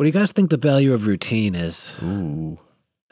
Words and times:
What 0.00 0.04
do 0.04 0.08
you 0.08 0.14
guys 0.14 0.32
think 0.32 0.48
the 0.48 0.56
value 0.56 0.94
of 0.94 1.06
routine 1.06 1.54
is? 1.54 1.92
Ooh. 2.02 2.58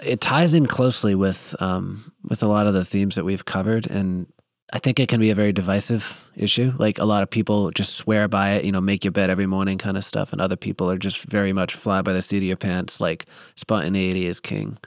It 0.02 0.22
ties 0.22 0.54
in 0.54 0.64
closely 0.64 1.14
with 1.14 1.54
um, 1.60 2.14
with 2.22 2.42
a 2.42 2.46
lot 2.46 2.66
of 2.66 2.72
the 2.72 2.82
themes 2.82 3.14
that 3.16 3.26
we've 3.26 3.44
covered, 3.44 3.86
and 3.86 4.26
I 4.72 4.78
think 4.78 4.98
it 4.98 5.06
can 5.06 5.20
be 5.20 5.28
a 5.28 5.34
very 5.34 5.52
divisive 5.52 6.16
issue. 6.34 6.72
Like 6.78 6.98
a 6.98 7.04
lot 7.04 7.22
of 7.22 7.28
people 7.28 7.70
just 7.72 7.96
swear 7.96 8.26
by 8.26 8.52
it, 8.52 8.64
you 8.64 8.72
know, 8.72 8.80
make 8.80 9.04
your 9.04 9.10
bed 9.10 9.28
every 9.28 9.44
morning 9.44 9.76
kind 9.76 9.98
of 9.98 10.04
stuff, 10.06 10.32
and 10.32 10.40
other 10.40 10.56
people 10.56 10.90
are 10.90 10.96
just 10.96 11.20
very 11.24 11.52
much 11.52 11.74
fly 11.74 12.00
by 12.00 12.14
the 12.14 12.22
seat 12.22 12.38
of 12.38 12.44
your 12.44 12.56
pants, 12.56 13.02
like 13.02 13.26
spontaneity 13.54 14.24
is 14.24 14.40
king. 14.40 14.78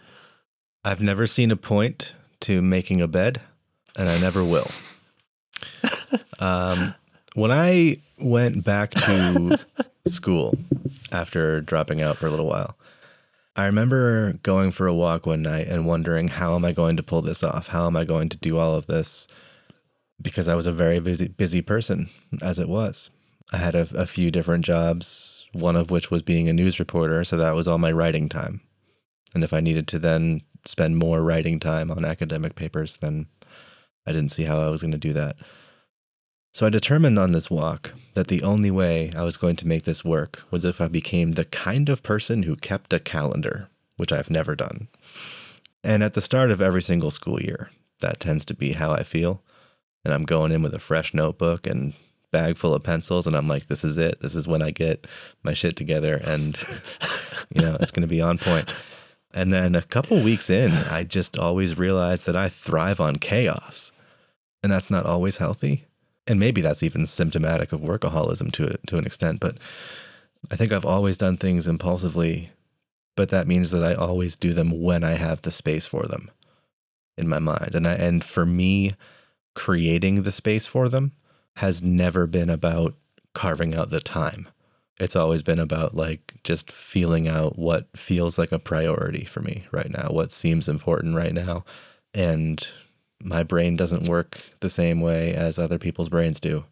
I've 0.83 1.01
never 1.01 1.27
seen 1.27 1.51
a 1.51 1.55
point 1.55 2.15
to 2.39 2.63
making 2.63 2.99
a 2.99 3.07
bed, 3.07 3.41
and 3.95 4.09
I 4.09 4.17
never 4.17 4.43
will. 4.43 4.71
um, 6.39 6.95
when 7.33 7.51
I 7.51 7.97
went 8.19 8.63
back 8.63 8.91
to 8.91 9.59
school 10.07 10.55
after 11.11 11.61
dropping 11.61 12.01
out 12.01 12.17
for 12.17 12.27
a 12.27 12.29
little 12.29 12.47
while, 12.47 12.77
I 13.55 13.65
remember 13.65 14.33
going 14.43 14.71
for 14.71 14.87
a 14.87 14.93
walk 14.93 15.25
one 15.25 15.41
night 15.41 15.67
and 15.67 15.85
wondering, 15.85 16.29
how 16.29 16.55
am 16.55 16.63
I 16.63 16.71
going 16.71 16.95
to 16.97 17.03
pull 17.03 17.21
this 17.21 17.43
off? 17.43 17.67
How 17.67 17.85
am 17.87 17.97
I 17.97 18.05
going 18.05 18.29
to 18.29 18.37
do 18.37 18.57
all 18.57 18.75
of 18.75 18.87
this? 18.87 19.27
Because 20.21 20.47
I 20.47 20.55
was 20.55 20.67
a 20.67 20.71
very 20.71 20.99
busy, 20.99 21.27
busy 21.27 21.61
person 21.61 22.09
as 22.41 22.59
it 22.59 22.69
was. 22.69 23.09
I 23.51 23.57
had 23.57 23.75
a, 23.75 23.87
a 23.93 24.05
few 24.05 24.31
different 24.31 24.63
jobs, 24.63 25.47
one 25.51 25.75
of 25.75 25.91
which 25.91 26.09
was 26.09 26.21
being 26.21 26.47
a 26.47 26.53
news 26.53 26.79
reporter. 26.79 27.25
So 27.25 27.35
that 27.37 27.55
was 27.55 27.67
all 27.67 27.77
my 27.77 27.91
writing 27.91 28.29
time. 28.29 28.61
And 29.33 29.43
if 29.43 29.51
I 29.51 29.59
needed 29.59 29.87
to 29.89 29.99
then 29.99 30.41
spend 30.65 30.97
more 30.97 31.21
writing 31.21 31.59
time 31.59 31.91
on 31.91 32.05
academic 32.05 32.55
papers, 32.55 32.97
then 33.01 33.25
I 34.07 34.13
didn't 34.13 34.31
see 34.31 34.43
how 34.43 34.61
I 34.61 34.69
was 34.69 34.81
going 34.81 34.91
to 34.91 34.97
do 34.97 35.13
that. 35.13 35.35
So 36.53 36.65
I 36.65 36.69
determined 36.69 37.17
on 37.17 37.31
this 37.31 37.49
walk 37.49 37.93
that 38.13 38.27
the 38.27 38.43
only 38.43 38.71
way 38.71 39.09
I 39.15 39.23
was 39.23 39.37
going 39.37 39.55
to 39.57 39.67
make 39.67 39.83
this 39.83 40.03
work 40.03 40.43
was 40.51 40.65
if 40.65 40.81
I 40.81 40.89
became 40.89 41.33
the 41.33 41.45
kind 41.45 41.87
of 41.87 42.03
person 42.03 42.43
who 42.43 42.57
kept 42.57 42.91
a 42.91 42.99
calendar, 42.99 43.69
which 43.95 44.11
I've 44.11 44.29
never 44.29 44.55
done. 44.55 44.89
And 45.81 46.03
at 46.03 46.13
the 46.13 46.21
start 46.21 46.51
of 46.51 46.61
every 46.61 46.81
single 46.81 47.09
school 47.09 47.41
year, 47.41 47.71
that 48.01 48.19
tends 48.19 48.43
to 48.45 48.53
be 48.53 48.73
how 48.73 48.91
I 48.91 49.03
feel. 49.03 49.41
And 50.03 50.13
I'm 50.13 50.25
going 50.25 50.51
in 50.51 50.61
with 50.61 50.73
a 50.73 50.79
fresh 50.79 51.13
notebook 51.13 51.65
and 51.65 51.93
bag 52.31 52.57
full 52.57 52.73
of 52.73 52.83
pencils 52.83 53.27
and 53.27 53.35
I'm 53.35 53.47
like 53.47 53.67
this 53.67 53.83
is 53.83 53.97
it. 53.97 54.19
This 54.21 54.35
is 54.35 54.47
when 54.47 54.61
I 54.61 54.71
get 54.71 55.07
my 55.43 55.53
shit 55.53 55.77
together 55.77 56.15
and 56.15 56.57
you 57.49 57.61
know, 57.61 57.77
it's 57.79 57.91
going 57.91 58.01
to 58.01 58.07
be 58.07 58.21
on 58.21 58.37
point. 58.37 58.69
And 59.33 59.53
then 59.53 59.73
a 59.73 59.81
couple 59.81 60.21
weeks 60.21 60.49
in, 60.49 60.73
I 60.73 61.05
just 61.05 61.37
always 61.37 61.77
realize 61.77 62.23
that 62.23 62.35
I 62.35 62.49
thrive 62.49 62.99
on 62.99 63.15
chaos. 63.15 63.93
And 64.61 64.71
that's 64.71 64.89
not 64.89 65.05
always 65.05 65.37
healthy 65.37 65.85
and 66.27 66.39
maybe 66.39 66.61
that's 66.61 66.83
even 66.83 67.05
symptomatic 67.05 67.71
of 67.71 67.81
workaholism 67.81 68.51
to 68.53 68.77
to 68.87 68.97
an 68.97 69.05
extent. 69.05 69.39
But 69.39 69.57
I 70.49 70.55
think 70.55 70.71
I've 70.71 70.85
always 70.85 71.17
done 71.17 71.37
things 71.37 71.67
impulsively, 71.67 72.51
but 73.15 73.29
that 73.29 73.47
means 73.47 73.71
that 73.71 73.83
I 73.83 73.93
always 73.93 74.35
do 74.35 74.53
them 74.53 74.81
when 74.81 75.03
I 75.03 75.11
have 75.11 75.41
the 75.41 75.51
space 75.51 75.85
for 75.85 76.07
them 76.07 76.31
in 77.17 77.27
my 77.27 77.39
mind. 77.39 77.75
And 77.75 77.87
I, 77.87 77.93
and 77.93 78.23
for 78.23 78.45
me, 78.45 78.95
creating 79.53 80.23
the 80.23 80.31
space 80.31 80.65
for 80.65 80.89
them 80.89 81.11
has 81.57 81.83
never 81.83 82.25
been 82.25 82.49
about 82.49 82.95
carving 83.33 83.75
out 83.75 83.89
the 83.89 83.99
time. 83.99 84.47
It's 84.99 85.15
always 85.15 85.41
been 85.41 85.59
about 85.59 85.95
like 85.95 86.35
just 86.43 86.71
feeling 86.71 87.27
out 87.27 87.57
what 87.57 87.87
feels 87.95 88.37
like 88.37 88.51
a 88.51 88.59
priority 88.59 89.25
for 89.25 89.41
me 89.41 89.65
right 89.71 89.89
now, 89.89 90.09
what 90.11 90.31
seems 90.31 90.69
important 90.69 91.15
right 91.15 91.33
now, 91.33 91.65
and 92.13 92.65
my 93.23 93.43
brain 93.43 93.75
doesn't 93.75 94.07
work 94.07 94.41
the 94.59 94.69
same 94.69 95.01
way 95.01 95.33
as 95.33 95.57
other 95.57 95.77
people's 95.77 96.09
brains 96.09 96.39
do 96.39 96.65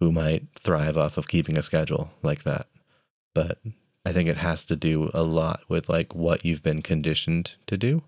who 0.00 0.12
might 0.12 0.46
thrive 0.58 0.96
off 0.96 1.16
of 1.16 1.28
keeping 1.28 1.58
a 1.58 1.62
schedule 1.62 2.10
like 2.22 2.44
that. 2.44 2.66
But 3.34 3.58
I 4.04 4.12
think 4.12 4.28
it 4.28 4.36
has 4.36 4.64
to 4.66 4.76
do 4.76 5.10
a 5.12 5.22
lot 5.22 5.62
with 5.68 5.88
like 5.88 6.14
what 6.14 6.44
you've 6.44 6.62
been 6.62 6.82
conditioned 6.82 7.56
to 7.66 7.76
do, 7.76 8.02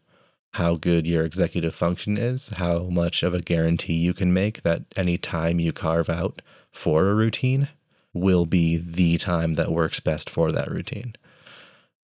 how 0.52 0.76
good 0.76 1.06
your 1.06 1.24
executive 1.24 1.74
function 1.74 2.16
is, 2.16 2.48
how 2.56 2.84
much 2.84 3.22
of 3.22 3.34
a 3.34 3.40
guarantee 3.42 3.94
you 3.94 4.14
can 4.14 4.32
make 4.32 4.62
that 4.62 4.82
any 4.96 5.18
time 5.18 5.60
you 5.60 5.72
carve 5.72 6.08
out 6.08 6.42
for 6.72 7.08
a 7.08 7.14
routine 7.14 7.68
will 8.12 8.46
be 8.46 8.76
the 8.76 9.18
time 9.18 9.54
that 9.54 9.72
works 9.72 10.00
best 10.00 10.30
for 10.30 10.50
that 10.52 10.70
routine. 10.70 11.14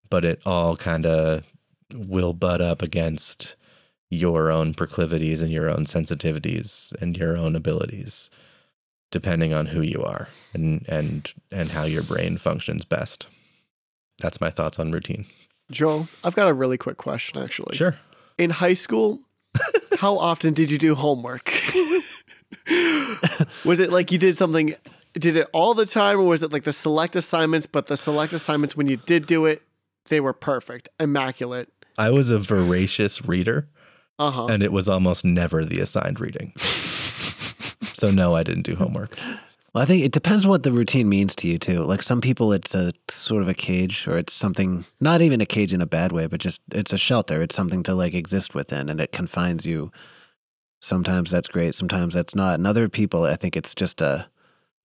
But 0.09 0.25
it 0.25 0.41
all 0.45 0.77
kind 0.77 1.07
of 1.07 1.45
will 1.93 2.33
butt 2.33 2.61
up 2.61 2.83
against 2.83 3.57
your 4.11 4.53
own 4.53 4.75
proclivities 4.75 5.43
and 5.43 5.51
your 5.51 5.69
own 5.69 5.85
sensitivities 5.85 6.93
and 7.01 7.17
your 7.17 7.37
own 7.37 7.57
abilities 7.57 8.31
depending 9.11 9.53
on 9.53 9.67
who 9.67 9.81
you 9.83 10.03
are 10.03 10.29
and 10.53 10.85
and 10.89 11.33
and 11.53 11.71
how 11.71 11.85
your 11.85 12.03
brain 12.03 12.37
functions 12.37 12.85
best. 12.85 13.27
That's 14.19 14.41
my 14.41 14.51
thoughts 14.51 14.79
on 14.79 14.93
routine. 14.93 15.27
Joel 15.71 16.09
i've 16.23 16.37
got 16.37 16.49
a 16.49 16.55
really 16.55 16.79
quick 16.79 16.97
question 16.97 17.43
actually. 17.43 17.77
Sure. 17.77 17.97
In 18.39 18.51
high 18.51 18.75
school 18.75 19.21
how 19.99 20.17
often 20.19 20.55
did 20.55 20.71
you 20.71 20.79
do 20.79 20.95
homework? 20.95 21.53
Was 23.65 23.81
it 23.81 23.91
like 23.91 24.13
you 24.13 24.19
did 24.19 24.37
something 24.37 24.75
did 25.15 25.37
it 25.37 25.49
all 25.53 25.75
the 25.75 25.87
time 25.87 26.19
or 26.19 26.25
was 26.25 26.43
it 26.43 26.53
like 26.53 26.65
the 26.65 26.73
select 26.73 27.17
assignments 27.17 27.67
but 27.67 27.87
the 27.87 27.97
select 27.97 28.33
assignments 28.33 28.77
when 28.77 28.87
you 28.87 28.97
did 28.99 29.27
do 29.27 29.47
it 29.47 29.63
they 30.09 30.21
were 30.21 30.33
perfect 30.33 30.89
immaculate? 31.01 31.69
I 31.99 32.11
was 32.11 32.31
a 32.31 32.39
voracious 32.39 33.25
reader 33.25 33.69
uh-huh. 34.19 34.47
And 34.47 34.63
it 34.63 34.73
was 34.73 34.89
almost 34.89 35.25
never 35.25 35.65
the 35.65 35.81
assigned 35.81 36.21
reading. 36.21 36.55
so 37.95 38.11
no, 38.11 38.35
I 38.35 38.43
didn't 38.43 38.63
do 38.63 38.77
homework. 38.77 39.17
Well, 39.73 39.83
I 39.83 39.87
think 39.87 40.05
it 40.05 40.13
depends 40.13 40.47
what 40.47 40.63
the 40.63 40.73
routine 40.73 41.07
means 41.09 41.35
to 41.35 41.49
you 41.49 41.59
too. 41.59 41.85
Like 41.85 42.03
some 42.03 42.23
people, 42.23 42.53
it's 42.55 42.75
a 42.75 42.95
sort 43.11 43.43
of 43.43 43.49
a 43.49 43.55
cage, 43.55 44.09
or 44.09 44.17
it's 44.17 44.33
something 44.33 44.87
not 45.01 45.21
even 45.21 45.43
a 45.43 45.47
cage 45.47 45.75
in 45.75 45.83
a 45.83 45.87
bad 45.87 46.13
way, 46.13 46.27
but 46.27 46.41
just 46.41 46.63
it's 46.73 46.95
a 46.95 46.99
shelter. 46.99 47.43
It's 47.43 47.55
something 47.55 47.83
to 47.83 47.95
like 47.95 48.15
exist 48.15 48.55
within, 48.55 48.89
and 48.89 49.01
it 49.03 49.13
confines 49.13 49.67
you. 49.67 49.93
Sometimes 50.81 51.31
that's 51.31 51.49
great, 51.49 51.75
sometimes 51.75 52.15
that's 52.15 52.35
not. 52.35 52.55
And 52.55 52.67
other 52.67 52.89
people, 52.89 53.25
I 53.25 53.37
think 53.37 53.55
it's 53.55 53.75
just 53.75 54.01
a 54.01 54.29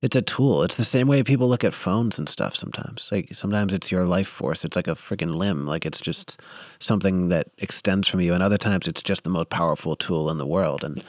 it's 0.02 0.16
a 0.16 0.22
tool. 0.22 0.64
It's 0.64 0.76
the 0.76 0.86
same 0.86 1.08
way 1.08 1.22
people 1.22 1.48
look 1.48 1.64
at 1.64 1.76
phones 1.76 2.18
and 2.18 2.28
stuff 2.28 2.56
sometimes. 2.56 3.08
Like 3.12 3.36
sometimes 3.36 3.72
it's 3.72 3.92
your 3.92 4.06
life 4.06 4.28
force. 4.28 4.66
It's 4.66 4.76
like 4.76 4.88
a 4.88 4.96
freaking 4.96 5.36
limb. 5.36 5.68
Like 5.68 5.86
it's 5.86 6.02
just 6.02 6.40
something 6.80 7.30
that 7.30 7.52
extends 7.60 8.08
from 8.08 8.20
you. 8.20 8.34
And 8.34 8.42
other 8.42 8.58
times 8.58 8.88
it's 8.88 9.04
just 9.04 9.24
the 9.24 9.30
most 9.30 9.50
powerful 9.50 9.96
tool 9.96 10.32
in 10.32 10.40
the 10.40 10.46
world. 10.46 10.84
And 10.84 11.04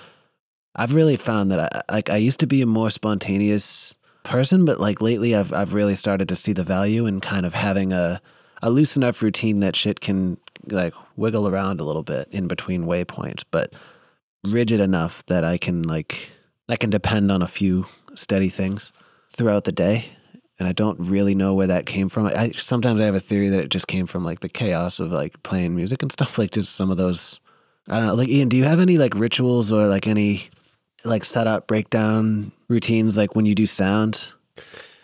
I've 0.77 0.93
really 0.93 1.17
found 1.17 1.51
that 1.51 1.85
I 1.89 1.93
like 1.93 2.11
I 2.11 2.17
used 2.17 2.41
to 2.41 2.47
be 2.47 2.61
a 2.61 2.67
more 2.67 2.91
spontaneous 2.91 3.95
person, 4.25 4.67
but 4.67 4.79
like 4.79 5.01
lately 5.01 5.35
I've 5.35 5.55
I've 5.55 5.73
really 5.73 5.97
started 5.97 6.29
to 6.29 6.37
see 6.37 6.53
the 6.53 6.63
value 6.63 7.07
in 7.07 7.21
kind 7.21 7.47
of 7.47 7.55
having 7.55 7.95
a 7.95 8.21
a 8.61 8.71
loose 8.71 8.95
enough 8.95 9.23
routine 9.23 9.61
that 9.61 9.75
shit 9.75 10.01
can 10.01 10.37
like 10.67 10.95
wiggle 11.17 11.49
around 11.49 11.81
a 11.81 11.85
little 11.85 12.03
bit 12.03 12.29
in 12.31 12.47
between 12.47 12.85
waypoints, 12.85 13.43
but 13.51 13.73
rigid 14.45 14.81
enough 14.81 15.25
that 15.27 15.45
I 15.45 15.57
can 15.57 15.83
like 15.83 16.29
I 16.69 16.77
can 16.77 16.91
depend 16.91 17.33
on 17.33 17.41
a 17.41 17.49
few 17.49 17.87
steady 18.15 18.49
things 18.49 18.93
throughout 19.31 19.65
the 19.65 19.73
day. 19.73 20.11
And 20.59 20.69
I 20.69 20.73
don't 20.73 21.01
really 21.01 21.35
know 21.35 21.55
where 21.55 21.67
that 21.67 21.87
came 21.87 22.09
from. 22.09 22.27
I 22.27 22.53
sometimes 22.53 23.01
I 23.01 23.05
have 23.05 23.15
a 23.15 23.21
theory 23.21 23.49
that 23.49 23.61
it 23.61 23.69
just 23.69 23.89
came 23.89 24.07
from 24.07 24.25
like 24.25 24.41
the 24.41 24.49
chaos 24.49 25.01
of 25.01 25.11
like 25.11 25.43
playing 25.43 25.75
music 25.75 26.03
and 26.03 26.13
stuff, 26.13 26.39
like 26.39 26.53
just 26.53 26.75
some 26.75 26.91
of 26.91 26.97
those 26.97 27.41
I 27.89 27.97
don't 27.97 28.07
know. 28.07 28.15
Like 28.15 28.29
Ian, 28.29 28.49
do 28.49 28.57
you 28.57 28.65
have 28.65 28.81
any 28.81 28.99
like 28.99 29.15
rituals 29.15 29.73
or 29.73 29.87
like 29.87 30.07
any 30.07 30.49
like 31.05 31.25
setup 31.25 31.67
breakdown 31.67 32.53
routines 32.69 33.17
like 33.17 33.35
when 33.35 33.47
you 33.47 33.55
do 33.55 33.67
sound? 33.67 34.25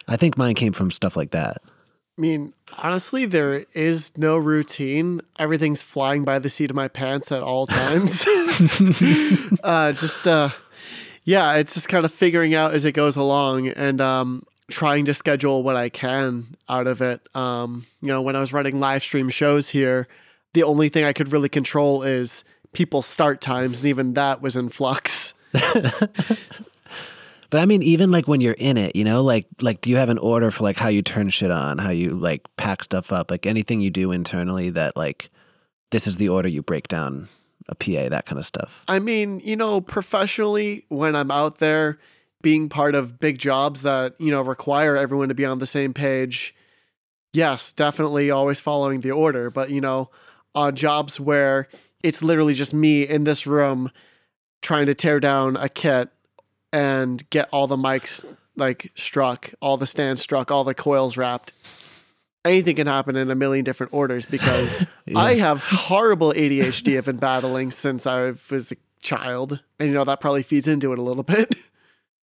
I 0.07 0.17
think 0.17 0.39
mine 0.39 0.55
came 0.55 0.73
from 0.73 0.91
stuff 0.91 1.17
like 1.17 1.33
that. 1.33 1.61
I 1.67 2.21
mean, 2.21 2.53
honestly, 2.77 3.27
there 3.27 3.67
is 3.75 4.17
no 4.17 4.37
routine. 4.39 5.21
Everything's 5.39 5.83
flying 5.83 6.25
by 6.25 6.39
the 6.39 6.51
seat 6.51 6.71
of 6.71 6.75
my 6.75 6.89
pants 6.89 7.31
at 7.31 7.43
all 7.43 7.67
times. 7.67 8.25
uh, 9.63 9.93
just 9.93 10.27
uh, 10.27 10.51
yeah, 11.29 11.57
it's 11.57 11.75
just 11.75 11.91
kind 11.91 12.07
of 12.07 12.13
figuring 12.13 12.55
out 12.55 12.73
as 12.73 12.87
it 12.87 12.93
goes 12.93 13.15
along 13.15 13.69
and 13.69 14.01
um, 14.01 14.47
trying 14.71 15.05
to 15.05 15.13
schedule 15.13 15.63
what 15.63 15.77
I 15.77 15.91
can 15.91 16.57
out 16.71 16.87
of 16.87 17.03
it. 17.03 17.21
Um, 17.37 17.85
you 18.01 18.09
know, 18.09 18.23
when 18.23 18.35
I 18.35 18.41
was 18.41 18.55
running 18.55 18.81
live 18.81 19.03
stream 19.03 19.29
shows 19.29 19.69
here, 19.69 20.09
the 20.55 20.63
only 20.63 20.89
thing 20.89 21.05
I 21.05 21.13
could 21.13 21.31
really 21.31 21.51
control 21.51 22.03
is 22.03 22.45
people's 22.73 23.05
start 23.05 23.43
times, 23.43 23.81
and 23.81 23.89
even 23.89 24.15
that 24.15 24.41
was 24.41 24.57
in 24.57 24.71
flux. 24.71 25.35
But 27.51 27.63
I 27.63 27.65
mean, 27.65 27.83
even 27.83 28.11
like 28.11 28.29
when 28.29 28.43
you're 28.43 28.53
in 28.53 28.77
it, 28.77 28.95
you 28.95 29.05
know, 29.05 29.23
like 29.23 29.47
like 29.63 29.81
do 29.81 29.89
you 29.89 29.97
have 29.97 30.11
an 30.11 30.19
order 30.19 30.51
for 30.51 30.65
like 30.65 30.77
how 30.77 30.89
you 30.89 31.01
turn 31.01 31.31
shit 31.31 31.51
on, 31.51 31.79
how 31.79 31.89
you 31.89 32.11
like 32.11 32.43
pack 32.59 32.85
stuff 32.85 33.11
up, 33.11 33.31
like 33.31 33.47
anything 33.47 33.81
you 33.81 33.89
do 33.89 34.13
internally 34.13 34.69
that 34.69 34.99
like 34.99 35.31
this 35.91 36.07
is 36.07 36.17
the 36.17 36.29
order 36.29 36.47
you 36.47 36.61
break 36.61 36.89
down 36.89 37.31
a 37.69 37.75
PA, 37.75 38.09
that 38.09 38.27
kind 38.27 38.39
of 38.39 38.47
stuff? 38.47 38.85
I 38.89 38.99
mean, 38.99 39.41
you 39.45 39.57
know, 39.57 39.81
professionally, 39.81 40.85
when 40.89 41.15
I'm 41.15 41.31
out 41.31 41.59
there 41.59 41.99
being 42.41 42.69
part 42.69 42.95
of 42.95 43.19
big 43.19 43.39
jobs 43.39 43.83
that, 43.83 44.15
you 44.19 44.31
know, 44.31 44.43
require 44.43 44.97
everyone 44.97 45.29
to 45.29 45.35
be 45.35 45.45
on 45.45 45.59
the 45.59 45.67
same 45.67 45.93
page, 45.93 46.55
yes, 47.33 47.73
definitely 47.73 48.31
always 48.31 48.61
following 48.61 49.01
the 49.01 49.11
order. 49.11 49.51
But, 49.51 49.71
you 49.71 49.81
know, 49.81 50.11
on 50.55 50.77
jobs 50.77 51.19
where 51.19 51.69
it's 52.03 52.23
literally 52.23 52.55
just 52.55 52.73
me 52.73 53.03
in 53.03 53.25
this 53.25 53.47
room 53.47 53.91
trying 54.63 54.87
to 54.87 54.95
tear 54.95 55.21
down 55.21 55.57
a 55.57 55.69
kit 55.69 56.11
and 56.73 57.29
get 57.31 57.49
all 57.53 57.67
the 57.67 57.77
mics 57.77 58.25
like 58.57 58.91
struck, 58.95 59.53
all 59.61 59.77
the 59.77 59.87
stands 59.87 60.21
struck, 60.21 60.51
all 60.51 60.65
the 60.65 60.75
coils 60.75 61.17
wrapped. 61.17 61.53
Anything 62.45 62.77
can 62.77 62.87
happen 62.87 63.17
in 63.17 63.31
a 63.31 63.35
million 63.35 63.65
different 63.65 63.93
orders 63.93 64.25
because 64.27 64.87
I 65.17 65.35
have 65.35 65.63
horrible 65.63 66.33
ADHD 66.33 66.97
I've 66.97 67.05
been 67.05 67.17
battling 67.17 67.71
since 67.71 68.07
I 68.07 68.35
was 68.51 68.73
a 68.73 68.77
child. 69.01 69.61
And 69.79 69.89
you 69.89 69.95
know, 69.95 70.05
that 70.05 70.21
probably 70.21 70.43
feeds 70.43 70.69
into 70.69 70.93
it 70.93 70.99
a 70.99 71.03
little 71.03 71.23
bit. 71.23 71.55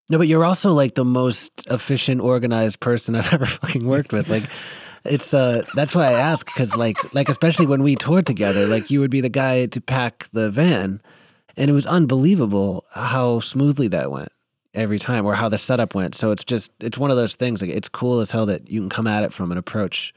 No, 0.07 0.19
but 0.19 0.27
you're 0.27 0.45
also 0.45 0.71
like 0.71 0.93
the 0.93 1.03
most 1.03 1.51
efficient, 1.65 2.21
organized 2.21 2.79
person 2.79 3.15
I've 3.15 3.33
ever 3.33 3.47
fucking 3.47 3.87
worked 3.87 4.13
with. 4.13 4.29
Like, 4.29 4.43
it's 5.03 5.33
uh, 5.33 5.65
that's 5.73 5.95
why 5.95 6.05
I 6.05 6.11
ask 6.11 6.45
because 6.45 6.75
like, 6.75 7.15
like 7.15 7.27
especially 7.27 7.65
when 7.65 7.81
we 7.81 7.95
toured 7.95 8.27
together, 8.27 8.67
like 8.67 8.91
you 8.91 8.99
would 8.99 9.09
be 9.09 9.19
the 9.19 9.29
guy 9.29 9.65
to 9.65 9.81
pack 9.81 10.29
the 10.31 10.51
van, 10.51 11.01
and 11.57 11.71
it 11.71 11.73
was 11.73 11.87
unbelievable 11.87 12.85
how 12.93 13.39
smoothly 13.39 13.87
that 13.87 14.11
went 14.11 14.31
every 14.75 14.99
time, 14.99 15.25
or 15.25 15.35
how 15.35 15.49
the 15.49 15.57
setup 15.57 15.95
went. 15.95 16.15
So 16.15 16.31
it's 16.31 16.43
just, 16.43 16.71
it's 16.79 16.97
one 16.97 17.11
of 17.11 17.17
those 17.17 17.35
things. 17.35 17.61
Like, 17.61 17.71
it's 17.71 17.89
cool 17.89 18.19
as 18.19 18.31
hell 18.31 18.45
that 18.47 18.69
you 18.69 18.79
can 18.81 18.89
come 18.89 19.07
at 19.07 19.23
it 19.23 19.33
from 19.33 19.51
an 19.51 19.57
approach 19.57 20.13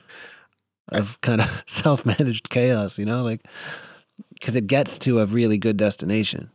of 0.89 1.21
kind 1.21 1.41
of 1.41 1.63
self-managed 1.67 2.49
chaos. 2.51 2.99
You 2.99 3.05
know, 3.07 3.23
like 3.23 3.45
because 4.35 4.55
it 4.57 4.67
gets 4.67 4.99
to 4.99 5.21
a 5.21 5.27
really 5.27 5.59
good 5.59 5.77
destination. 5.77 6.51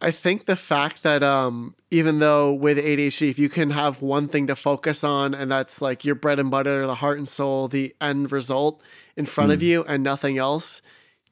I 0.00 0.10
think 0.10 0.46
the 0.46 0.56
fact 0.56 1.04
that 1.04 1.22
um, 1.22 1.76
even 1.90 2.18
though 2.18 2.52
with 2.52 2.76
ADHD, 2.76 3.30
if 3.30 3.38
you 3.38 3.48
can 3.48 3.70
have 3.70 4.02
one 4.02 4.26
thing 4.26 4.48
to 4.48 4.56
focus 4.56 5.04
on 5.04 5.32
and 5.32 5.50
that's 5.50 5.80
like 5.80 6.04
your 6.04 6.16
bread 6.16 6.40
and 6.40 6.50
butter, 6.50 6.86
the 6.86 6.96
heart 6.96 7.18
and 7.18 7.28
soul, 7.28 7.68
the 7.68 7.94
end 8.00 8.32
result 8.32 8.82
in 9.16 9.26
front 9.26 9.50
Hmm. 9.50 9.54
of 9.54 9.62
you 9.62 9.84
and 9.84 10.02
nothing 10.02 10.38
else, 10.38 10.82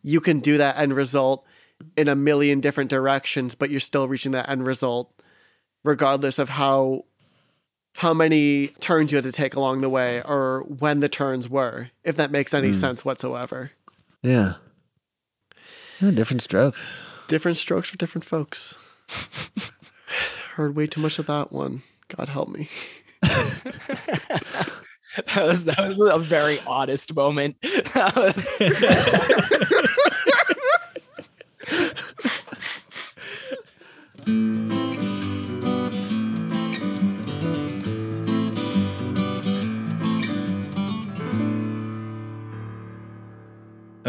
you 0.02 0.20
can 0.20 0.38
do 0.38 0.56
that 0.58 0.78
end 0.78 0.94
result 0.94 1.44
in 1.96 2.06
a 2.08 2.14
million 2.14 2.60
different 2.60 2.90
directions, 2.90 3.54
but 3.56 3.70
you're 3.70 3.80
still 3.80 4.06
reaching 4.06 4.32
that 4.32 4.48
end 4.48 4.64
result 4.66 5.12
regardless 5.84 6.38
of 6.38 6.48
how 6.50 7.04
how 7.96 8.14
many 8.14 8.68
turns 8.78 9.10
you 9.10 9.16
had 9.16 9.24
to 9.24 9.32
take 9.32 9.54
along 9.54 9.80
the 9.80 9.88
way 9.90 10.22
or 10.22 10.62
when 10.68 11.00
the 11.00 11.08
turns 11.08 11.48
were, 11.48 11.90
if 12.04 12.16
that 12.16 12.30
makes 12.30 12.54
any 12.54 12.68
Hmm. 12.68 12.74
sense 12.74 13.04
whatsoever. 13.04 13.72
Yeah. 14.22 14.54
Yeah, 16.00 16.12
different 16.12 16.42
strokes. 16.42 16.96
Different 17.28 17.58
strokes 17.58 17.88
for 17.90 17.96
different 17.96 18.24
folks. 18.24 18.76
Heard 20.54 20.76
way 20.76 20.86
too 20.86 21.00
much 21.00 21.18
of 21.18 21.26
that 21.26 21.52
one. 21.52 21.82
God 22.16 22.28
help 22.28 22.48
me. 22.48 22.68
That 25.34 25.44
was, 25.44 25.64
that 25.64 25.88
was 25.88 25.98
a 26.00 26.20
very 26.20 26.60
honest 26.68 27.12
moment. 27.16 27.60
That 27.62 28.14
was- 28.14 28.46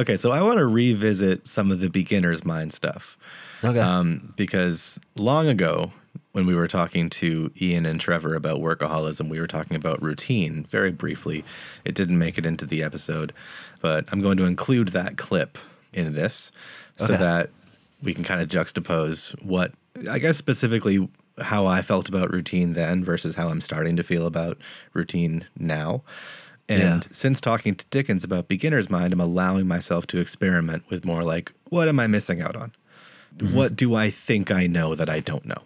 Okay, 0.01 0.18
so 0.18 0.31
I 0.31 0.42
want 0.42 0.57
to 0.57 0.65
revisit 0.65 1.45
some 1.48 1.71
of 1.71 1.80
the 1.80 1.88
beginner's 1.89 2.44
mind 2.44 2.74
stuff. 2.74 3.18
Okay. 3.63 3.77
Um, 3.80 4.33
because 4.36 5.00
long 5.15 5.48
ago, 5.48 5.92
when 6.31 6.48
we 6.48 6.56
were 6.56 6.68
talking 6.68 7.07
to 7.12 7.51
Ian 7.62 7.86
and 7.86 8.01
Trevor 8.01 8.33
about 8.33 8.59
workaholism, 8.59 9.30
we 9.30 9.39
were 9.39 9.45
talking 9.45 9.75
about 9.75 10.01
routine 10.01 10.65
very 10.71 10.92
briefly. 10.92 11.45
It 11.86 11.94
didn't 11.94 12.18
make 12.18 12.39
it 12.39 12.48
into 12.48 12.65
the 12.65 12.81
episode, 12.81 13.31
but 13.80 14.06
I'm 14.12 14.21
going 14.21 14.38
to 14.38 14.45
include 14.45 14.88
that 14.89 15.18
clip 15.18 15.59
in 15.94 16.13
this 16.13 16.51
so 16.98 17.06
Okay. 17.06 17.18
that 17.18 17.50
we 18.01 18.15
can 18.15 18.24
kind 18.24 18.42
of 18.42 18.50
juxtapose 18.50 19.39
what, 19.44 19.74
I 20.09 20.18
guess, 20.18 20.36
specifically 20.38 21.07
how 21.39 21.68
I 21.68 21.83
felt 21.83 22.09
about 22.09 22.31
routine 22.31 22.74
then 22.74 23.03
versus 23.03 23.36
how 23.36 23.50
I'm 23.50 23.62
starting 23.62 23.95
to 23.98 24.03
feel 24.03 24.25
about 24.25 24.57
routine 24.94 25.45
now. 25.59 26.01
And 26.71 27.03
Yeah. 27.03 27.12
since 27.12 27.41
talking 27.41 27.75
to 27.75 27.85
Dickens 27.89 28.23
about 28.23 28.47
beginner's 28.47 28.89
mind, 28.89 29.13
I'm 29.13 29.19
allowing 29.19 29.68
myself 29.68 30.07
to 30.07 30.19
experiment 30.19 30.83
with 30.89 31.03
more 31.03 31.23
like, 31.23 31.51
what 31.65 31.88
am 31.88 32.00
I 32.00 32.07
missing 32.07 32.41
out 32.41 32.56
on? 32.56 32.71
Mm-hmm. 33.38 33.56
What 33.56 33.75
do 33.75 33.95
I 33.95 34.09
think 34.09 34.51
I 34.51 34.68
know 34.68 34.95
that 34.95 35.09
I 35.09 35.19
don't 35.19 35.45
know? 35.45 35.63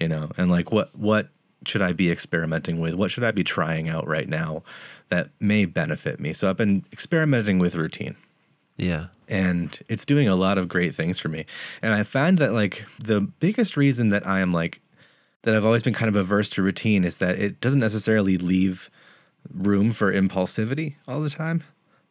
You 0.00 0.08
know, 0.08 0.30
and 0.36 0.50
like 0.50 0.72
what 0.72 0.94
what 0.96 1.28
should 1.66 1.82
I 1.82 1.92
be 1.92 2.10
experimenting 2.10 2.78
with? 2.78 2.94
What 2.94 3.10
should 3.10 3.24
I 3.24 3.30
be 3.30 3.44
trying 3.44 3.88
out 3.88 4.06
right 4.06 4.28
now 4.28 4.62
that 5.08 5.30
may 5.40 5.64
benefit 5.64 6.20
me? 6.20 6.32
So 6.34 6.50
I've 6.50 6.56
been 6.56 6.84
experimenting 6.92 7.58
with 7.58 7.74
routine 7.74 8.16
yeah. 8.76 9.06
and 9.28 9.78
it's 9.88 10.04
doing 10.04 10.28
a 10.28 10.36
lot 10.36 10.58
of 10.58 10.68
great 10.68 10.94
things 10.94 11.18
for 11.18 11.28
me. 11.28 11.46
And 11.80 11.94
I 11.94 12.02
find 12.02 12.38
that 12.38 12.52
like 12.52 12.84
the 12.98 13.20
biggest 13.20 13.76
reason 13.76 14.10
that 14.10 14.26
I 14.26 14.40
am 14.40 14.52
like 14.52 14.80
that 15.42 15.54
I've 15.54 15.64
always 15.64 15.82
been 15.82 15.94
kind 15.94 16.08
of 16.08 16.16
averse 16.16 16.48
to 16.50 16.62
routine 16.62 17.04
is 17.04 17.18
that 17.18 17.38
it 17.38 17.60
doesn't 17.60 17.80
necessarily 17.80 18.36
leave 18.36 18.90
room 19.52 19.90
for 19.92 20.12
impulsivity 20.12 20.94
all 21.06 21.20
the 21.20 21.30
time. 21.30 21.62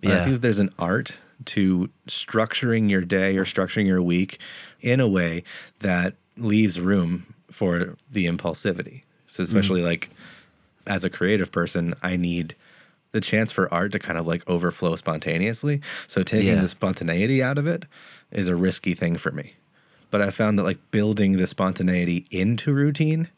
But 0.02 0.12
I 0.12 0.24
think 0.24 0.34
that 0.34 0.42
there's 0.42 0.60
an 0.60 0.74
art 0.78 1.14
to 1.46 1.90
structuring 2.08 2.90
your 2.90 3.02
day 3.02 3.38
or 3.38 3.46
structuring 3.46 3.86
your 3.86 4.02
week 4.02 4.38
in 4.82 5.00
a 5.00 5.08
way 5.08 5.44
that 5.80 6.16
leaves 6.38 6.80
room 6.80 7.34
for 7.50 7.96
the 8.10 8.26
impulsivity. 8.26 9.04
So 9.28 9.44
mm-hmm. 9.44 9.44
especially 9.44 9.82
like 9.82 10.10
as 10.86 11.04
a 11.04 11.10
creative 11.10 11.52
person, 11.52 11.94
I 12.04 12.18
need 12.18 12.56
the 13.14 13.22
chance 13.22 13.52
for 13.52 13.74
art 13.74 13.92
to 13.94 14.00
kind 14.00 14.18
of 14.18 14.28
like 14.28 14.48
overflow 14.50 14.96
spontaneously. 14.96 15.82
So 16.08 16.24
taking 16.24 16.56
Yeah. 16.56 16.62
the 16.62 16.68
spontaneity 16.68 17.42
out 17.42 17.58
of 17.58 17.68
it 17.68 17.86
is 18.32 18.48
a 18.48 18.56
risky 18.56 18.94
thing 18.94 19.18
for 19.18 19.32
me. 19.32 19.56
But 20.10 20.22
I 20.22 20.32
found 20.32 20.60
that 20.60 20.64
like 20.64 20.80
building 20.92 21.34
the 21.38 21.48
spontaneity 21.48 22.26
into 22.30 22.74
routine 22.74 23.30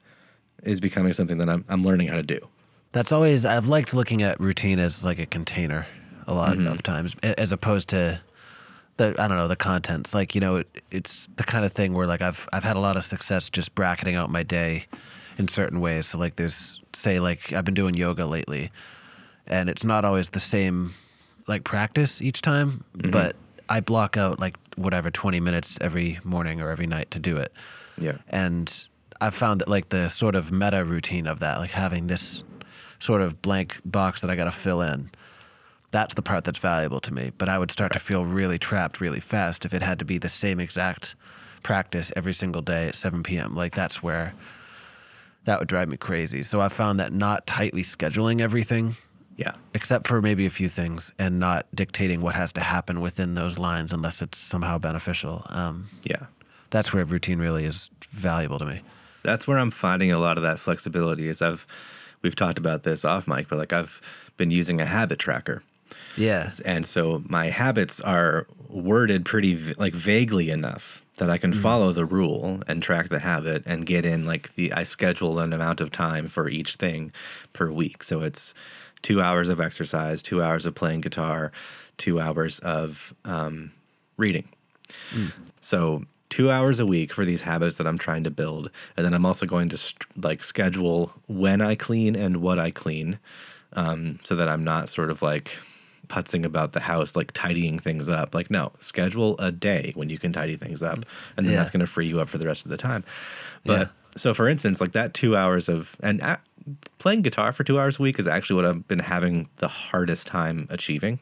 is 0.63 0.79
becoming 0.79 1.13
something 1.13 1.37
that 1.37 1.49
I'm 1.49 1.63
I'm 1.69 1.83
learning 1.83 2.07
how 2.07 2.15
to 2.15 2.23
do. 2.23 2.39
That's 2.95 3.11
always 3.11 3.43
I've 3.43 3.67
liked 3.67 3.93
looking 3.93 4.21
at 4.21 4.39
routine 4.39 4.79
as 4.79 5.03
like 5.03 5.19
a 5.19 5.25
container 5.25 5.85
a 6.27 6.33
lot 6.33 6.55
mm-hmm. 6.55 6.67
of 6.67 6.81
times, 6.81 7.13
as 7.21 7.51
opposed 7.51 7.89
to 7.89 8.21
the 8.95 9.13
I 9.19 9.27
don't 9.27 9.35
know 9.35 9.49
the 9.49 9.57
contents. 9.57 10.13
Like 10.13 10.33
you 10.33 10.39
know, 10.39 10.55
it, 10.55 10.81
it's 10.91 11.27
the 11.35 11.43
kind 11.43 11.65
of 11.65 11.73
thing 11.73 11.93
where 11.93 12.07
like 12.07 12.21
I've 12.21 12.47
I've 12.53 12.63
had 12.63 12.77
a 12.77 12.79
lot 12.79 12.95
of 12.95 13.03
success 13.03 13.49
just 13.49 13.75
bracketing 13.75 14.15
out 14.15 14.29
my 14.29 14.43
day 14.43 14.85
in 15.37 15.49
certain 15.49 15.81
ways. 15.81 16.07
So 16.07 16.17
like 16.17 16.37
there's 16.37 16.79
say 16.93 17.19
like 17.19 17.51
I've 17.51 17.65
been 17.65 17.73
doing 17.73 17.95
yoga 17.95 18.25
lately, 18.25 18.71
and 19.45 19.69
it's 19.69 19.83
not 19.83 20.05
always 20.05 20.29
the 20.29 20.39
same 20.39 20.93
like 21.47 21.65
practice 21.65 22.21
each 22.21 22.41
time, 22.41 22.85
mm-hmm. 22.97 23.11
but 23.11 23.35
I 23.67 23.81
block 23.81 24.15
out 24.15 24.39
like 24.39 24.55
whatever 24.77 25.11
20 25.11 25.41
minutes 25.41 25.77
every 25.81 26.21
morning 26.23 26.61
or 26.61 26.69
every 26.69 26.87
night 26.87 27.11
to 27.11 27.19
do 27.19 27.35
it. 27.35 27.51
Yeah. 27.97 28.19
And 28.29 28.71
I've 29.19 29.35
found 29.35 29.59
that 29.59 29.67
like 29.67 29.89
the 29.89 30.07
sort 30.07 30.35
of 30.35 30.49
meta 30.49 30.85
routine 30.85 31.27
of 31.27 31.39
that, 31.39 31.59
like 31.59 31.71
having 31.71 32.07
this 32.07 32.45
sort 32.99 33.21
of 33.21 33.41
blank 33.41 33.77
box 33.85 34.21
that 34.21 34.29
I 34.29 34.35
got 34.35 34.45
to 34.45 34.51
fill 34.51 34.81
in, 34.81 35.11
that's 35.91 36.13
the 36.13 36.21
part 36.21 36.43
that's 36.43 36.59
valuable 36.59 36.99
to 37.01 37.13
me. 37.13 37.31
But 37.37 37.49
I 37.49 37.57
would 37.57 37.71
start 37.71 37.93
to 37.93 37.99
feel 37.99 38.25
really 38.25 38.57
trapped 38.59 38.99
really 39.01 39.19
fast 39.19 39.65
if 39.65 39.73
it 39.73 39.81
had 39.81 39.99
to 39.99 40.05
be 40.05 40.17
the 40.17 40.29
same 40.29 40.59
exact 40.59 41.15
practice 41.63 42.11
every 42.15 42.33
single 42.33 42.61
day 42.61 42.87
at 42.87 42.95
7 42.95 43.23
p.m. 43.23 43.55
Like 43.55 43.73
that's 43.73 44.03
where 44.03 44.33
that 45.45 45.59
would 45.59 45.67
drive 45.67 45.87
me 45.89 45.97
crazy. 45.97 46.43
So 46.43 46.59
I 46.61 46.69
found 46.69 46.99
that 46.99 47.13
not 47.13 47.45
tightly 47.47 47.83
scheduling 47.83 48.41
everything 48.41 48.97
Yeah. 49.37 49.53
except 49.73 50.07
for 50.07 50.21
maybe 50.21 50.45
a 50.45 50.49
few 50.49 50.69
things 50.69 51.11
and 51.19 51.39
not 51.39 51.67
dictating 51.73 52.21
what 52.21 52.35
has 52.35 52.51
to 52.53 52.61
happen 52.61 52.99
within 53.01 53.35
those 53.35 53.57
lines 53.57 53.91
unless 53.93 54.21
it's 54.21 54.37
somehow 54.37 54.77
beneficial. 54.79 55.45
Um, 55.49 55.89
Yeah. 56.03 56.27
that's 56.71 56.91
where 56.93 57.03
routine 57.05 57.39
really 57.39 57.65
is 57.65 57.89
valuable 58.09 58.57
to 58.59 58.65
me. 58.65 58.81
That's 59.23 59.47
where 59.47 59.57
I'm 59.57 59.71
finding 59.71 60.11
a 60.11 60.19
lot 60.19 60.37
of 60.37 60.43
that 60.43 60.59
flexibility 60.59 61.27
is 61.27 61.41
I've 61.41 61.65
we've 62.25 62.35
talked 62.35 62.57
about 62.57 62.83
this 62.83 63.05
off 63.05 63.27
mic, 63.27 63.47
but 63.47 63.59
like 63.59 63.71
I've 63.71 64.01
been 64.35 64.51
using 64.51 64.81
a 64.81 64.85
habit 64.85 65.19
tracker. 65.19 65.63
Yeah. 66.17 66.49
and 66.65 66.85
so 66.85 67.23
my 67.27 67.49
habits 67.49 67.99
are 68.01 68.47
worded 68.69 69.25
pretty 69.25 69.73
like 69.75 69.93
vaguely 69.93 70.49
enough 70.49 71.03
that 71.17 71.29
I 71.29 71.37
can 71.37 71.53
follow 71.53 71.91
the 71.91 72.05
rule 72.05 72.61
and 72.67 72.81
track 72.81 73.09
the 73.09 73.19
habit 73.19 73.63
and 73.65 73.85
get 73.85 74.05
in 74.05 74.25
like 74.25 74.55
the 74.55 74.73
I 74.73 74.83
schedule 74.83 75.39
an 75.39 75.53
amount 75.53 75.81
of 75.81 75.91
time 75.91 76.27
for 76.27 76.49
each 76.49 76.75
thing 76.75 77.11
per 77.53 77.71
week. 77.71 78.03
So 78.03 78.21
it's 78.21 78.53
two 79.01 79.21
hours 79.21 79.49
of 79.49 79.61
exercise, 79.61 80.21
two 80.23 80.41
hours 80.41 80.65
of 80.65 80.73
playing 80.73 81.01
guitar, 81.01 81.51
two 81.97 82.19
hours 82.19 82.59
of 82.59 83.13
um, 83.23 83.71
reading. 84.17 84.49
So 85.61 86.05
two 86.29 86.49
hours 86.51 86.79
a 86.79 86.85
week 86.85 87.13
for 87.13 87.23
these 87.25 87.41
habits 87.43 87.77
that 87.77 87.85
I'm 87.87 87.97
trying 87.97 88.23
to 88.23 88.31
build, 88.31 88.69
and 88.97 89.05
then 89.05 89.13
I'm 89.13 89.25
also 89.25 89.45
going 89.45 89.69
to 89.69 89.77
st- 89.77 90.05
like 90.23 90.43
schedule 90.43 91.13
when 91.27 91.61
I 91.61 91.75
clean 91.75 92.15
and 92.15 92.37
what 92.37 92.59
I 92.59 92.71
clean, 92.71 93.19
um, 93.73 94.19
so 94.23 94.35
that 94.35 94.49
I'm 94.49 94.63
not 94.63 94.89
sort 94.89 95.11
of 95.11 95.21
like 95.21 95.51
putzing 96.07 96.45
about 96.45 96.73
the 96.73 96.81
house, 96.81 97.15
like 97.15 97.31
tidying 97.33 97.79
things 97.79 98.07
up. 98.09 98.33
Like 98.35 98.49
no, 98.51 98.71
schedule 98.79 99.35
a 99.39 99.51
day 99.51 99.91
when 99.95 100.09
you 100.09 100.17
can 100.19 100.31
tidy 100.33 100.55
things 100.55 100.81
up, 100.83 101.05
and 101.37 101.45
then 101.45 101.53
Yeah. 101.53 101.59
that's 101.59 101.71
going 101.71 101.79
to 101.81 101.87
free 101.87 102.07
you 102.07 102.19
up 102.21 102.29
for 102.29 102.37
the 102.37 102.45
rest 102.47 102.63
of 102.65 102.69
the 102.71 102.77
time. 102.77 103.03
But 103.65 103.79
Yeah. 103.79 103.87
so, 104.17 104.33
for 104.33 104.47
instance, 104.47 104.79
like 104.81 104.91
that 104.93 105.13
two 105.13 105.35
hours 105.35 105.67
of 105.69 105.95
and 106.01 106.21
a 106.21 106.39
playing 106.99 107.21
guitar 107.21 107.53
for 107.53 107.63
two 107.63 107.79
hours 107.79 107.99
a 107.99 108.01
week 108.01 108.17
is 108.19 108.25
actually 108.27 108.55
what 108.55 108.65
I've 108.65 108.87
been 108.87 108.99
having 108.99 109.49
the 109.57 109.67
hardest 109.67 110.25
time 110.27 110.67
achieving. 110.69 111.19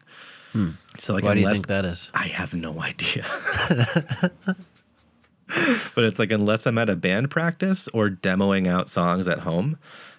So 0.99 1.13
like 1.13 1.23
Why 1.23 1.33
do 1.33 1.39
you 1.41 1.49
think 1.49 1.65
that 1.67 1.83
is? 1.83 2.09
I 2.13 2.27
have 2.27 2.53
no 2.53 2.79
idea. 2.81 3.25
but 5.95 6.03
it's 6.03 6.19
like 6.19 6.31
unless 6.31 6.65
I'm 6.65 6.77
at 6.77 6.89
a 6.89 6.95
band 6.95 7.29
practice 7.29 7.87
or 7.93 8.09
demoing 8.09 8.67
out 8.67 8.89
songs 8.89 9.27
at 9.27 9.39
home, 9.39 9.77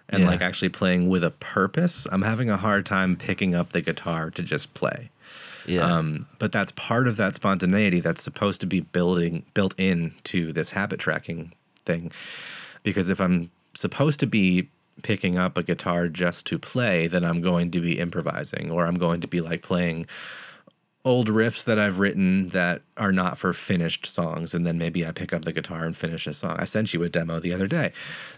and 0.08 0.22
Yeah. 0.22 0.30
like 0.30 0.40
actually 0.42 0.68
playing 0.68 1.08
with 1.08 1.24
a 1.24 1.30
purpose, 1.30 2.06
I'm 2.12 2.22
having 2.22 2.50
a 2.50 2.56
hard 2.56 2.84
time 2.86 3.16
picking 3.16 3.54
up 3.54 3.72
the 3.72 3.80
guitar 3.80 4.30
to 4.30 4.42
just 4.42 4.74
play. 4.74 5.10
Yeah. 5.66 5.80
Um, 5.80 6.26
but 6.38 6.52
that's 6.52 6.72
part 6.72 7.08
of 7.08 7.16
that 7.16 7.34
spontaneity 7.34 8.00
that's 8.00 8.22
supposed 8.22 8.60
to 8.60 8.66
be 8.66 8.80
building 8.80 9.44
built 9.54 9.74
into 9.78 10.52
this 10.52 10.70
habit 10.70 11.00
tracking 11.00 11.52
thing. 11.86 12.12
Because 12.82 13.08
if 13.08 13.18
I'm 13.18 13.50
supposed 13.74 14.20
to 14.20 14.26
be 14.26 14.68
picking 15.02 15.38
up 15.38 15.56
a 15.56 15.62
guitar 15.62 16.08
just 16.08 16.44
to 16.46 16.58
play, 16.58 17.06
then 17.06 17.24
I'm 17.24 17.40
going 17.40 17.70
to 17.70 17.80
be 17.80 17.98
improvising 17.98 18.70
or 18.70 18.84
I'm 18.86 18.94
going 18.96 19.22
to 19.22 19.26
be 19.26 19.40
like 19.40 19.62
playing 19.62 20.06
old 21.04 21.28
riffs 21.28 21.62
that 21.64 21.78
I've 21.78 21.98
written 21.98 22.48
that 22.50 22.82
are 22.96 23.12
not 23.12 23.36
for 23.36 23.52
finished 23.52 24.06
songs, 24.06 24.54
and 24.54 24.66
then 24.66 24.78
maybe 24.78 25.06
I 25.06 25.12
pick 25.12 25.32
up 25.32 25.44
the 25.44 25.52
guitar 25.52 25.84
and 25.84 25.96
finish 25.96 26.26
a 26.26 26.32
song. 26.32 26.56
I 26.58 26.64
sent 26.64 26.94
you 26.94 27.02
a 27.02 27.08
demo 27.08 27.38
the 27.40 27.52
other 27.52 27.66
day. 27.66 27.92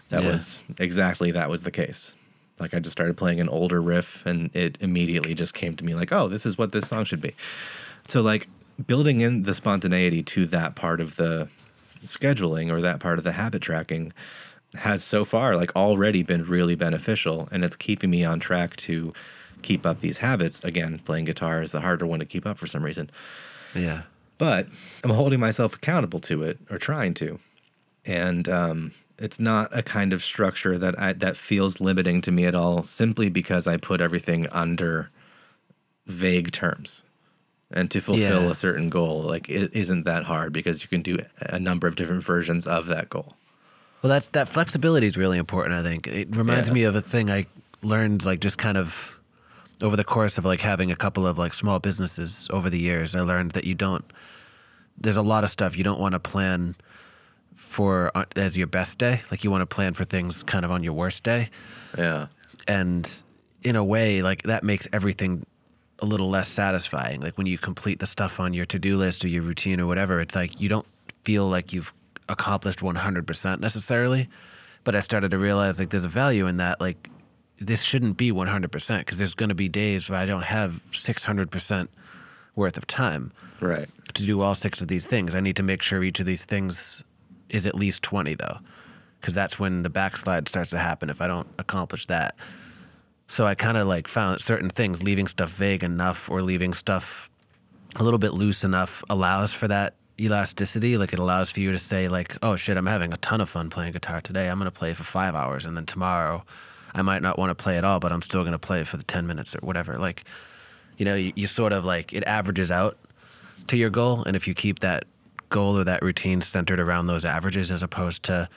That 0.09 0.23
Yeah. 0.23 0.31
was 0.31 0.63
exactly 0.77 1.31
that 1.31 1.49
was 1.49 1.63
the 1.63 1.71
case. 1.71 2.15
Like 2.59 2.73
I 2.73 2.79
just 2.79 2.91
started 2.91 3.15
playing 3.15 3.39
an 3.39 3.47
older 3.49 3.81
riff, 3.81 4.25
and 4.25 4.49
it 4.55 4.77
immediately 4.81 5.33
just 5.33 5.53
came 5.53 5.75
to 5.77 5.85
me 5.85 5.93
like, 5.95 6.11
oh, 6.11 6.27
this 6.27 6.45
is 6.45 6.57
what 6.57 6.71
this 6.71 6.87
song 6.87 7.05
should 7.05 7.21
be. 7.21 7.35
So 8.07 8.21
like 8.21 8.47
building 8.85 9.21
in 9.21 9.43
the 9.43 9.53
spontaneity 9.53 10.21
to 10.23 10.45
that 10.47 10.75
part 10.75 10.99
of 11.01 11.15
the 11.15 11.47
scheduling 12.05 12.71
or 12.71 12.81
that 12.81 12.99
part 12.99 13.17
of 13.17 13.23
the 13.23 13.31
habit 13.33 13.61
tracking 13.61 14.13
has 14.75 15.03
so 15.03 15.25
far 15.25 15.55
like 15.55 15.75
already 15.75 16.21
been 16.21 16.43
really 16.45 16.75
beneficial 16.75 17.47
and 17.51 17.63
it's 17.63 17.75
keeping 17.75 18.09
me 18.11 18.23
on 18.23 18.39
track 18.39 18.75
to 18.75 19.13
keep 19.61 19.85
up 19.85 19.99
these 19.99 20.17
habits 20.19 20.63
again 20.63 20.99
playing 21.05 21.25
guitar 21.25 21.61
is 21.61 21.71
the 21.71 21.81
harder 21.81 22.05
one 22.05 22.19
to 22.19 22.25
keep 22.25 22.45
up 22.45 22.57
for 22.57 22.67
some 22.67 22.83
reason 22.83 23.09
yeah. 23.75 24.03
but 24.37 24.67
i'm 25.03 25.09
holding 25.11 25.39
myself 25.39 25.75
accountable 25.75 26.19
to 26.19 26.43
it 26.43 26.57
or 26.69 26.77
trying 26.77 27.13
to 27.13 27.39
and 28.05 28.47
um, 28.47 28.91
it's 29.19 29.39
not 29.39 29.75
a 29.77 29.83
kind 29.83 30.13
of 30.13 30.23
structure 30.23 30.77
that 30.77 30.97
I, 30.99 31.11
that 31.13 31.35
feels 31.35 31.81
limiting 31.81 32.21
to 32.21 32.31
me 32.31 32.45
at 32.45 32.55
all 32.55 32.83
simply 32.83 33.29
because 33.29 33.67
i 33.67 33.77
put 33.77 33.99
everything 34.01 34.47
under 34.51 35.09
vague 36.05 36.51
terms 36.51 37.03
and 37.69 37.91
to 37.91 37.99
fulfill 37.99 38.43
Yeah. 38.43 38.51
a 38.51 38.55
certain 38.55 38.89
goal 38.89 39.21
like 39.23 39.49
it 39.49 39.71
isn't 39.75 40.03
that 40.03 40.23
hard 40.25 40.53
because 40.53 40.81
you 40.83 40.87
can 40.87 41.01
do 41.01 41.19
a 41.41 41.59
number 41.59 41.87
of 41.87 41.95
different 41.95 42.23
versions 42.23 42.65
of 42.65 42.85
that 42.87 43.09
goal 43.09 43.35
Well, 44.01 44.09
that's 44.09 44.27
that 44.27 44.47
flexibility 44.47 45.07
is 45.07 45.17
really 45.17 45.37
important. 45.39 45.73
I 45.75 45.83
think 45.83 46.07
it 46.07 46.33
reminds 46.33 46.69
Yeah. 46.69 46.73
me 46.75 46.83
of 46.83 46.95
a 46.95 47.01
thing 47.01 47.29
I 47.29 47.45
learned, 47.81 48.23
like 48.23 48.39
just 48.39 48.57
kind 48.57 48.77
of 48.77 48.93
over 49.81 49.95
the 49.95 50.03
course 50.03 50.37
of 50.37 50.45
like 50.45 50.61
having 50.61 50.91
a 50.91 50.95
couple 50.95 51.27
of 51.27 51.37
like 51.37 51.53
small 51.53 51.79
businesses 51.79 52.47
over 52.51 52.69
the 52.69 52.79
years. 52.79 53.15
I 53.15 53.21
learned 53.21 53.51
that 53.51 53.63
you 53.63 53.75
don't. 53.75 54.05
There's 54.97 55.17
a 55.17 55.21
lot 55.21 55.43
of 55.43 55.51
stuff 55.51 55.77
you 55.77 55.83
don't 55.83 55.99
want 55.99 56.13
to 56.13 56.19
plan 56.19 56.75
for 57.55 58.11
uh, 58.15 58.25
as 58.35 58.57
your 58.57 58.67
best 58.67 58.97
day. 58.97 59.21
Like 59.29 59.43
you 59.43 59.51
want 59.51 59.61
to 59.61 59.67
plan 59.67 59.93
for 59.93 60.05
things 60.05 60.41
kind 60.43 60.65
of 60.65 60.71
on 60.71 60.83
your 60.83 60.93
worst 60.93 61.23
day, 61.23 61.49
yeah 61.97 62.27
and 62.67 63.23
in 63.63 63.75
a 63.75 63.83
way, 63.83 64.21
like 64.21 64.43
that 64.43 64.63
makes 64.63 64.87
everything 64.93 65.45
a 65.99 66.05
little 66.05 66.29
less 66.29 66.47
satisfying. 66.47 67.21
Like 67.21 67.37
when 67.37 67.47
you 67.47 67.57
complete 67.57 67.99
the 67.99 68.05
stuff 68.05 68.39
on 68.39 68.53
your 68.53 68.65
to-do 68.65 68.97
list 68.97 69.25
or 69.25 69.29
your 69.29 69.41
routine 69.41 69.79
or 69.79 69.87
whatever, 69.87 70.19
it's 70.19 70.35
like 70.35 70.61
you 70.61 70.69
don't 70.69 70.85
feel 71.23 71.47
like 71.47 71.73
you've 71.73 71.91
accomplished 72.29 72.79
100% 72.79 73.59
necessarily. 73.59 74.29
But 74.83 74.95
I 74.95 75.01
started 75.01 75.31
to 75.31 75.37
realize 75.37 75.79
like 75.79 75.89
there's 75.89 76.05
a 76.05 76.09
value 76.09 76.45
in 76.47 76.57
that. 76.57 76.79
Like 76.79 77.09
this 77.59 77.81
shouldn't 77.81 78.17
be 78.17 78.31
100% 78.31 78.99
because 78.99 79.17
there's 79.17 79.33
going 79.33 79.49
to 79.49 79.55
be 79.55 79.69
days 79.69 80.09
where 80.09 80.19
I 80.19 80.25
don't 80.25 80.43
have 80.43 80.81
600% 80.91 81.87
worth 82.55 82.77
of 82.77 82.87
time 82.87 83.31
right 83.59 83.87
to 84.13 84.25
do 84.25 84.41
all 84.41 84.55
six 84.55 84.81
of 84.81 84.87
these 84.87 85.05
things. 85.05 85.35
I 85.35 85.39
need 85.39 85.55
to 85.57 85.63
make 85.63 85.81
sure 85.81 86.03
each 86.03 86.19
of 86.19 86.25
these 86.25 86.43
things 86.43 87.03
is 87.49 87.65
at 87.65 87.75
least 87.75 88.01
20 88.03 88.35
though, 88.35 88.59
because 89.19 89.33
that's 89.33 89.59
when 89.59 89.83
the 89.83 89.89
backslide 89.89 90.47
starts 90.47 90.71
to 90.71 90.79
happen 90.79 91.09
if 91.09 91.21
I 91.21 91.27
don't 91.27 91.47
accomplish 91.59 92.07
that. 92.07 92.35
So 93.27 93.45
I 93.45 93.55
kind 93.55 93.77
of 93.77 93.87
like 93.87 94.07
found 94.07 94.41
certain 94.41 94.69
things, 94.69 95.03
leaving 95.03 95.27
stuff 95.27 95.51
vague 95.51 95.83
enough 95.83 96.29
or 96.29 96.41
leaving 96.41 96.73
stuff 96.73 97.29
a 97.95 98.03
little 98.03 98.19
bit 98.19 98.33
loose 98.33 98.63
enough 98.63 99.03
allows 99.09 99.51
for 99.51 99.67
that 99.67 99.95
elasticity. 100.19 100.97
Like 100.97 101.13
it 101.13 101.19
allows 101.19 101.51
for 101.51 101.59
you 101.59 101.71
to 101.71 101.79
say 101.79 102.07
like, 102.07 102.37
oh 102.41 102.55
shit, 102.55 102.77
I'm 102.77 102.85
having 102.85 103.13
a 103.13 103.17
ton 103.17 103.41
of 103.41 103.49
fun 103.49 103.69
playing 103.69 103.93
guitar 103.93 104.21
today. 104.21 104.49
I'm 104.49 104.57
going 104.59 104.71
to 104.71 104.77
play 104.77 104.93
for 104.93 105.03
five 105.03 105.35
hours. 105.35 105.65
And 105.65 105.75
then 105.75 105.85
tomorrow 105.85 106.43
I 106.93 107.01
might 107.01 107.21
not 107.21 107.37
want 107.37 107.49
to 107.49 107.55
play 107.55 107.77
at 107.77 107.83
all, 107.83 107.99
but 107.99 108.11
I'm 108.11 108.21
still 108.21 108.41
going 108.41 108.53
to 108.53 108.59
play 108.59 108.83
for 108.83 108.97
the 108.97 109.03
10 109.03 109.27
minutes 109.27 109.55
or 109.55 109.59
whatever. 109.59 109.97
Like, 109.99 110.23
you 110.97 111.05
know, 111.05 111.15
you, 111.15 111.33
you 111.35 111.47
sort 111.47 111.73
of 111.73 111.85
like, 111.85 112.13
it 112.13 112.23
averages 112.25 112.71
out 112.71 112.97
to 113.67 113.77
your 113.77 113.89
goal. 113.89 114.23
And 114.25 114.35
if 114.35 114.47
you 114.47 114.53
keep 114.53 114.79
that 114.79 115.05
goal 115.49 115.77
or 115.77 115.83
that 115.83 116.01
routine 116.01 116.41
centered 116.41 116.79
around 116.79 117.07
those 117.07 117.25
averages 117.25 117.71
as 117.71 117.83
opposed 117.83 118.23
to 118.23 118.49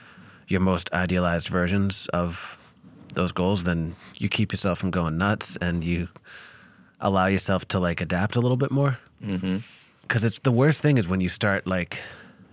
your 0.49 0.61
most 0.61 0.93
idealized 0.93 1.49
versions 1.49 2.09
of 2.13 2.59
those 3.15 3.33
goals, 3.33 3.65
then 3.65 3.97
you 4.19 4.29
keep 4.29 4.53
yourself 4.53 4.79
from 4.79 4.91
going 4.91 5.19
nuts 5.19 5.57
and 5.61 5.85
you 5.85 6.09
allow 7.01 7.27
yourself 7.27 7.67
to 7.69 7.79
like 7.79 8.01
adapt 8.01 8.37
a 8.37 8.41
little 8.41 8.57
bit 8.57 8.71
more. 8.71 8.99
Mm-hmm. 9.25 9.59
Because 10.03 10.25
it's 10.25 10.41
the 10.41 10.53
worst 10.53 10.83
thing 10.83 10.99
is 10.99 11.07
when 11.07 11.21
you 11.21 11.29
start 11.29 11.67
like, 11.67 11.99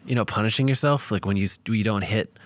you 0.05 0.15
know, 0.15 0.25
punishing 0.25 0.67
yourself. 0.67 1.11
Like 1.11 1.25
when 1.25 1.37
you 1.37 1.49
you 1.65 1.83
don't 1.83 2.03
hit 2.03 2.37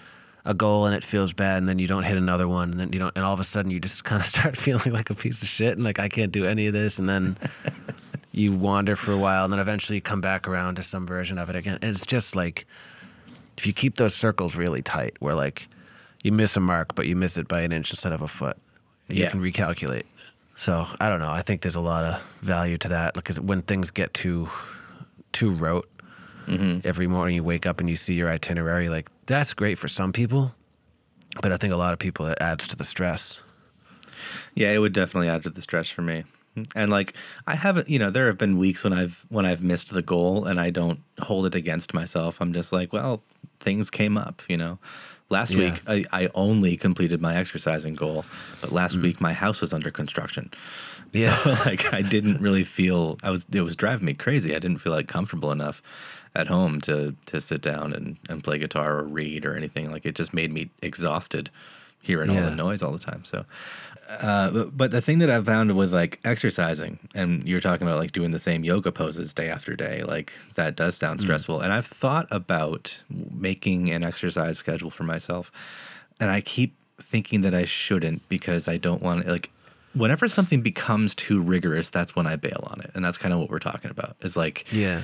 a 0.45 0.53
goal 0.53 0.85
and 0.85 0.95
it 0.95 1.03
feels 1.03 1.33
bad, 1.33 1.57
and 1.59 1.67
then 1.67 1.77
you 1.79 1.87
don't 1.87 2.03
hit 2.03 2.17
another 2.17 2.47
one, 2.47 2.71
and 2.71 2.79
then 2.79 2.91
you 2.93 2.99
don't, 2.99 3.15
and 3.15 3.23
all 3.25 3.33
of 3.33 3.39
a 3.39 3.43
sudden 3.43 3.69
you 3.71 3.79
just 3.79 4.03
kind 4.09 4.21
of 4.21 4.27
start 4.27 4.57
feeling 4.57 4.91
like 4.91 5.09
a 5.09 5.15
piece 5.15 5.41
of 5.41 5.47
shit, 5.47 5.73
and 5.73 5.83
like 5.83 5.99
I 5.99 6.09
can't 6.09 6.31
do 6.31 6.45
any 6.45 6.67
of 6.67 6.73
this, 6.73 6.97
and 6.99 7.07
then 7.07 7.37
you 8.31 8.53
wander 8.53 8.95
for 8.95 9.11
a 9.11 9.17
while, 9.17 9.43
and 9.43 9.53
then 9.53 9.59
eventually 9.59 9.97
you 9.97 10.01
come 10.01 10.21
back 10.21 10.47
around 10.47 10.75
to 10.75 10.83
some 10.83 11.05
version 11.05 11.37
of 11.37 11.49
it 11.49 11.55
again. 11.55 11.79
It's 11.81 12.05
just 12.05 12.35
like 12.35 12.65
if 13.57 13.65
you 13.67 13.73
keep 13.73 13.97
those 13.97 14.15
circles 14.15 14.55
really 14.55 14.81
tight, 14.81 15.15
where 15.19 15.35
like 15.35 15.67
you 16.23 16.31
miss 16.31 16.55
a 16.55 16.59
mark, 16.59 16.95
but 16.95 17.05
you 17.07 17.15
miss 17.15 17.37
it 17.37 17.47
by 17.47 17.61
an 17.61 17.71
inch 17.71 17.91
instead 17.91 18.13
of 18.13 18.21
a 18.21 18.27
foot, 18.27 18.57
you 19.07 19.23
Yeah. 19.23 19.29
can 19.31 19.41
recalculate. 19.41 20.03
So 20.57 20.87
I 20.99 21.09
don't 21.09 21.19
know. 21.19 21.31
I 21.31 21.41
think 21.41 21.61
there's 21.61 21.75
a 21.75 21.79
lot 21.79 22.03
of 22.03 22.21
value 22.41 22.77
to 22.79 22.87
that 22.89 23.13
because 23.15 23.39
when 23.39 23.61
things 23.63 23.89
get 23.91 24.13
too 24.13 24.49
too 25.33 25.49
rote, 25.51 25.89
Mm-hmm. 26.47 26.87
every 26.87 27.07
morning 27.07 27.35
you 27.35 27.43
wake 27.43 27.65
up 27.65 27.79
and 27.79 27.89
you 27.89 27.95
see 27.95 28.13
your 28.13 28.29
itinerary, 28.29 28.89
like 28.89 29.09
that's 29.25 29.53
great 29.53 29.77
for 29.77 29.87
some 29.87 30.11
people, 30.11 30.53
but 31.41 31.51
I 31.51 31.57
think 31.57 31.73
a 31.73 31.77
lot 31.77 31.93
of 31.93 31.99
people 31.99 32.25
it 32.27 32.37
adds 32.41 32.67
to 32.67 32.75
the 32.75 32.85
stress. 32.85 33.39
Yeah, 34.55 34.71
it 34.71 34.79
would 34.79 34.93
definitely 34.93 35.29
add 35.29 35.43
to 35.43 35.49
the 35.49 35.61
stress 35.61 35.89
for 35.89 36.01
me. 36.01 36.23
And 36.75 36.91
like 36.91 37.13
I 37.47 37.55
haven't, 37.55 37.89
you 37.89 37.97
know, 37.97 38.09
there 38.09 38.27
have 38.27 38.37
been 38.37 38.57
weeks 38.57 38.83
when 38.83 38.91
I've 38.91 39.23
when 39.29 39.45
I've 39.45 39.61
missed 39.63 39.93
the 39.93 40.01
goal 40.01 40.45
and 40.45 40.59
I 40.59 40.69
don't 40.69 40.99
hold 41.19 41.45
it 41.45 41.55
against 41.55 41.93
myself. 41.93 42.41
I'm 42.41 42.51
just 42.53 42.73
like, 42.73 42.91
well, 42.91 43.23
things 43.59 43.89
came 43.89 44.17
up, 44.17 44.41
you 44.49 44.57
know. 44.57 44.77
Last 45.29 45.51
Yeah. 45.51 45.57
week 45.71 45.81
I, 45.87 46.05
I 46.11 46.29
only 46.35 46.75
completed 46.75 47.21
my 47.21 47.37
exercising 47.37 47.95
goal, 47.95 48.25
but 48.59 48.73
last 48.73 48.97
mm. 48.97 49.03
week 49.03 49.21
my 49.21 49.31
house 49.31 49.61
was 49.61 49.71
under 49.71 49.91
construction. 49.91 50.51
Yeah. 51.13 51.37
So 51.43 51.51
like 51.65 51.93
I 51.93 52.01
didn't 52.01 52.41
really 52.41 52.65
feel 52.65 53.17
I 53.23 53.29
was 53.29 53.45
it 53.51 53.61
was 53.61 53.77
driving 53.77 54.05
me 54.05 54.13
crazy. 54.13 54.53
I 54.53 54.59
didn't 54.59 54.79
feel 54.79 54.91
like 54.93 55.07
comfortable 55.07 55.51
enough 55.53 55.81
at 56.35 56.47
home 56.47 56.81
to 56.81 57.15
to 57.27 57.41
sit 57.41 57.61
down 57.61 57.93
and, 57.93 58.17
and 58.29 58.43
play 58.43 58.57
guitar 58.57 58.99
or 58.99 59.03
read 59.03 59.45
or 59.45 59.55
anything. 59.55 59.91
Like 59.91 60.05
it 60.05 60.15
just 60.15 60.33
made 60.33 60.51
me 60.51 60.69
exhausted 60.81 61.49
hearing 62.01 62.31
all 62.31 62.41
the 62.49 62.55
noise 62.55 62.81
all 62.81 62.91
the 62.91 62.99
time. 62.99 63.23
So 63.25 63.45
uh, 64.19 64.49
but, 64.49 64.77
but 64.77 64.91
the 64.91 65.01
thing 65.01 65.19
that 65.19 65.29
I've 65.29 65.45
found 65.45 65.75
with 65.75 65.93
like 65.93 66.19
exercising, 66.25 66.99
and 67.15 67.47
you're 67.47 67.61
talking 67.61 67.87
about 67.87 67.99
like 67.99 68.11
doing 68.11 68.31
the 68.31 68.39
same 68.39 68.63
yoga 68.63 68.91
poses 68.91 69.33
day 69.33 69.49
after 69.49 69.75
day, 69.75 70.03
like 70.03 70.33
that 70.55 70.75
does 70.75 70.95
sound 70.95 71.21
stressful. 71.21 71.61
And 71.61 71.71
I've 71.71 71.85
thought 71.85 72.27
about 72.29 72.99
making 73.09 73.89
an 73.89 74.03
exercise 74.03 74.57
schedule 74.57 74.89
for 74.89 75.03
myself, 75.03 75.51
and 76.19 76.29
I 76.29 76.41
keep 76.41 76.75
thinking 76.99 77.41
that 77.41 77.55
I 77.55 77.63
shouldn't 77.63 78.27
because 78.27 78.67
I 78.67 78.77
don't 78.77 79.01
want 79.01 79.27
like 79.27 79.49
whenever 79.93 80.27
something 80.27 80.61
becomes 80.61 81.15
too 81.15 81.41
rigorous, 81.41 81.89
that's 81.89 82.15
when 82.15 82.27
I 82.27 82.35
bail 82.35 82.67
on 82.69 82.81
it, 82.81 82.91
and 82.93 83.05
that's 83.05 83.17
kind 83.17 83.33
of 83.33 83.39
what 83.39 83.49
we're 83.49 83.59
talking 83.59 83.91
about. 83.91 84.17
Is 84.21 84.35
like 84.35 84.71
Yeah. 84.73 85.03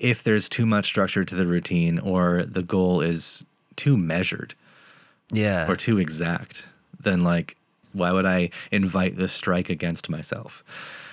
If 0.00 0.22
there's 0.24 0.48
too 0.48 0.66
much 0.66 0.86
structure 0.86 1.24
to 1.24 1.34
the 1.36 1.46
routine 1.46 1.98
or 2.00 2.42
the 2.44 2.62
goal 2.62 3.00
is 3.00 3.44
too 3.76 3.96
measured 3.96 4.54
Yeah. 5.32 5.68
or 5.70 5.76
too 5.76 5.98
exact, 5.98 6.64
then 6.98 7.22
like 7.22 7.56
why 7.92 8.10
would 8.12 8.24
I 8.26 8.50
invite 8.72 9.16
the 9.16 9.28
strike 9.28 9.68
against 9.70 10.08
myself? 10.10 10.64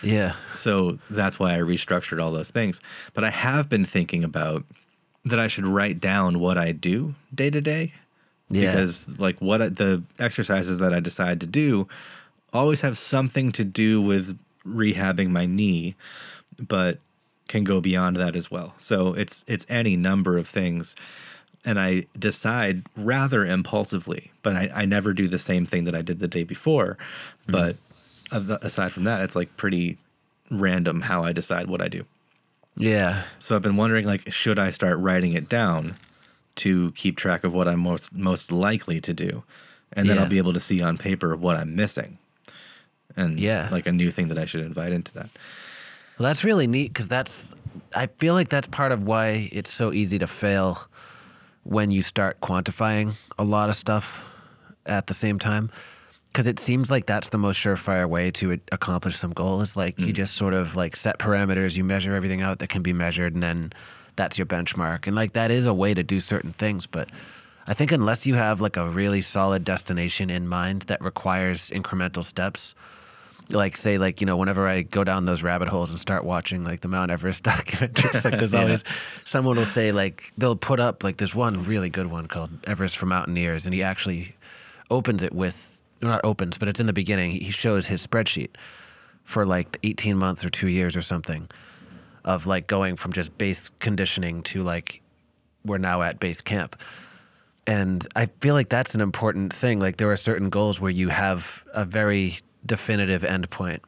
yeah. 0.03 0.35
So 0.55 0.99
that's 1.09 1.39
why 1.39 1.55
I 1.55 1.59
restructured 1.59 2.21
all 2.21 2.31
those 2.31 2.51
things. 2.51 2.79
But 3.15 3.23
I 3.23 3.31
have 3.31 3.67
been 3.67 3.83
thinking 3.85 4.23
about 4.23 4.63
that 5.25 5.39
I 5.39 5.47
should 5.47 5.65
write 5.65 5.99
down 5.99 6.39
what 6.39 6.57
I 6.57 6.71
do 6.71 7.15
day 7.33 7.49
to 7.49 7.59
day 7.61 7.93
Yeah. 8.49 8.71
because 8.71 9.07
like 9.19 9.39
what 9.41 9.75
the 9.75 10.03
exercises 10.19 10.77
that 10.79 10.93
I 10.93 10.99
decide 11.01 11.39
to 11.41 11.45
do 11.47 11.87
always 12.53 12.81
have 12.81 12.97
something 12.97 13.51
to 13.53 13.63
do 13.65 14.01
with 14.01 14.37
rehabbing 14.65 15.29
my 15.29 15.45
knee, 15.45 15.95
but 16.59 16.99
can 17.47 17.63
go 17.63 17.79
beyond 17.81 18.15
that 18.17 18.35
as 18.35 18.49
well. 18.51 18.73
So 18.77 19.13
it's 19.13 19.43
it's 19.47 19.65
any 19.69 19.95
number 19.95 20.37
of 20.37 20.47
things. 20.47 20.95
And 21.65 21.79
I 21.79 22.05
decide 22.17 22.83
rather 22.95 23.45
impulsively, 23.45 24.31
but 24.41 24.55
I, 24.55 24.69
I 24.73 24.85
never 24.85 25.11
do 25.11 25.27
the 25.27 25.39
same 25.39 25.65
thing 25.65 25.83
that 25.83 25.95
I 25.95 26.01
did 26.01 26.19
the 26.19 26.27
day 26.27 26.43
before. 26.43 26.97
Hmm. 27.45 27.51
But 27.51 27.75
aside 28.31 28.93
from 28.93 29.03
that, 29.03 29.21
it's 29.21 29.35
like 29.35 29.57
pretty 29.57 29.97
random 30.49 31.01
how 31.01 31.23
I 31.25 31.33
decide 31.33 31.67
what 31.67 31.81
I 31.81 31.89
do. 31.89 32.05
Yeah. 32.77 33.23
So 33.39 33.55
I've 33.55 33.61
been 33.63 33.75
wondering, 33.75 34.05
like, 34.05 34.31
should 34.31 34.59
I 34.59 34.69
start 34.69 34.97
writing 34.99 35.33
it 35.33 35.49
down 35.49 35.97
to 36.57 36.91
keep 36.93 37.17
track 37.17 37.43
of 37.43 37.53
what 37.53 37.67
I'm 37.67 37.79
most 37.81 38.13
most 38.13 38.51
likely 38.51 39.01
to 39.01 39.13
do, 39.13 39.43
and 39.91 40.07
then 40.07 40.15
Yeah. 40.17 40.23
I'll 40.23 40.29
be 40.29 40.37
able 40.37 40.53
to 40.53 40.59
see 40.59 40.81
on 40.81 40.97
paper 40.97 41.35
what 41.35 41.57
I'm 41.57 41.75
missing, 41.75 42.17
and 43.15 43.39
Yeah. 43.39 43.67
like 43.71 43.87
a 43.87 43.91
new 43.91 44.09
thing 44.11 44.27
that 44.29 44.37
I 44.37 44.45
should 44.45 44.61
invite 44.61 44.91
into 44.93 45.11
that. 45.13 45.29
Well, 46.17 46.27
that's 46.27 46.43
really 46.43 46.67
neat 46.67 46.93
because 46.93 47.07
that's, 47.07 47.53
I 47.93 48.07
feel 48.07 48.33
like 48.33 48.49
that's 48.49 48.67
part 48.67 48.91
of 48.91 49.03
why 49.03 49.49
it's 49.51 49.71
so 49.71 49.93
easy 49.93 50.17
to 50.19 50.27
fail 50.27 50.87
when 51.63 51.91
you 51.91 52.01
start 52.01 52.39
quantifying 52.41 53.15
a 53.37 53.43
lot 53.43 53.69
of 53.69 53.75
stuff 53.75 54.23
at 54.85 55.07
the 55.07 55.13
same 55.13 55.37
time. 55.37 55.69
Because 56.31 56.47
it 56.47 56.59
seems 56.59 56.89
like 56.89 57.05
that's 57.05 57.29
the 57.29 57.37
most 57.37 57.57
surefire 57.57 58.07
way 58.07 58.31
to 58.31 58.59
accomplish 58.71 59.17
some 59.17 59.31
goal 59.31 59.61
is 59.61 59.75
like 59.75 59.99
you 59.99 60.07
mm. 60.07 60.13
just 60.13 60.35
sort 60.35 60.53
of 60.53 60.75
like 60.75 60.95
set 60.95 61.19
parameters, 61.19 61.75
you 61.75 61.83
measure 61.83 62.15
everything 62.15 62.41
out 62.41 62.59
that 62.59 62.69
can 62.69 62.83
be 62.83 62.93
measured, 62.93 63.33
and 63.33 63.41
then 63.41 63.73
that's 64.15 64.37
your 64.37 64.45
benchmark. 64.45 65.07
And 65.07 65.15
like 65.15 65.33
that 65.33 65.51
is 65.51 65.65
a 65.65 65.73
way 65.73 65.93
to 65.93 66.03
do 66.03 66.19
certain 66.19 66.51
things. 66.51 66.85
But 66.85 67.09
I 67.65 67.73
think 67.73 67.91
unless 67.91 68.25
you 68.25 68.35
have 68.35 68.61
like 68.61 68.77
a 68.77 68.87
really 68.87 69.21
solid 69.21 69.63
destination 69.63 70.29
in 70.29 70.47
mind 70.47 70.83
that 70.83 71.01
requires 71.01 71.69
incremental 71.69 72.23
steps, 72.23 72.75
like 73.49 73.77
say 73.77 73.97
like 73.97 74.19
you 74.19 74.27
know 74.27 74.35
whenever 74.37 74.67
I 74.67 74.81
go 74.81 75.03
down 75.03 75.25
those 75.25 75.41
rabbit 75.41 75.67
holes 75.69 75.89
and 75.91 75.99
start 75.99 76.23
watching 76.25 76.63
like 76.63 76.81
the 76.81 76.87
Mount 76.87 77.11
Everest 77.11 77.43
documentaries, 77.43 78.23
like 78.23 78.39
there's 78.39 78.53
Yeah. 78.53 78.61
always 78.61 78.83
someone 79.25 79.55
will 79.57 79.65
say 79.65 79.91
like 79.91 80.31
they'll 80.37 80.55
put 80.55 80.79
up 80.79 81.03
like 81.03 81.17
there's 81.17 81.33
one 81.35 81.63
really 81.63 81.89
good 81.89 82.07
one 82.07 82.27
called 82.27 82.49
Everest 82.65 82.97
for 82.97 83.05
Mountaineers, 83.05 83.65
and 83.65 83.73
he 83.73 83.81
actually 83.83 84.35
opens 84.89 85.23
it 85.23 85.33
with 85.33 85.79
not 86.01 86.21
opens, 86.23 86.57
but 86.57 86.67
it's 86.67 86.79
in 86.79 86.85
the 86.85 86.93
beginning. 86.93 87.31
He 87.31 87.51
shows 87.51 87.87
his 87.87 88.05
spreadsheet 88.05 88.49
for 89.23 89.45
like 89.45 89.77
18 89.83 90.15
months 90.17 90.45
or 90.45 90.49
two 90.49 90.67
years 90.67 90.95
or 90.95 91.01
something 91.01 91.49
of 92.23 92.45
like 92.45 92.67
going 92.67 92.95
from 92.95 93.11
just 93.13 93.37
base 93.37 93.69
conditioning 93.79 94.43
to 94.43 94.61
like 94.63 95.01
we're 95.65 95.77
now 95.77 96.01
at 96.01 96.19
base 96.19 96.39
camp. 96.41 96.75
And 97.65 98.07
I 98.15 98.27
feel 98.39 98.53
like 98.53 98.69
that's 98.69 98.95
an 98.95 99.01
important 99.01 99.53
thing. 99.53 99.79
Like 99.79 99.97
there 99.97 100.09
are 100.11 100.17
certain 100.17 100.49
goals 100.49 100.79
where 100.79 100.91
you 100.91 101.09
have 101.09 101.45
a 101.73 101.83
very 101.83 102.39
definitive 102.67 103.21
endpoint. 103.21 103.79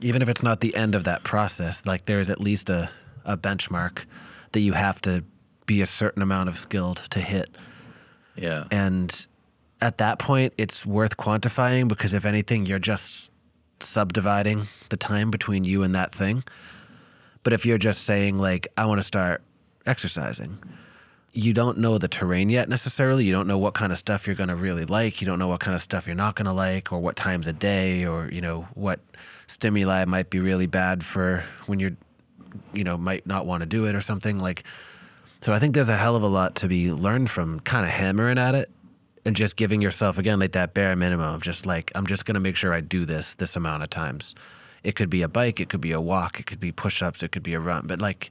Even 0.00 0.22
if 0.22 0.28
it's 0.28 0.42
not 0.42 0.60
the 0.60 0.74
end 0.74 0.94
of 0.94 1.04
that 1.04 1.22
process, 1.22 1.82
like 1.86 2.06
there 2.06 2.20
is 2.20 2.28
at 2.28 2.40
least 2.40 2.68
a, 2.68 2.90
a 3.24 3.36
benchmark 3.36 4.04
that 4.52 4.60
you 4.60 4.72
have 4.72 5.00
to 5.02 5.24
be 5.66 5.80
a 5.80 5.86
certain 5.86 6.22
amount 6.22 6.48
of 6.48 6.58
skilled 6.58 7.02
to 7.10 7.20
hit. 7.20 7.50
Yeah, 8.36 8.64
And 8.70 9.26
at 9.80 9.98
that 9.98 10.18
point, 10.18 10.54
it's 10.58 10.84
worth 10.84 11.16
quantifying 11.16 11.88
because 11.88 12.14
if 12.14 12.24
anything, 12.24 12.66
you're 12.66 12.80
just 12.80 13.30
subdividing 13.80 14.68
the 14.88 14.96
time 14.96 15.30
between 15.30 15.64
you 15.64 15.82
and 15.82 15.94
that 15.94 16.14
thing. 16.14 16.42
But 17.42 17.52
if 17.52 17.64
you're 17.66 17.78
just 17.78 18.04
saying, 18.04 18.38
like, 18.38 18.66
I 18.76 18.86
want 18.86 18.98
to 18.98 19.06
start 19.06 19.42
exercising, 19.86 20.58
you 21.34 21.52
don't 21.52 21.78
know 21.78 21.98
the 21.98 22.08
terrain 22.08 22.48
yet 22.48 22.68
necessarily. 22.68 23.24
You 23.24 23.32
don't 23.32 23.48
know 23.48 23.58
what 23.58 23.74
kind 23.74 23.92
of 23.92 23.98
stuff 23.98 24.26
you're 24.26 24.36
going 24.36 24.48
to 24.48 24.56
really 24.56 24.84
like. 24.84 25.20
You 25.20 25.26
don't 25.26 25.38
know 25.38 25.48
what 25.48 25.60
kind 25.60 25.74
of 25.74 25.82
stuff 25.82 26.06
you're 26.06 26.14
not 26.14 26.36
going 26.36 26.46
to 26.46 26.52
like, 26.52 26.92
or 26.92 27.00
what 27.00 27.16
times 27.16 27.46
a 27.46 27.52
day, 27.52 28.04
or, 28.04 28.30
you 28.30 28.40
know, 28.40 28.68
what 28.74 29.00
stimuli 29.48 30.04
might 30.04 30.30
be 30.30 30.38
really 30.38 30.66
bad 30.66 31.04
for 31.04 31.44
when 31.66 31.80
you're, 31.80 31.96
you 32.72 32.84
know, 32.84 32.96
might 32.96 33.26
not 33.26 33.46
want 33.46 33.62
to 33.62 33.66
do 33.66 33.86
it 33.86 33.94
or 33.94 34.00
something. 34.00 34.38
Like, 34.38 34.62
so 35.42 35.52
I 35.52 35.58
think 35.58 35.74
there's 35.74 35.88
a 35.88 35.96
hell 35.96 36.16
of 36.16 36.22
a 36.22 36.28
lot 36.28 36.54
to 36.56 36.68
be 36.68 36.92
learned 36.92 37.30
from 37.30 37.60
kind 37.60 37.84
of 37.84 37.90
hammering 37.90 38.38
at 38.38 38.54
it 38.54 38.70
and 39.24 39.34
just 39.34 39.56
giving 39.56 39.80
yourself 39.80 40.18
again 40.18 40.38
like 40.38 40.52
that 40.52 40.74
bare 40.74 40.94
minimum 40.94 41.34
of 41.34 41.42
just 41.42 41.66
like 41.66 41.90
I'm 41.94 42.06
just 42.06 42.24
going 42.24 42.34
to 42.34 42.40
make 42.40 42.56
sure 42.56 42.72
I 42.72 42.80
do 42.80 43.04
this 43.04 43.34
this 43.34 43.56
amount 43.56 43.82
of 43.82 43.90
times. 43.90 44.34
It 44.82 44.96
could 44.96 45.10
be 45.10 45.22
a 45.22 45.28
bike, 45.28 45.60
it 45.60 45.68
could 45.68 45.80
be 45.80 45.92
a 45.92 46.00
walk, 46.00 46.38
it 46.38 46.46
could 46.46 46.60
be 46.60 46.70
push-ups, 46.70 47.22
it 47.22 47.32
could 47.32 47.42
be 47.42 47.54
a 47.54 47.60
run, 47.60 47.86
but 47.86 48.00
like 48.00 48.30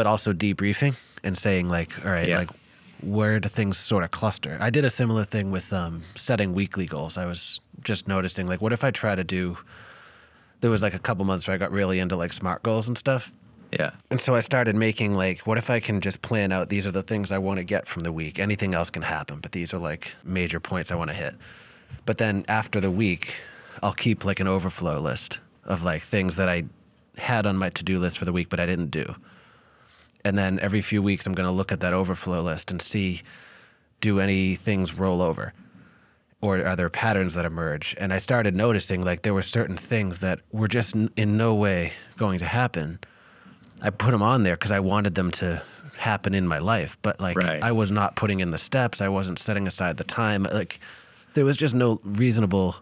but 0.00 0.06
also 0.06 0.32
debriefing 0.32 0.94
and 1.22 1.36
saying 1.36 1.68
like 1.68 1.90
all 2.06 2.10
right, 2.10 2.26
Yeah. 2.28 2.38
like 2.38 2.50
where 3.02 3.38
do 3.38 3.50
things 3.50 3.76
sort 3.76 4.02
of 4.02 4.10
cluster? 4.10 4.56
I 4.58 4.70
did 4.70 4.82
a 4.86 4.90
similar 4.90 5.24
thing 5.24 5.50
with 5.50 5.70
um, 5.74 6.04
setting 6.16 6.54
weekly 6.54 6.86
goals. 6.86 7.18
I 7.18 7.26
was 7.26 7.60
just 7.84 8.08
noticing 8.08 8.46
like 8.46 8.62
what 8.62 8.72
if 8.72 8.82
I 8.82 8.90
try 8.92 9.14
to 9.14 9.24
do 9.24 9.58
there 10.62 10.70
was 10.70 10.80
like 10.80 10.94
a 10.94 10.98
couple 10.98 11.26
months 11.26 11.46
where 11.46 11.54
I 11.54 11.58
got 11.58 11.70
really 11.70 11.98
into 11.98 12.16
like 12.16 12.32
smart 12.32 12.62
goals 12.62 12.88
and 12.88 12.96
stuff. 12.96 13.30
yeah, 13.78 13.90
And 14.10 14.20
so 14.22 14.34
I 14.34 14.40
started 14.40 14.74
making 14.74 15.12
like, 15.14 15.46
what 15.46 15.58
if 15.58 15.68
I 15.70 15.80
can 15.80 16.00
just 16.00 16.20
plan 16.22 16.50
out 16.50 16.70
these 16.70 16.86
are 16.86 16.90
the 16.90 17.02
things 17.02 17.30
I 17.30 17.38
want 17.38 17.58
to 17.58 17.64
get 17.64 17.86
from 17.86 18.02
the 18.04 18.12
week? 18.12 18.38
Anything 18.38 18.72
else 18.74 18.88
can 18.90 19.02
happen, 19.02 19.40
but 19.40 19.52
these 19.52 19.74
are 19.74 19.78
like 19.90 20.12
major 20.24 20.60
points 20.60 20.90
I 20.90 20.94
want 20.96 21.10
to 21.10 21.14
hit. 21.24 21.34
But 22.06 22.16
then 22.18 22.44
after 22.48 22.80
the 22.80 22.90
week, 22.90 23.34
I'll 23.82 23.92
keep 24.06 24.24
like 24.24 24.40
an 24.40 24.48
overflow 24.48 24.98
list 24.98 25.38
of 25.64 25.82
like 25.82 26.02
things 26.02 26.36
that 26.36 26.48
I 26.48 26.64
had 27.18 27.44
on 27.46 27.56
my 27.58 27.68
to 27.70 27.82
do 27.84 27.98
list 27.98 28.16
for 28.18 28.24
the 28.26 28.32
week, 28.32 28.48
but 28.50 28.60
I 28.60 28.66
didn't 28.66 28.90
do. 28.90 29.14
And 30.24 30.36
then 30.36 30.58
every 30.60 30.82
few 30.82 31.02
weeks, 31.02 31.26
I'm 31.26 31.34
going 31.34 31.46
to 31.46 31.52
look 31.52 31.72
at 31.72 31.80
that 31.80 31.92
overflow 31.92 32.42
list 32.42 32.70
and 32.70 32.80
see 32.82 33.22
do 34.00 34.20
any 34.20 34.56
things 34.56 34.94
roll 34.94 35.20
over? 35.22 35.52
Or 36.40 36.64
are 36.64 36.74
there 36.76 36.88
patterns 36.88 37.34
that 37.34 37.44
emerge? 37.44 37.94
And 37.98 38.12
I 38.12 38.18
started 38.18 38.54
noticing 38.54 39.02
like 39.02 39.22
there 39.22 39.34
were 39.34 39.42
certain 39.42 39.76
things 39.76 40.20
that 40.20 40.40
were 40.52 40.68
just 40.68 40.96
n- 40.96 41.10
in 41.16 41.36
no 41.36 41.54
way 41.54 41.92
going 42.16 42.38
to 42.38 42.46
happen. 42.46 42.98
I 43.82 43.90
put 43.90 44.10
them 44.12 44.22
on 44.22 44.42
there 44.42 44.56
because 44.56 44.70
I 44.70 44.80
wanted 44.80 45.14
them 45.14 45.30
to 45.32 45.62
happen 45.98 46.34
in 46.34 46.46
my 46.48 46.58
life, 46.58 46.96
but 47.02 47.20
like 47.20 47.36
Right. 47.36 47.62
I 47.62 47.72
was 47.72 47.90
not 47.90 48.16
putting 48.16 48.40
in 48.40 48.50
the 48.52 48.58
steps. 48.58 49.02
I 49.02 49.08
wasn't 49.08 49.38
setting 49.38 49.66
aside 49.66 49.98
the 49.98 50.04
time. 50.04 50.44
Like 50.44 50.80
there 51.34 51.44
was 51.44 51.58
just 51.58 51.74
no 51.74 52.00
reasonable 52.04 52.76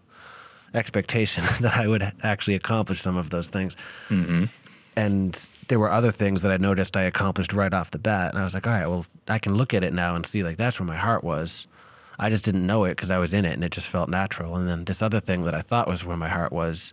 expectation 0.73 1.43
that 1.59 1.75
I 1.75 1.87
would 1.87 2.13
actually 2.23 2.55
accomplish 2.55 3.01
some 3.01 3.17
of 3.17 3.29
those 3.29 3.49
things. 3.49 3.75
Mm-hmm. 4.09 4.45
And 4.95 5.49
there 5.69 5.79
were 5.79 5.91
other 5.91 6.11
things 6.11 6.41
that 6.41 6.51
I 6.51 6.57
noticed 6.57 6.97
I 6.97 7.03
accomplished 7.03 7.53
right 7.53 7.73
off 7.73 7.91
the 7.91 7.99
bat, 7.99 8.33
and 8.33 8.41
I 8.41 8.43
was 8.43 8.53
like, 8.53 8.67
all 8.67 8.73
right, 8.73 8.87
well, 8.87 9.05
I 9.27 9.39
can 9.39 9.55
look 9.55 9.73
at 9.73 9.83
it 9.83 9.93
now 9.93 10.15
and 10.15 10.25
see 10.25 10.43
like 10.43 10.57
that's 10.57 10.79
where 10.79 10.87
my 10.87 10.97
heart 10.97 11.23
was. 11.23 11.67
I 12.17 12.29
just 12.29 12.43
didn't 12.43 12.67
know 12.67 12.83
it 12.83 12.91
because 12.91 13.11
I 13.11 13.19
was 13.19 13.33
in 13.33 13.45
it, 13.45 13.53
and 13.53 13.63
it 13.63 13.71
just 13.71 13.87
felt 13.87 14.09
natural. 14.09 14.55
And 14.55 14.67
then 14.67 14.85
this 14.85 15.01
other 15.01 15.19
thing 15.19 15.43
that 15.43 15.55
I 15.55 15.61
thought 15.61 15.87
was 15.87 16.03
where 16.03 16.17
my 16.17 16.27
heart 16.27 16.51
was 16.51 16.91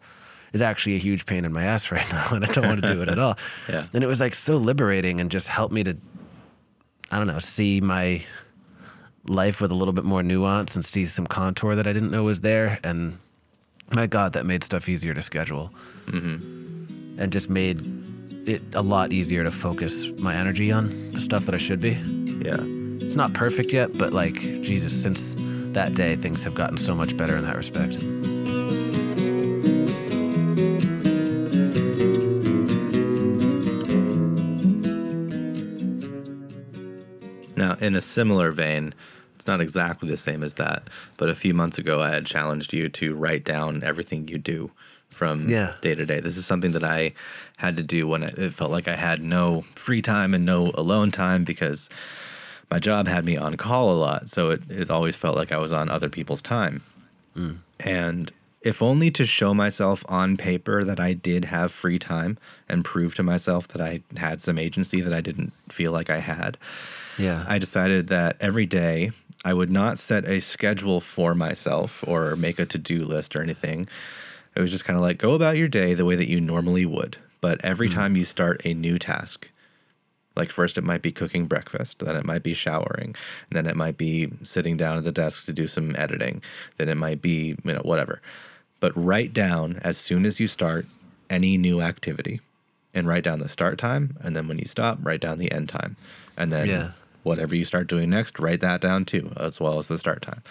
is 0.53 0.61
actually 0.61 0.95
a 0.95 0.99
huge 0.99 1.27
pain 1.27 1.45
in 1.45 1.53
my 1.53 1.65
ass 1.65 1.91
right 1.91 2.09
now, 2.13 2.29
and 2.31 2.45
I 2.45 2.53
don't 2.53 2.67
want 2.67 2.83
to 2.83 2.95
do 2.95 3.03
it 3.03 3.09
at 3.09 3.19
all. 3.19 3.37
Yeah. 3.69 3.87
And 3.93 4.05
it 4.05 4.07
was 4.07 4.21
like 4.21 4.35
so 4.35 4.59
liberating 4.59 5.21
and 5.21 5.31
just 5.31 5.49
helped 5.49 5.73
me 5.73 5.83
to, 5.85 5.97
I 7.11 7.19
don't 7.19 7.27
know, 7.27 7.39
see 7.39 7.81
my 7.81 8.25
life 9.27 9.61
with 9.61 9.71
a 9.73 9.75
little 9.75 9.95
bit 9.95 10.05
more 10.05 10.23
nuance 10.23 10.77
and 10.77 10.85
see 10.85 11.07
some 11.07 11.27
contour 11.27 11.75
that 11.75 11.87
I 11.87 11.93
didn't 11.93 12.11
know 12.11 12.23
was 12.25 12.43
there. 12.43 12.79
And 12.85 13.19
my 13.91 14.07
God, 14.07 14.35
that 14.35 14.45
made 14.47 14.63
stuff 14.63 14.89
easier 14.89 15.15
to 15.15 15.23
schedule 15.23 15.73
mm-hmm. 16.07 17.21
and 17.21 17.33
just 17.33 17.49
made 17.51 17.81
it 18.47 18.63
a 18.75 18.83
lot 18.83 19.13
easier 19.13 19.43
to 19.45 19.51
focus 19.51 20.07
my 20.19 20.35
energy 20.35 20.71
on 20.71 21.11
the 21.11 21.21
stuff 21.21 21.47
that 21.47 21.55
I 21.55 21.59
should 21.59 21.81
be. 21.81 21.99
yeah. 22.45 22.59
It's 23.05 23.17
not 23.17 23.35
perfect 23.35 23.73
yet, 23.73 23.97
but 23.97 24.13
like, 24.13 24.35
Jesus, 24.35 24.93
since 25.01 25.35
that 25.75 25.95
day, 25.95 26.17
things 26.17 26.43
have 26.45 26.55
gotten 26.55 26.79
so 26.79 26.95
much 26.95 27.17
better 27.17 27.37
in 27.37 27.45
that 27.45 27.57
respect. 27.57 28.03
Now, 37.57 37.77
in 37.81 37.95
a 37.95 38.01
similar 38.01 38.51
vein, 38.51 38.95
it's 39.35 39.47
not 39.47 39.61
exactly 39.61 40.09
the 40.09 40.17
same 40.17 40.43
as 40.43 40.55
that, 40.55 40.89
but 41.17 41.29
a 41.29 41.35
few 41.35 41.55
months 41.55 41.79
ago, 41.79 42.01
I 42.01 42.11
had 42.11 42.27
challenged 42.27 42.73
you 42.73 42.89
to 42.89 43.15
write 43.15 43.45
down 43.45 43.83
everything 43.83 44.29
you 44.29 44.39
do 44.39 44.73
from 45.17 45.49
Yeah. 45.49 45.73
day 45.81 45.95
to 45.95 46.05
day. 46.05 46.21
This 46.21 46.37
is 46.37 46.45
something 46.45 46.73
that 46.73 46.85
I 46.85 47.15
had 47.57 47.77
to 47.79 47.83
do 47.83 48.07
when 48.07 48.23
it 48.23 48.53
felt 48.53 48.71
like 48.71 48.87
I 48.87 48.97
had 48.97 49.23
no 49.23 49.63
free 49.75 50.03
time 50.03 50.35
and 50.35 50.45
no 50.45 50.71
alone 50.75 51.11
time 51.11 51.43
because 51.43 51.89
my 52.71 52.79
job 52.79 53.09
had 53.09 53.25
me 53.25 53.37
on 53.37 53.57
call 53.57 53.91
a 53.93 53.97
lot. 53.97 54.29
So 54.29 54.51
it, 54.51 54.63
it 54.69 54.91
always 54.91 55.17
felt 55.17 55.35
like 55.37 55.53
I 55.53 55.57
was 55.59 55.73
on 55.73 55.89
other 55.89 56.11
people's 56.11 56.43
time. 56.43 56.83
Mm. 57.35 57.59
And 57.81 58.31
if 58.61 58.83
only 58.83 59.11
to 59.13 59.25
show 59.25 59.55
myself 59.55 60.05
on 60.09 60.37
paper 60.37 60.85
that 60.85 61.01
I 61.01 61.15
did 61.15 61.47
have 61.47 61.73
free 61.73 61.99
time 61.99 62.37
and 62.69 62.85
prove 62.85 63.15
to 63.15 63.23
myself 63.23 63.67
that 63.69 63.81
I 63.81 64.03
had 64.17 64.43
some 64.43 64.59
agency 64.59 65.01
that 65.01 65.15
I 65.15 65.21
didn't 65.23 65.53
feel 65.71 65.93
like 65.93 66.11
I 66.11 66.19
had. 66.19 66.59
Yeah. 67.17 67.45
I 67.49 67.59
decided 67.59 68.09
that 68.09 68.37
every 68.41 68.67
day 68.67 69.13
I 69.45 69.55
would 69.55 69.71
not 69.71 69.99
set 69.99 70.29
a 70.29 70.41
schedule 70.41 71.01
for 71.01 71.35
myself 71.35 72.05
or 72.07 72.37
make 72.37 72.59
a 72.59 72.67
to 72.67 72.79
do 72.79 73.05
list 73.05 73.37
or 73.37 73.43
anything. 73.43 73.89
It 74.57 74.61
was 74.61 74.71
just 74.71 74.85
kind 74.85 74.97
of 74.97 75.03
like 75.03 75.19
go 75.19 75.35
about 75.35 75.57
your 75.57 75.69
day 75.69 75.95
the 75.95 76.05
way 76.05 76.17
that 76.17 76.31
you 76.31 76.41
normally 76.41 76.87
would. 76.87 77.19
But 77.41 77.63
every 77.65 77.89
hmm. 77.89 77.95
time 77.95 78.17
you 78.17 78.25
start 78.25 78.63
a 78.65 78.75
new 78.75 78.99
task, 78.99 79.51
like 80.35 80.51
first 80.51 80.79
it 80.79 80.85
might 80.85 81.03
be 81.03 81.13
cooking 81.13 81.47
breakfast, 81.47 81.99
then 81.99 82.17
it 82.17 82.25
might 82.25 82.43
be 82.43 82.55
showering, 82.55 83.15
and 83.49 83.57
then 83.57 83.67
it 83.67 83.77
might 83.77 83.97
be 83.97 84.31
sitting 84.43 84.77
down 84.77 84.99
at 84.99 85.05
the 85.05 85.13
desk 85.13 85.47
to 85.47 85.53
do 85.53 85.67
some 85.67 85.95
editing, 85.97 86.43
then 86.77 86.89
it 86.89 86.97
might 86.97 87.23
be, 87.23 87.57
you 87.65 87.73
know, 87.73 87.81
whatever. 87.83 88.21
But 88.81 88.93
write 88.97 89.33
down 89.33 89.81
as 89.83 89.97
soon 89.97 90.27
as 90.27 90.39
you 90.39 90.49
start 90.49 90.87
any 91.31 91.57
new 91.57 91.81
activity 91.81 92.41
and 92.95 93.07
write 93.07 93.25
down 93.25 93.41
the 93.41 93.49
start 93.49 93.79
time, 93.79 94.17
and 94.21 94.37
then 94.37 94.49
when 94.49 94.59
you 94.59 94.67
stop, 94.67 94.99
write 95.03 95.21
down 95.21 95.39
the 95.39 95.53
end 95.53 95.69
time. 95.69 95.97
And 96.37 96.53
then 96.53 96.69
Yeah. 96.69 96.91
whatever 97.23 97.55
you 97.55 97.65
start 97.65 97.89
doing 97.89 98.11
next, 98.11 98.39
write 98.39 98.61
that 98.61 98.81
down 98.81 99.05
too, 99.05 99.33
as 99.37 99.61
well 99.61 99.79
as 99.79 99.89
the 99.89 99.99
start 99.99 100.23
time. 100.23 100.43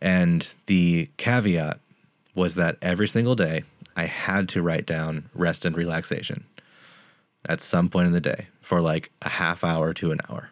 And 0.00 0.46
the 0.66 1.08
caveat 1.18 1.78
was 2.34 2.54
that 2.54 2.76
every 2.80 3.08
single 3.08 3.34
day 3.34 3.64
I 3.96 4.06
had 4.06 4.48
to 4.50 4.62
write 4.62 4.86
down 4.86 5.28
rest 5.34 5.64
and 5.64 5.76
relaxation 5.76 6.44
at 7.46 7.60
some 7.60 7.88
point 7.88 8.06
in 8.06 8.12
the 8.12 8.20
day 8.20 8.48
for 8.60 8.80
like 8.80 9.10
a 9.22 9.30
half 9.30 9.64
hour 9.64 9.92
to 9.94 10.12
an 10.12 10.20
hour. 10.28 10.50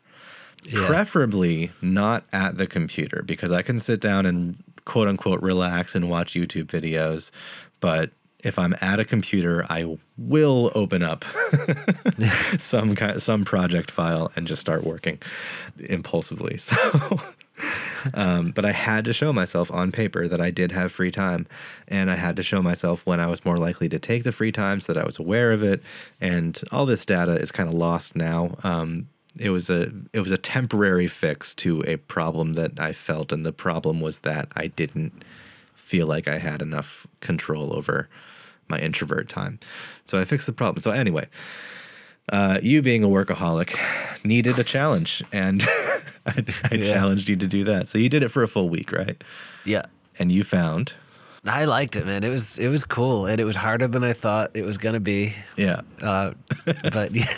Yeah. 0.65 0.87
Preferably 0.87 1.73
not 1.81 2.25
at 2.33 2.57
the 2.57 2.67
computer 2.67 3.23
because 3.25 3.53
I 3.53 3.63
can 3.63 3.79
sit 3.79 4.01
down 4.01 4.27
and 4.27 4.63
quote 4.85 5.09
unquote 5.09 5.41
relax 5.41 5.95
and 5.95 6.11
watch 6.11 6.35
YouTube 6.35 6.67
videos. 6.67 7.31
But 7.81 8.11
if 8.41 8.59
I'm 8.59 8.75
at 8.81 9.01
a 9.01 9.05
computer, 9.05 9.65
I 9.69 9.99
will 10.17 10.71
open 10.75 11.03
up 11.03 11.25
some 12.59 12.95
kind 12.95 13.23
some 13.23 13.45
project 13.45 13.91
file 13.91 14.33
and 14.37 14.47
just 14.47 14.61
start 14.61 14.85
working 14.85 15.19
impulsively. 15.79 16.59
So 16.69 17.21
um, 18.15 18.51
but 18.53 18.65
I 18.65 18.73
had 18.73 19.05
to 19.07 19.13
show 19.13 19.33
myself 19.33 19.71
on 19.71 19.93
paper 19.93 20.29
that 20.29 20.41
I 20.41 20.51
did 20.51 20.73
have 20.73 20.93
free 20.93 21.11
time, 21.11 21.47
and 21.87 22.11
I 22.11 22.17
had 22.17 22.37
to 22.37 22.43
show 22.43 22.63
myself 22.63 23.05
when 23.07 23.21
I 23.21 23.27
was 23.27 23.45
more 23.45 23.57
likely 23.57 23.89
to 23.91 23.99
take 23.99 24.25
the 24.25 24.33
free 24.33 24.53
time, 24.53 24.81
so 24.81 24.93
that 24.93 25.01
I 25.01 25.05
was 25.05 25.19
aware 25.19 25.53
of 25.53 25.63
it. 25.63 25.83
And 26.21 26.61
all 26.73 26.87
this 26.87 27.05
data 27.05 27.33
is 27.33 27.51
kind 27.53 27.69
of 27.69 27.75
lost 27.75 28.17
now. 28.17 28.57
Um, 28.63 29.09
it 29.39 29.51
was 29.51 29.71
a 29.71 29.93
it 30.13 30.21
was 30.21 30.31
a 30.31 30.39
temporary 30.39 31.07
fix 31.07 31.55
to 31.57 31.83
a 31.87 31.97
problem 31.97 32.55
that 32.55 32.79
I 32.79 32.93
felt, 32.93 33.33
and 33.33 33.45
the 33.47 33.53
problem 33.53 34.01
was 34.01 34.21
that 34.21 34.49
I 34.57 34.69
didn't 34.69 35.25
feel 35.75 36.07
like 36.07 36.29
I 36.29 36.39
had 36.39 36.61
enough 36.61 37.07
control 37.21 37.75
over 37.75 38.09
my 38.69 38.79
introvert 38.79 39.29
time. 39.29 39.59
So 40.07 40.19
I 40.19 40.25
fixed 40.25 40.47
the 40.47 40.53
problem. 40.53 40.83
So 40.83 40.91
anyway, 40.91 41.29
uh, 42.31 42.59
you 42.63 42.83
being 42.83 43.03
a 43.05 43.09
workaholic 43.09 43.77
needed 44.25 44.59
a 44.59 44.65
challenge, 44.65 45.23
and 45.33 45.63
I, 46.27 46.45
I 46.71 46.75
Yeah. 46.75 46.93
challenged 46.93 47.29
you 47.29 47.37
to 47.37 47.47
do 47.47 47.65
that. 47.65 47.89
So 47.89 47.99
you 47.99 48.09
did 48.09 48.23
it 48.23 48.29
for 48.31 48.43
a 48.43 48.49
full 48.49 48.69
week, 48.69 48.93
right? 48.93 49.23
Yeah. 49.65 49.87
And 50.19 50.31
you 50.33 50.43
found, 50.45 50.95
I 51.45 51.65
liked 51.65 51.95
it, 51.97 52.05
man. 52.05 52.25
It 52.25 52.29
was 52.31 52.59
it 52.59 52.69
was 52.69 52.85
cool, 52.85 53.27
and 53.27 53.41
it 53.41 53.45
was 53.45 53.57
harder 53.57 53.87
than 53.87 54.03
I 54.05 54.13
thought 54.13 54.51
it 54.55 54.63
was 54.65 54.77
gonna 54.79 55.01
be. 55.01 55.35
yeah, 55.57 55.81
Uh, 56.03 56.33
but 56.93 57.15
yeah, 57.15 57.35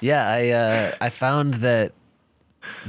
yeah, 0.00 0.26
I 0.28 0.48
uh, 0.50 0.94
I 1.00 1.10
found 1.10 1.54
that 1.54 1.92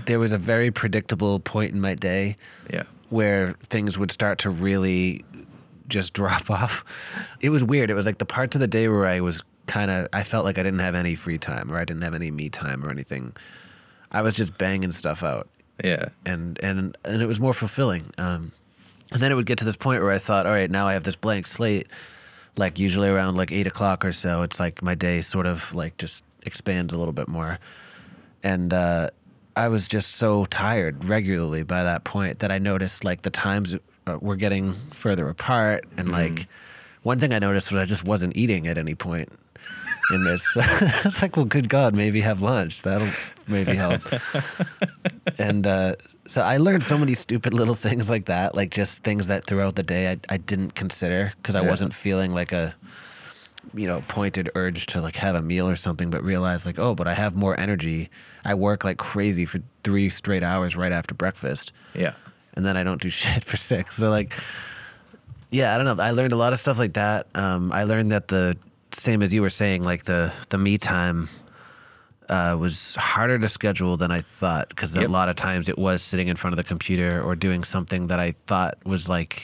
there 0.06 0.20
was 0.20 0.32
a 0.32 0.38
very 0.38 0.72
predictable 0.72 1.40
point 1.42 1.74
in 1.74 1.82
my 1.82 1.94
day 1.96 2.38
yeah, 2.72 2.84
where 3.10 3.56
things 3.70 3.98
would 3.98 4.12
start 4.12 4.40
to 4.40 4.50
really 4.50 5.26
just 5.90 6.14
drop 6.20 6.50
off. 6.50 6.84
It 7.42 7.50
was 7.50 7.64
weird. 7.64 7.90
It 7.92 7.94
was 7.96 8.06
like 8.06 8.18
the 8.20 8.26
parts 8.26 8.56
of 8.56 8.62
the 8.62 8.68
day 8.68 8.88
where 8.88 9.06
I 9.06 9.20
was 9.20 9.44
kind 9.68 9.92
of 9.92 10.08
I 10.14 10.24
felt 10.24 10.46
like 10.46 10.58
I 10.58 10.64
didn't 10.64 10.80
have 10.80 10.96
any 10.96 11.16
free 11.16 11.38
time 11.38 11.72
or 11.72 11.78
I 11.78 11.86
didn't 11.86 12.04
have 12.04 12.14
any 12.14 12.32
me 12.32 12.50
time 12.50 12.84
or 12.86 12.90
anything. 12.90 13.34
I 14.12 14.22
was 14.22 14.36
just 14.36 14.58
banging 14.58 14.92
stuff 14.92 15.24
out 15.24 15.48
yeah, 15.84 16.10
and 16.26 16.60
and 16.64 16.98
and 17.04 17.22
it 17.22 17.26
was 17.26 17.40
more 17.40 17.54
fulfilling. 17.54 18.14
Um, 18.18 18.52
and 19.12 19.22
then 19.22 19.32
it 19.32 19.36
would 19.36 19.46
get 19.46 19.58
to 19.60 19.66
this 19.66 19.76
point 19.76 20.02
where 20.02 20.12
I 20.12 20.20
thought, 20.20 20.46
all 20.46 20.54
right, 20.54 20.70
now 20.70 20.88
I 20.88 20.94
have 20.94 21.04
this 21.04 21.16
blank 21.16 21.48
slate. 21.48 21.88
Like 22.58 22.80
usually 22.80 23.10
around 23.10 23.36
like 23.36 23.52
eight 23.52 23.68
o'clock 23.68 24.06
or 24.06 24.14
so, 24.14 24.42
it's 24.42 24.60
like 24.60 24.82
my 24.82 24.96
day 24.96 25.22
sort 25.22 25.46
of 25.46 25.74
like 25.74 25.98
just 25.98 26.24
expands 26.44 26.94
a 26.94 26.98
little 26.98 27.14
bit 27.14 27.28
more, 27.28 27.60
and 28.44 28.74
uh, 28.74 29.10
I 29.56 29.68
was 29.68 29.88
just 29.88 30.16
so 30.16 30.46
tired 30.46 31.04
regularly 31.04 31.64
by 31.64 31.84
that 31.84 32.06
point 32.06 32.40
that 32.40 32.52
I 32.52 32.60
noticed 32.60 33.04
like 33.04 33.24
the 33.24 33.30
times 33.30 33.76
uh, 34.08 34.18
were 34.22 34.38
getting 34.38 34.76
further 34.94 35.28
apart, 35.28 35.86
and 35.98 36.10
like 36.10 36.48
one 37.04 37.20
thing 37.20 37.34
I 37.34 37.40
noticed 37.40 37.72
was 37.72 37.82
I 37.82 37.86
just 37.86 38.06
wasn't 38.06 38.38
eating 38.38 38.68
at 38.68 38.78
any 38.78 38.96
point 38.96 39.30
in 40.12 40.24
this. 40.24 40.44
it's 40.56 41.22
like, 41.22 41.36
well, 41.36 41.46
good 41.46 41.70
God, 41.70 41.94
maybe 41.94 42.22
have 42.22 42.42
lunch. 42.42 42.82
That'll 42.84 43.10
maybe 43.48 43.76
help. 43.76 44.02
and 45.38 45.66
uh, 45.68 45.96
so 46.28 46.42
I 46.42 46.58
learned 46.58 46.84
so 46.84 46.98
many 46.98 47.14
stupid 47.16 47.54
little 47.54 47.76
things 47.76 48.10
like 48.10 48.26
that, 48.26 48.56
like 48.56 48.72
just 48.72 49.04
things 49.04 49.28
that 49.28 49.46
throughout 49.46 49.76
the 49.76 49.84
day 49.84 50.12
I, 50.12 50.18
I 50.30 50.38
didn't 50.38 50.76
consider 50.76 51.34
because 51.38 51.56
I 51.56 51.62
Yeah. 51.62 51.70
wasn't 51.70 51.94
feeling 51.94 52.34
like 52.34 52.52
a, 52.52 52.76
you 53.74 53.88
know, 53.88 54.04
pointed 54.08 54.50
urge 54.56 54.86
to 54.88 55.02
like 55.02 55.16
have 55.18 55.36
a 55.36 55.42
meal 55.42 55.68
or 55.68 55.76
something, 55.76 56.10
but 56.10 56.24
realize 56.24 56.66
like, 56.66 56.80
oh, 56.80 56.96
but 56.96 57.08
I 57.08 57.14
have 57.14 57.36
more 57.36 57.60
energy. 57.60 58.10
I 58.44 58.54
work 58.54 58.84
like 58.84 58.98
crazy 58.98 59.46
for 59.46 59.60
three 59.84 60.10
straight 60.10 60.44
hours 60.44 60.76
right 60.76 60.92
after 60.92 61.14
breakfast 61.16 61.72
yeah, 61.94 62.14
and 62.56 62.66
then 62.66 62.76
I 62.78 62.84
don't 62.84 63.02
do 63.02 63.10
shit 63.22 63.44
for 63.44 63.58
six. 63.58 63.96
So 63.98 64.10
like, 64.10 64.34
yeah, 65.50 65.74
I 65.74 65.78
don't 65.78 65.98
know. 65.98 66.04
I 66.04 66.12
learned 66.12 66.34
a 66.34 66.38
lot 66.38 66.54
of 66.54 66.60
stuff 66.60 66.78
like 66.78 66.94
that. 66.94 67.28
Um, 67.36 67.72
I 67.72 67.84
learned 67.86 68.12
that 68.12 68.28
the 68.28 68.58
same 68.96 69.22
as 69.22 69.34
you 69.34 69.42
were 69.42 69.50
saying, 69.50 69.84
like 69.84 70.06
the 70.06 70.32
the 70.50 70.58
me 70.58 70.78
time 70.78 71.30
uh, 72.30 72.56
was 72.60 72.96
harder 72.96 73.38
to 73.40 73.48
schedule 73.50 73.98
than 73.98 74.12
I 74.12 74.22
thought 74.22 74.70
because 74.70 74.96
Yep. 74.96 75.06
a 75.06 75.12
lot 75.12 75.30
of 75.30 75.36
times 75.36 75.70
it 75.70 75.78
was 75.78 76.02
sitting 76.02 76.28
in 76.28 76.36
front 76.36 76.54
of 76.54 76.58
the 76.58 76.64
computer 76.64 77.22
or 77.22 77.36
doing 77.36 77.64
something 77.64 78.08
that 78.08 78.20
I 78.20 78.34
thought 78.48 78.78
was 78.86 79.08
like, 79.08 79.44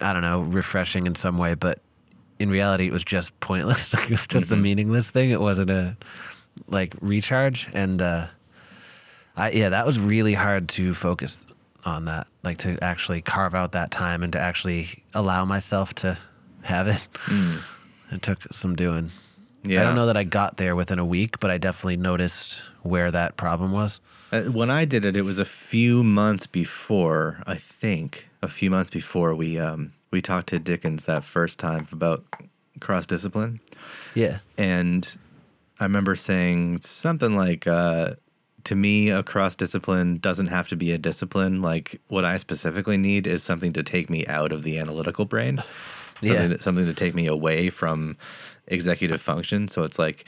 I 0.00 0.12
don't 0.12 0.22
know, 0.22 0.40
refreshing 0.42 1.06
in 1.06 1.14
some 1.14 1.38
way, 1.38 1.54
but 1.54 1.80
in 2.38 2.50
reality 2.50 2.86
it 2.86 2.92
was 2.92 3.04
just 3.04 3.38
pointless. 3.40 3.94
it 3.94 4.10
was 4.10 4.26
just 4.26 4.50
a 4.52 4.56
meaningless 4.56 5.08
thing. 5.08 5.30
It 5.30 5.40
wasn't 5.40 5.70
a 5.70 5.96
like 6.68 6.94
recharge 7.00 7.68
and. 7.72 8.00
uh 8.02 8.26
I 9.38 9.50
yeah, 9.50 9.68
that 9.68 9.84
was 9.86 9.98
really 10.00 10.32
hard 10.32 10.66
to 10.70 10.94
focus 10.94 11.38
on 11.84 12.06
that, 12.06 12.26
like 12.42 12.56
to 12.58 12.82
actually 12.82 13.20
carve 13.20 13.54
out 13.54 13.72
that 13.72 13.90
time 13.90 14.22
and 14.22 14.32
to 14.32 14.38
actually 14.40 15.04
allow 15.12 15.44
myself 15.44 15.92
to 15.96 16.16
have 16.62 16.88
it. 16.88 17.02
It 18.10 18.22
took 18.22 18.38
some 18.52 18.76
doing. 18.76 19.10
yeah. 19.64 19.80
I 19.80 19.84
don't 19.84 19.94
know 19.96 20.06
that 20.06 20.16
I 20.16 20.24
got 20.24 20.56
there 20.58 20.76
within 20.76 20.98
a 20.98 21.04
week, 21.04 21.40
but 21.40 21.50
I 21.50 21.58
definitely 21.58 21.96
noticed 21.96 22.54
where 22.82 23.10
that 23.10 23.36
problem 23.36 23.72
was. 23.72 24.00
Uh, 24.32 24.42
When 24.42 24.70
I 24.70 24.84
did 24.84 25.04
it, 25.04 25.16
it 25.16 25.22
was 25.22 25.38
a 25.38 25.44
few 25.44 26.02
months 26.04 26.46
before. 26.46 27.42
I 27.46 27.56
think 27.56 28.28
a 28.42 28.48
few 28.48 28.70
months 28.70 28.90
before 28.90 29.34
we 29.34 29.58
um 29.58 29.92
we 30.10 30.22
talked 30.22 30.48
to 30.50 30.58
Dickens 30.58 31.04
that 31.04 31.24
first 31.24 31.58
time 31.58 31.88
about 31.92 32.24
cross 32.80 33.06
discipline. 33.06 33.60
Yeah. 34.14 34.38
and 34.56 35.06
I 35.78 35.84
remember 35.84 36.16
saying 36.16 36.80
something 36.80 37.36
like, 37.36 37.66
uh, 37.66 38.14
"To 38.64 38.74
me, 38.74 39.10
a 39.10 39.22
cross 39.22 39.54
discipline 39.56 40.16
doesn't 40.18 40.46
have 40.46 40.68
to 40.68 40.76
be 40.76 40.90
a 40.92 40.98
discipline. 40.98 41.60
Like 41.60 42.00
what 42.08 42.24
I 42.24 42.38
specifically 42.38 42.96
need 42.96 43.26
is 43.26 43.42
something 43.42 43.72
to 43.74 43.82
take 43.82 44.08
me 44.08 44.26
out 44.26 44.52
of 44.52 44.62
the 44.62 44.78
analytical 44.78 45.24
brain, 45.26 45.62
something, 46.22 46.50
Yeah. 46.50 46.56
to, 46.56 46.62
something 46.62 46.86
to 46.86 46.94
take 46.94 47.14
me 47.14 47.26
away 47.26 47.70
from 47.70 48.16
executive 48.66 49.20
function. 49.20 49.68
So 49.68 49.82
it's 49.82 49.98
like 49.98 50.24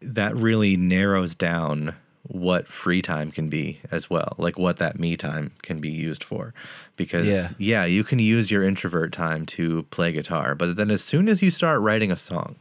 that 0.00 0.34
really 0.36 0.76
narrows 0.76 1.34
down." 1.34 1.94
what 2.28 2.68
free 2.68 3.02
time 3.02 3.32
can 3.32 3.48
be 3.48 3.80
as 3.90 4.08
well 4.08 4.36
like 4.38 4.56
what 4.56 4.76
that 4.76 4.96
me 4.96 5.16
time 5.16 5.50
can 5.62 5.80
be 5.80 5.90
used 5.90 6.22
for 6.22 6.54
because 6.94 7.26
Yeah. 7.26 7.48
yeah 7.58 7.84
you 7.84 8.04
can 8.04 8.20
use 8.20 8.48
your 8.48 8.62
introvert 8.62 9.12
time 9.12 9.44
to 9.46 9.82
play 9.90 10.12
guitar 10.12 10.54
but 10.54 10.76
then 10.76 10.92
as 10.92 11.02
soon 11.02 11.28
as 11.28 11.42
you 11.42 11.50
start 11.50 11.80
writing 11.80 12.12
a 12.12 12.16
song 12.16 12.54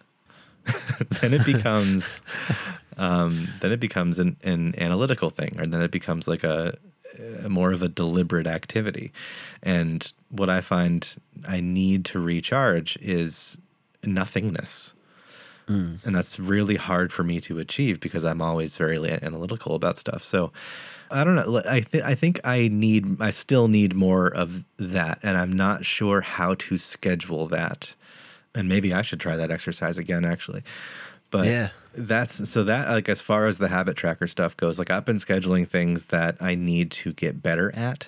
then 1.21 1.32
it 1.36 1.45
becomes 1.45 2.21
um, 2.97 3.50
then 3.62 3.71
it 3.71 3.80
becomes 3.80 4.17
an, 4.17 4.36
an 4.43 4.74
analytical 4.80 5.30
thing 5.30 5.56
or 5.60 5.67
then 5.67 5.84
it 5.84 5.91
becomes 5.91 6.28
like 6.28 6.43
a, 6.43 6.76
a 6.76 6.90
Uh, 7.19 7.50
more 7.50 7.71
of 7.74 7.82
a 7.82 7.88
deliberate 7.89 8.47
activity. 8.47 9.12
And 9.62 10.12
what 10.30 10.50
i 10.50 10.62
find 10.62 11.08
i 11.47 11.60
need 11.60 12.06
to 12.06 12.19
recharge 12.19 12.97
is 13.02 13.58
nothingness. 14.04 14.93
Mm. 15.67 16.04
And 16.06 16.15
that's 16.15 16.39
really 16.39 16.78
hard 16.78 17.12
for 17.13 17.24
me 17.24 17.41
to 17.41 17.60
achieve 17.60 18.00
because 18.00 18.24
i'm 18.24 18.41
always 18.41 18.76
very 18.78 18.97
analytical 19.21 19.76
about 19.76 19.97
stuff. 19.97 20.24
So 20.24 20.52
i 21.10 21.24
don't 21.26 21.36
know 21.36 21.62
i, 21.67 21.82
th- 21.82 22.04
I 22.04 22.15
think 22.15 22.39
i 22.45 22.69
need 22.69 23.21
i 23.21 23.30
still 23.32 23.67
need 23.67 23.93
more 23.93 24.28
of 24.28 24.63
that. 24.78 25.19
And 25.21 25.38
i'm 25.38 25.52
not 25.52 25.86
sure 25.86 26.21
how 26.21 26.56
to 26.56 26.78
schedule 26.78 27.45
that. 27.47 27.93
And 28.56 28.67
maybe 28.67 28.93
I 28.93 29.02
should 29.02 29.19
try 29.19 29.36
that 29.38 29.52
exercise 29.52 29.97
again 29.97 30.24
actually. 30.26 30.63
But 31.30 31.47
Yeah. 31.47 31.69
That's 31.93 32.49
so 32.49 32.63
that 32.63 32.89
like 32.89 33.10
as 33.10 33.21
far 33.21 33.47
as 33.47 33.58
the 33.58 33.67
habit 33.67 33.97
tracker 33.97 34.27
stuff 34.27 34.56
goes, 34.58 34.80
like 34.80 34.89
I've 34.89 35.06
been 35.06 35.17
scheduling 35.17 35.67
things 35.67 36.06
that 36.06 36.38
I 36.39 36.56
need 36.56 36.91
to 36.91 37.13
get 37.13 37.41
better 37.43 37.73
at, 37.75 38.08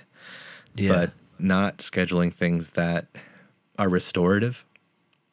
Yeah. 0.75 0.89
but 0.93 1.11
not 1.39 1.79
scheduling 1.79 2.33
things 2.33 2.71
that 2.71 3.07
are 3.77 3.89
restorative. 3.89 4.63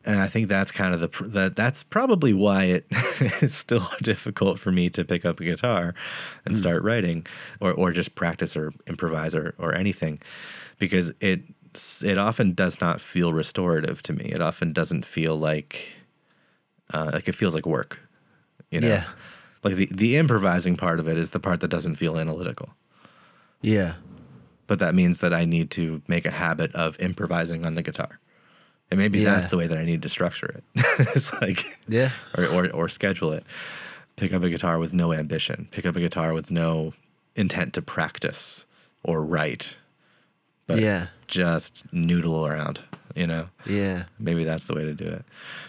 And 0.04 0.18
I 0.18 0.28
think 0.28 0.48
that's 0.48 0.70
kind 0.72 0.94
of 0.94 1.00
the 1.00 1.28
that 1.28 1.56
that's 1.56 1.82
probably 1.82 2.32
why 2.32 2.64
it 2.64 2.86
is 3.42 3.54
still 3.54 3.86
difficult 4.02 4.58
for 4.58 4.72
me 4.72 4.88
to 4.90 5.04
pick 5.04 5.24
up 5.26 5.40
a 5.40 5.44
guitar 5.44 5.94
and 6.46 6.56
start 6.56 6.82
writing 6.82 7.26
or 7.60 7.72
or 7.72 7.92
just 7.92 8.14
practice 8.14 8.56
or 8.56 8.72
improvise 8.86 9.34
or 9.34 9.54
or 9.58 9.74
anything 9.74 10.18
because 10.78 11.12
it 11.20 11.42
it 12.02 12.16
often 12.18 12.54
does 12.54 12.80
not 12.80 13.00
feel 13.00 13.32
restorative 13.32 14.02
to 14.04 14.12
me. 14.14 14.24
It 14.24 14.40
often 14.40 14.72
doesn't 14.72 15.04
feel 15.04 15.38
like 15.38 15.88
uh, 16.92 17.10
like 17.12 17.28
it 17.28 17.34
feels 17.34 17.54
like 17.54 17.66
work. 17.66 18.00
You 18.70 18.80
know, 18.80 18.88
Yeah. 18.88 19.04
like 19.64 19.74
the 19.76 19.86
the 19.92 20.16
improvising 20.16 20.76
part 20.76 21.00
of 21.00 21.08
it 21.08 21.16
is 21.18 21.30
the 21.30 21.40
part 21.40 21.60
that 21.60 21.68
doesn't 21.68 21.96
feel 21.96 22.18
analytical. 22.18 22.70
yeah. 23.60 23.94
But 24.66 24.78
that 24.78 24.94
means 24.94 25.18
that 25.18 25.34
I 25.34 25.44
need 25.44 25.68
to 25.72 26.00
make 26.06 26.24
a 26.24 26.30
habit 26.30 26.72
of 26.76 26.96
improvising 27.00 27.66
on 27.66 27.74
the 27.74 27.82
guitar, 27.82 28.20
and 28.90 28.98
maybe 28.98 29.18
Yeah. 29.18 29.34
that's 29.34 29.48
the 29.48 29.56
way 29.56 29.66
that 29.66 29.76
I 29.76 29.84
need 29.84 30.00
to 30.02 30.08
structure 30.08 30.46
it. 30.46 30.64
it's 31.14 31.32
like 31.42 31.64
Yeah. 31.88 32.12
or, 32.38 32.46
or 32.46 32.70
or 32.70 32.88
schedule 32.88 33.32
it. 33.32 33.44
Pick 34.16 34.32
up 34.32 34.42
a 34.44 34.48
guitar 34.48 34.78
with 34.78 34.92
no 34.92 35.12
ambition. 35.12 35.66
Pick 35.72 35.84
up 35.86 35.96
a 35.96 36.00
guitar 36.00 36.32
with 36.32 36.50
no 36.52 36.94
intent 37.34 37.72
to 37.74 37.82
practice 37.82 38.64
or 39.02 39.24
write. 39.24 39.76
But 40.68 40.78
Yeah. 40.78 41.08
just 41.26 41.82
noodle 41.92 42.46
around, 42.46 42.78
you 43.14 43.26
know? 43.26 43.48
Yeah. 43.66 44.04
Maybe 44.18 44.44
that's 44.44 44.66
the 44.66 44.74
way 44.74 44.84
to 44.84 44.94
do 44.94 45.06
it. 45.06 45.24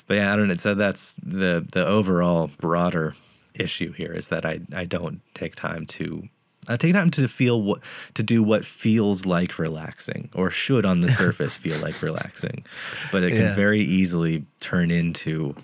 But 0.08 0.16
yeah, 0.16 0.34
I 0.34 0.36
don't 0.36 0.48
know. 0.48 0.54
So 0.56 0.76
that's 0.76 1.14
the 1.22 1.66
the 1.72 1.86
overall 1.86 2.50
broader 2.60 3.16
issue 3.54 3.92
here 3.92 4.14
is 4.14 4.30
that 4.30 4.46
I 4.46 4.62
I 4.74 4.86
don't 4.86 5.22
take 5.34 5.56
time 5.56 5.86
to 5.88 6.30
I 6.68 6.78
take 6.78 6.94
time 6.94 7.10
to 7.12 7.28
feel 7.28 7.62
what 7.62 7.82
to 8.14 8.24
do 8.24 8.44
what 8.44 8.66
feels 8.66 9.26
like 9.26 9.58
relaxing 9.60 10.30
or 10.34 10.50
should 10.52 10.86
on 10.86 11.02
the 11.02 11.12
surface 11.22 11.54
feel 11.56 11.78
like 11.80 12.02
relaxing, 12.02 12.64
but 13.12 13.24
it 13.24 13.32
can 13.32 13.48
Yeah. 13.48 13.56
very 13.56 13.82
easily 13.82 14.46
turn 14.60 14.92
into, 14.92 15.56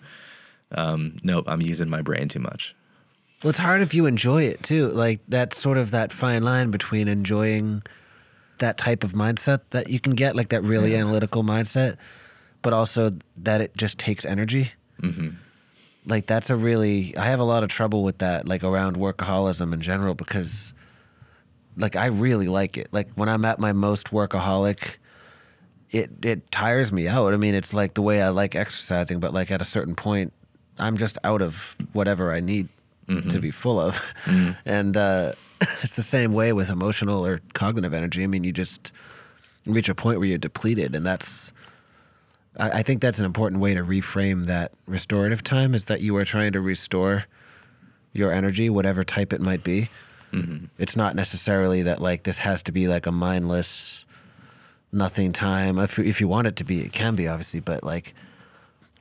um, 0.72 1.18
nope, 1.24 1.46
I'm 1.48 1.62
using 1.62 1.88
my 1.90 2.02
brain 2.02 2.28
too 2.30 2.40
much. 2.40 2.76
Well, 3.44 3.52
it's 3.52 3.60
hard 3.60 3.82
if 3.82 3.94
you 3.94 4.08
enjoy 4.08 4.44
it 4.46 4.64
too. 4.64 4.90
Like 4.90 5.20
that's 5.28 5.60
sort 5.62 5.78
of 5.78 5.92
that 5.92 6.12
fine 6.12 6.42
line 6.44 6.72
between 6.72 7.08
enjoying 7.08 7.84
that 8.60 8.78
type 8.78 9.04
of 9.04 9.14
mindset 9.14 9.62
that 9.72 9.90
you 9.90 10.00
can 10.00 10.14
get, 10.16 10.36
like 10.36 10.50
that 10.50 10.64
really 10.64 10.96
analytical 10.96 11.44
mindset, 11.44 11.98
but 12.62 12.74
also 12.74 13.12
that 13.38 13.62
it 13.62 13.76
just 13.78 13.98
takes 13.98 14.26
energy. 14.26 14.72
hmm 15.00 15.30
Like 16.06 16.28
that's 16.28 16.50
a 16.50 16.56
really 16.56 17.16
I 17.18 17.26
have 17.26 17.40
a 17.40 17.44
lot 17.44 17.64
of 17.64 17.70
trouble 17.70 18.04
with 18.04 18.18
that, 18.20 18.48
like 18.48 18.64
around 18.64 18.98
workaholism 18.98 19.74
in 19.74 19.82
general, 19.82 20.14
because 20.14 20.74
like 21.76 21.96
I 21.96 22.08
really 22.08 22.48
like 22.48 22.78
it. 22.78 22.88
Like 22.92 23.12
when 23.16 23.30
I'm 23.30 23.46
at 23.46 23.60
my 23.60 23.72
most 23.74 24.08
workaholic, 24.08 24.96
it 25.92 26.10
it 26.24 26.52
tires 26.52 26.92
me 26.92 27.08
out. 27.08 27.34
I 27.34 27.38
mean, 27.38 27.54
it's 27.54 27.74
like 27.74 27.94
the 27.94 28.02
way 28.02 28.22
I 28.22 28.30
like 28.30 28.56
exercising, 28.56 29.20
but 29.20 29.34
like 29.34 29.52
at 29.52 29.62
a 29.62 29.66
certain 29.66 29.96
point, 29.96 30.34
I'm 30.80 30.98
just 30.98 31.18
out 31.24 31.42
of 31.42 31.56
whatever 31.94 32.34
I 32.34 32.40
need 32.40 32.70
to 33.08 33.14
mm-hmm. 33.14 33.40
be 33.40 33.52
full 33.52 33.80
of, 33.80 33.96
mm-hmm. 34.26 34.52
and 34.66 34.98
uh, 34.98 35.34
it's 35.82 35.94
the 35.94 36.04
same 36.04 36.34
way 36.34 36.54
with 36.54 36.70
emotional 36.70 37.26
or 37.26 37.42
cognitive 37.54 37.94
energy. 37.94 38.24
I 38.24 38.28
mean, 38.28 38.44
you 38.44 38.52
just 38.52 38.92
reach 39.66 39.90
a 39.90 39.96
point 39.96 40.20
where 40.20 40.28
you're 40.28 40.38
depleted, 40.38 40.96
and 40.96 41.06
that's. 41.06 41.52
I 42.58 42.70
I 42.80 42.84
think 42.84 43.02
that's 43.02 43.20
an 43.20 43.26
important 43.26 43.62
way 43.62 43.74
to 43.74 43.84
reframe 43.84 44.46
that 44.46 44.72
restorative 44.86 45.44
time 45.44 45.74
is 45.74 45.86
that 45.86 46.02
you 46.02 46.16
are 46.18 46.26
trying 46.26 46.52
to 46.54 46.62
restore 46.62 47.26
your 48.14 48.32
energy, 48.34 48.70
whatever 48.70 49.04
type 49.04 49.32
it 49.32 49.42
might 49.42 49.64
be. 49.64 49.90
Mm-hmm. 50.34 50.66
It's 50.78 50.96
not 50.96 51.16
necessarily 51.16 51.84
that 51.84 52.02
like 52.02 52.24
this 52.24 52.40
has 52.40 52.62
to 52.64 52.72
be 52.72 52.88
like 52.88 53.06
a 53.06 53.12
mindless, 53.12 54.06
nothing 54.92 55.32
time. 55.32 55.80
If 55.80 55.98
if 55.98 56.20
you 56.20 56.28
want 56.28 56.48
it 56.48 56.56
to 56.58 56.64
be, 56.64 56.82
it 56.82 56.92
can 56.92 57.16
be 57.16 57.28
obviously, 57.28 57.60
but 57.60 57.84
like 57.84 58.14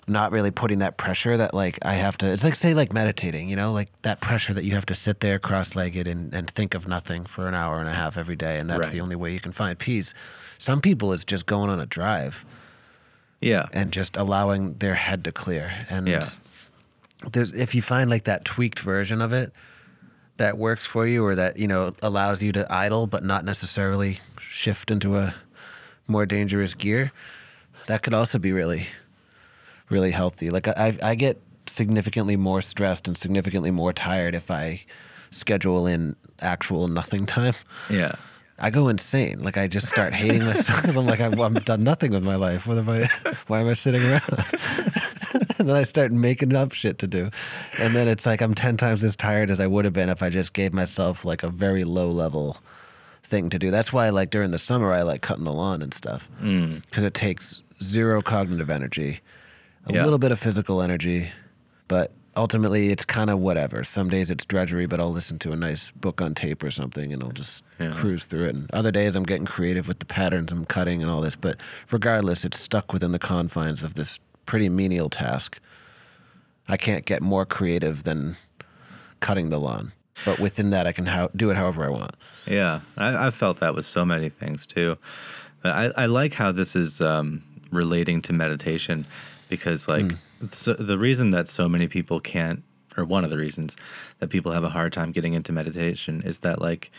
not 0.09 0.31
really 0.31 0.51
putting 0.53 0.79
that 0.79 0.97
pressure 0.97 1.37
that 1.37 1.53
like 1.53 1.79
I 1.83 1.95
have 1.95 2.17
to. 2.19 2.27
It's 2.29 2.45
like 2.45 2.55
say 2.55 2.75
like 2.75 2.93
meditating, 2.93 3.49
you 3.49 3.57
know, 3.57 3.73
like 3.73 3.89
that 4.03 4.21
pressure 4.21 4.55
that 4.55 4.65
you 4.65 4.75
have 4.75 4.87
to 4.87 4.95
sit 4.95 5.21
there 5.21 5.39
cross-legged 5.39 6.07
and 6.07 6.33
and 6.33 6.49
think 6.51 6.75
of 6.75 6.87
nothing 6.87 7.25
for 7.27 7.49
an 7.49 7.55
hour 7.55 7.81
and 7.81 7.89
a 7.89 7.93
half 7.95 8.17
every 8.17 8.37
day, 8.37 8.57
and 8.59 8.71
that's 8.71 8.83
Right. 8.83 8.93
the 8.93 9.01
only 9.01 9.17
way 9.17 9.33
you 9.33 9.41
can 9.41 9.53
find 9.53 9.79
peace. 9.79 10.15
Some 10.59 10.81
people 10.81 11.13
it's 11.13 11.25
just 11.25 11.45
going 11.47 11.71
on 11.71 11.81
a 11.81 11.87
drive 11.87 12.45
Yeah. 13.41 13.67
and 13.73 13.93
just 13.93 14.17
allowing 14.17 14.75
their 14.75 14.95
head 14.95 15.25
to 15.25 15.33
clear. 15.33 15.87
And 15.91 16.07
Yeah. 16.07 16.29
there's 17.33 17.51
if 17.53 17.75
you 17.75 17.83
find 17.83 18.09
like 18.09 18.25
that 18.25 18.45
tweaked 18.45 18.79
version 18.79 19.21
of 19.21 19.33
it 19.33 19.53
that 20.37 20.57
works 20.59 20.87
for 20.87 21.07
you 21.07 21.25
or 21.25 21.35
that, 21.35 21.57
you 21.59 21.67
know, 21.67 21.95
allows 22.03 22.43
you 22.43 22.53
to 22.53 22.71
idle 22.73 23.07
but 23.07 23.25
not 23.25 23.45
necessarily 23.45 24.21
shift 24.39 24.91
into 24.91 25.17
a 25.17 25.35
more 26.07 26.27
dangerous 26.27 26.75
gear, 26.75 27.11
that 27.87 28.03
could 28.03 28.15
also 28.15 28.39
be 28.39 28.53
really 28.53 28.87
really 29.89 30.11
healthy. 30.11 30.51
Like 30.51 30.69
I 30.69 30.99
I 31.03 31.15
get 31.15 31.41
significantly 31.69 32.37
more 32.37 32.63
stressed 32.63 33.09
and 33.09 33.17
significantly 33.19 33.71
more 33.71 33.93
tired 33.93 34.35
if 34.35 34.51
I 34.51 34.83
schedule 35.31 35.87
in 35.87 36.17
actual 36.41 36.89
nothing 36.89 37.27
time. 37.27 37.55
Yeah. 37.91 38.13
I 38.59 38.71
go 38.71 38.89
insane. 38.89 39.41
Like 39.43 39.59
I 39.59 39.67
just 39.67 39.87
start 39.89 40.15
hating 40.15 40.45
myself 40.45 40.83
'cause 40.85 40.97
I'm 40.97 41.07
like 41.07 41.21
I've, 41.21 41.39
I've 41.39 41.65
done 41.67 41.85
nothing 41.85 42.13
with 42.13 42.23
my 42.23 42.37
life. 42.37 42.67
What 42.67 42.79
am 42.79 42.89
I? 42.89 43.11
Why 43.49 43.61
am 43.61 43.69
I 43.69 43.75
sitting 43.75 44.03
around? 44.03 44.23
and 45.59 45.69
then 45.69 45.77
I 45.77 45.85
start 45.85 46.11
making 46.13 46.55
up 46.55 46.73
shit 46.73 46.99
to 47.01 47.07
do, 47.07 47.31
and 47.79 47.95
then 47.95 48.09
it's 48.09 48.25
like 48.25 48.41
I'm 48.41 48.55
ten 48.55 48.77
times 48.79 49.05
as 49.05 49.15
tired 49.15 49.51
as 49.51 49.61
I 49.61 49.67
would 49.67 49.85
have 49.85 49.93
been 49.93 50.09
if 50.09 50.23
I 50.23 50.31
just 50.31 50.53
gave 50.55 50.73
myself 50.73 51.25
like 51.25 51.43
a 51.43 51.51
very 51.51 51.85
low 51.85 52.11
level 52.11 52.57
thing 53.25 53.51
to 53.51 53.59
do. 53.59 53.71
That's 53.71 53.93
why 53.93 54.09
like 54.09 54.31
during 54.31 54.53
the 54.53 54.59
summer 54.59 54.93
I 54.93 55.03
like 55.03 55.21
cutting 55.21 55.45
the 55.45 55.53
lawn 55.53 55.83
and 55.83 55.93
stuff 55.93 56.27
Mm. 56.43 56.83
because 56.89 57.05
it 57.05 57.13
takes 57.13 57.61
zero 57.83 58.23
cognitive 58.23 58.71
energy, 58.71 59.21
a 59.87 59.93
Yeah. 59.93 60.05
little 60.05 60.19
bit 60.19 60.33
of 60.33 60.39
physical 60.39 60.83
energy, 60.83 61.31
but 61.89 62.13
ultimately 62.37 62.91
it's 62.91 63.05
kind 63.05 63.31
of 63.31 63.39
whatever. 63.39 63.83
Some 63.85 64.09
days 64.11 64.29
it's 64.31 64.45
drudgery, 64.45 64.87
but 64.87 65.01
I'll 65.01 65.13
listen 65.13 65.39
to 65.41 65.53
a 65.53 65.57
nice 65.57 65.91
book 65.93 66.21
on 66.21 66.35
tape 66.35 66.63
or 66.63 66.71
something 66.71 67.13
and 67.13 67.23
I'll 67.23 67.31
just 67.31 67.63
Yeah. 67.81 67.93
cruise 67.93 68.25
through 68.25 68.47
it. 68.47 68.55
And 68.55 68.71
other 68.73 68.91
days 68.91 69.15
I'm 69.15 69.23
getting 69.25 69.47
creative 69.47 69.89
with 69.89 69.99
the 70.01 70.05
patterns 70.07 70.53
I'm 70.53 70.65
cutting 70.67 71.03
and 71.03 71.11
all 71.11 71.21
this, 71.21 71.37
but 71.37 71.57
regardless, 71.91 72.45
it's 72.45 72.61
stuck 72.61 72.93
within 72.93 73.13
the 73.13 73.19
confines 73.19 73.83
of 73.83 73.95
this 73.95 74.19
pretty 74.45 74.69
menial 74.69 75.09
task. 75.09 75.59
I 76.69 76.77
can't 76.77 77.05
get 77.05 77.23
more 77.23 77.47
creative 77.47 78.03
than 78.05 78.37
cutting 79.21 79.51
the 79.51 79.59
lawn. 79.59 79.93
But 80.25 80.39
within 80.41 80.71
that, 80.71 80.87
I 80.87 80.93
can 80.93 81.07
how- 81.07 81.31
do 81.37 81.51
it 81.51 81.57
however 81.57 81.85
I 81.85 81.91
want. 81.91 82.15
Yeah, 82.47 82.81
I, 82.97 83.27
I've 83.27 83.35
felt 83.35 83.61
that 83.61 83.75
with 83.75 83.85
so 83.87 84.05
many 84.05 84.29
things 84.29 84.67
too. 84.67 84.97
But 85.63 85.73
I, 85.73 86.03
I 86.05 86.07
like 86.07 86.35
how 86.35 86.53
this 86.53 86.75
is 86.77 87.01
um, 87.01 87.43
relating 87.71 88.23
to 88.23 88.33
meditation 88.33 89.07
because, 89.49 89.89
like, 89.89 90.13
hmm. 90.13 90.47
so 90.53 90.75
the 90.75 90.99
reason 90.99 91.31
that 91.31 91.49
so 91.49 91.69
many 91.69 91.89
people 91.89 92.21
can't, 92.21 92.63
or 92.97 93.05
one 93.05 93.25
of 93.25 93.31
the 93.31 93.39
reasons 93.39 93.77
that 94.19 94.29
people 94.29 94.53
have 94.53 94.65
a 94.65 94.71
hard 94.71 94.93
time 94.93 95.13
getting 95.13 95.35
into 95.35 95.53
meditation 95.53 96.23
is 96.23 96.39
that, 96.39 96.61
like, 96.61 96.91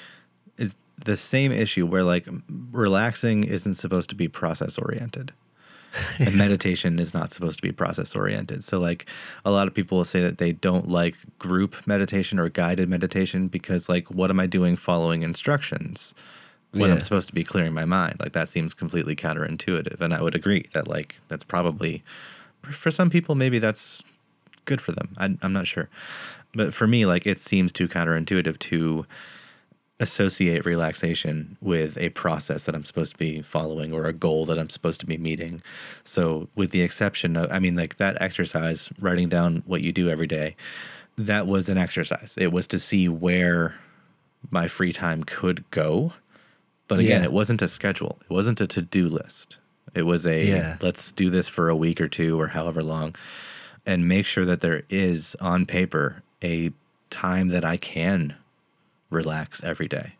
is 0.57 0.75
the 0.97 1.17
same 1.17 1.51
issue 1.51 1.85
where, 1.85 2.03
like, 2.03 2.27
relaxing 2.71 3.43
isn't 3.43 3.75
supposed 3.75 4.09
to 4.09 4.15
be 4.15 4.27
process 4.27 4.77
oriented. 4.77 5.33
and 6.19 6.35
meditation 6.35 6.99
is 6.99 7.13
not 7.13 7.31
supposed 7.31 7.57
to 7.57 7.61
be 7.61 7.71
process 7.71 8.15
oriented. 8.15 8.63
So 8.63 8.79
like 8.79 9.05
a 9.45 9.51
lot 9.51 9.67
of 9.67 9.73
people 9.73 9.97
will 9.97 10.05
say 10.05 10.21
that 10.21 10.37
they 10.37 10.51
don't 10.51 10.89
like 10.89 11.15
group 11.39 11.75
meditation 11.85 12.39
or 12.39 12.49
guided 12.49 12.89
meditation 12.89 13.47
because 13.47 13.89
like 13.89 14.09
what 14.11 14.29
am 14.29 14.39
I 14.39 14.45
doing 14.45 14.75
following 14.75 15.21
instructions 15.21 16.13
when 16.71 16.91
I'm 16.91 17.01
supposed 17.01 17.27
to 17.29 17.33
be 17.33 17.43
clearing 17.43 17.73
my 17.73 17.85
mind? 17.85 18.17
Like 18.19 18.33
that 18.33 18.49
seems 18.49 18.73
completely 18.73 19.15
counterintuitive 19.15 19.99
and 20.01 20.13
I 20.13 20.21
would 20.21 20.35
agree 20.35 20.67
that 20.73 20.87
like 20.87 21.19
that's 21.27 21.43
probably 21.43 22.03
for 22.71 22.91
some 22.91 23.09
people 23.09 23.35
maybe 23.35 23.59
that's 23.59 24.01
good 24.65 24.81
for 24.81 24.91
them. 24.91 25.15
I, 25.17 25.37
I'm 25.41 25.53
not 25.53 25.67
sure. 25.67 25.89
But 26.53 26.73
for 26.73 26.87
me 26.87 27.05
like 27.05 27.25
it 27.25 27.39
seems 27.39 27.71
too 27.71 27.87
counterintuitive 27.87 28.57
to 28.59 29.05
associate 29.99 30.63
relaxation 30.65 31.57
with 31.59 31.97
a 31.97 32.09
process 32.09 32.63
that 32.65 32.75
I'm 32.75 32.85
supposed 32.85 33.13
to 33.13 33.17
be 33.17 33.41
following 33.41 33.91
or 33.93 34.05
a 34.05 34.13
goal 34.13 34.45
that 34.45 34.59
I'm 34.59 34.69
supposed 34.69 34.99
to 34.99 35.07
be 35.07 35.17
meeting. 35.17 35.61
So, 36.03 36.49
with 36.55 36.69
the 36.69 36.81
exception 36.83 37.35
of, 37.35 37.51
I 37.51 37.57
mean, 37.57 37.75
like 37.75 37.97
that 37.97 38.21
exercise, 38.21 38.89
writing 38.99 39.27
down 39.27 39.63
what 39.65 39.81
you 39.81 39.91
do 39.91 40.07
every 40.07 40.27
day, 40.27 40.55
that 41.17 41.47
was 41.47 41.67
an 41.67 41.79
exercise. 41.79 42.35
It 42.37 42.51
was 42.51 42.67
to 42.67 42.77
see 42.79 43.09
where 43.09 43.73
my 44.51 44.67
free 44.67 44.93
time 44.93 45.23
could 45.23 45.69
go. 45.71 46.13
But 46.87 46.99
again, 46.99 47.21
Yeah. 47.21 47.25
it 47.25 47.33
wasn't 47.33 47.63
a 47.63 47.67
schedule, 47.67 48.19
it 48.21 48.29
wasn't 48.31 48.61
a 48.61 48.67
to 48.67 48.81
do 48.83 49.09
list. 49.09 49.57
It 49.97 50.05
was 50.05 50.25
a 50.25 50.45
Yeah. 50.45 50.77
let's 50.81 51.11
do 51.11 51.29
this 51.29 51.47
for 51.47 51.69
a 51.69 51.75
week 51.75 51.99
or 51.99 52.07
two 52.07 52.39
or 52.39 52.49
however 52.49 52.83
long 52.83 53.15
and 53.85 54.07
make 54.07 54.25
sure 54.25 54.45
that 54.45 54.61
there 54.61 54.83
is 54.89 55.35
on 55.39 55.65
paper 55.65 56.21
a 56.43 56.71
time 57.09 57.47
that 57.49 57.65
I 57.65 57.77
can 57.77 58.35
relax 59.09 59.63
every 59.63 59.87
day. 59.87 60.13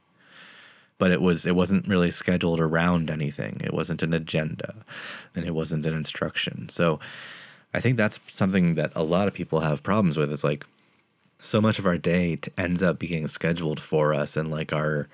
But 0.98 1.12
it 1.12 1.22
was 1.22 1.46
it 1.46 1.56
wasn't 1.56 1.88
really 1.88 2.10
scheduled 2.10 2.60
around 2.60 3.12
anything. 3.12 3.62
It 3.64 3.74
wasn't 3.74 4.02
an 4.02 4.14
agenda 4.14 4.76
and 5.36 5.46
it 5.46 5.54
wasn't 5.54 5.86
an 5.86 5.94
instruction. 5.94 6.70
So 6.70 7.00
I 7.74 7.80
think 7.80 7.98
that's 7.98 8.20
something 8.28 8.74
that 8.76 8.92
a 8.96 9.04
lot 9.04 9.28
of 9.28 9.34
people 9.36 9.60
have 9.60 9.84
problems 9.84 10.18
with. 10.18 10.32
It's 10.34 10.44
like 10.44 10.66
so 11.40 11.62
much 11.62 11.78
of 11.78 11.86
our 11.86 11.98
day 12.00 12.38
t- 12.38 12.52
ends 12.58 12.82
up 12.82 12.98
being 12.98 13.28
scheduled 13.28 13.80
for 13.80 14.12
us 14.14 14.36
and 14.36 14.50
like 14.50 14.74
our 14.74 15.08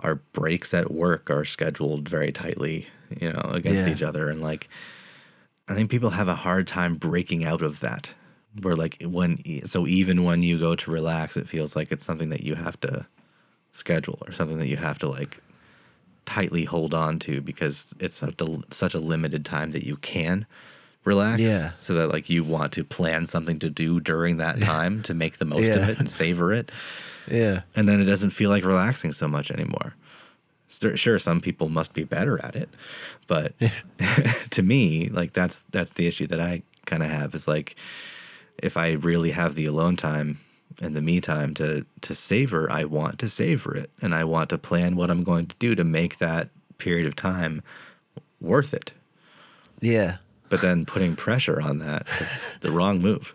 our 0.00 0.16
breaks 0.32 0.72
at 0.74 0.92
work 0.92 1.30
are 1.30 1.44
scheduled 1.46 2.06
very 2.08 2.30
tightly, 2.30 2.86
you 3.20 3.32
know, 3.32 3.50
against 3.52 3.84
Yeah. 3.86 3.92
each 3.92 4.02
other 4.02 4.28
and 4.28 4.40
like 4.40 4.68
I 5.68 5.74
think 5.74 5.90
people 5.90 6.10
have 6.10 6.28
a 6.28 6.36
hard 6.36 6.68
time 6.68 6.94
breaking 6.94 7.44
out 7.44 7.60
of 7.62 7.80
that. 7.80 8.10
Where 8.62 8.76
like 8.76 9.02
when 9.04 9.38
so 9.66 9.86
even 9.86 10.24
when 10.24 10.42
you 10.42 10.58
go 10.58 10.74
to 10.76 10.90
relax, 10.90 11.36
it 11.36 11.48
feels 11.48 11.74
like 11.76 11.92
it's 11.92 12.04
something 12.04 12.28
that 12.30 12.42
you 12.44 12.54
have 12.54 12.80
to 12.80 13.06
schedule 13.72 14.18
or 14.26 14.32
something 14.32 14.58
that 14.58 14.68
you 14.68 14.76
have 14.78 14.98
to 15.00 15.08
like 15.08 15.38
tightly 16.24 16.64
hold 16.64 16.94
on 16.94 17.18
to 17.20 17.40
because 17.40 17.92
it's 18.00 18.16
such 18.16 18.40
a, 18.40 18.58
such 18.72 18.94
a 18.94 18.98
limited 18.98 19.44
time 19.44 19.72
that 19.72 19.84
you 19.84 19.96
can 19.96 20.46
relax. 21.04 21.40
Yeah. 21.40 21.72
So 21.78 21.94
that 21.94 22.08
like 22.08 22.30
you 22.30 22.42
want 22.44 22.72
to 22.72 22.84
plan 22.84 23.26
something 23.26 23.58
to 23.60 23.68
do 23.70 24.00
during 24.00 24.38
that 24.38 24.60
time 24.72 25.02
to 25.02 25.14
make 25.14 25.38
the 25.38 25.44
most 25.44 25.68
of 25.68 25.88
it 25.88 25.98
and 25.98 26.08
savor 26.08 26.52
it 26.52 26.72
Yeah. 27.30 27.62
and 27.76 27.88
then 27.88 28.00
it 28.00 28.04
doesn't 28.06 28.30
feel 28.30 28.50
like 28.50 28.64
relaxing 28.64 29.12
so 29.12 29.28
much 29.28 29.50
anymore. 29.50 29.94
Sure, 30.68 30.96
sure, 30.96 31.18
some 31.18 31.40
people 31.40 31.68
must 31.68 31.92
be 31.94 32.04
better 32.04 32.44
at 32.44 32.56
it, 32.56 32.68
but 33.26 33.54
to 34.50 34.62
me, 34.62 35.08
like 35.08 35.32
that's 35.32 35.62
that's 35.70 35.92
the 35.92 36.06
issue 36.06 36.26
that 36.26 36.40
I 36.40 36.62
kind 36.86 37.02
of 37.02 37.10
have 37.10 37.34
is 37.34 37.46
like 37.48 37.76
if 38.58 38.76
I 38.76 38.92
really 38.92 39.30
have 39.32 39.54
the 39.54 39.66
alone 39.66 39.96
time 39.96 40.38
and 40.82 40.94
the 40.96 41.00
me 41.02 41.20
time 41.20 41.54
to 41.54 41.86
to 42.02 42.14
savor, 42.14 42.70
I 42.70 42.84
want 42.84 43.18
to 43.20 43.28
savor 43.28 43.74
it, 43.76 43.90
and 44.02 44.14
I 44.14 44.24
want 44.24 44.50
to 44.50 44.58
plan 44.58 44.96
what 44.96 45.10
I'm 45.10 45.22
going 45.24 45.46
to 45.46 45.54
do 45.58 45.74
to 45.74 45.84
make 45.84 46.18
that 46.18 46.48
period 46.78 47.06
of 47.06 47.16
time 47.16 47.62
worth 48.40 48.74
it. 48.74 48.92
Yeah. 49.80 50.16
But 50.48 50.60
then 50.60 50.84
putting 50.86 51.16
pressure 51.16 51.60
on 51.60 51.78
that 51.78 52.06
is 52.20 52.28
the 52.60 52.70
wrong 52.70 53.00
move. 53.00 53.34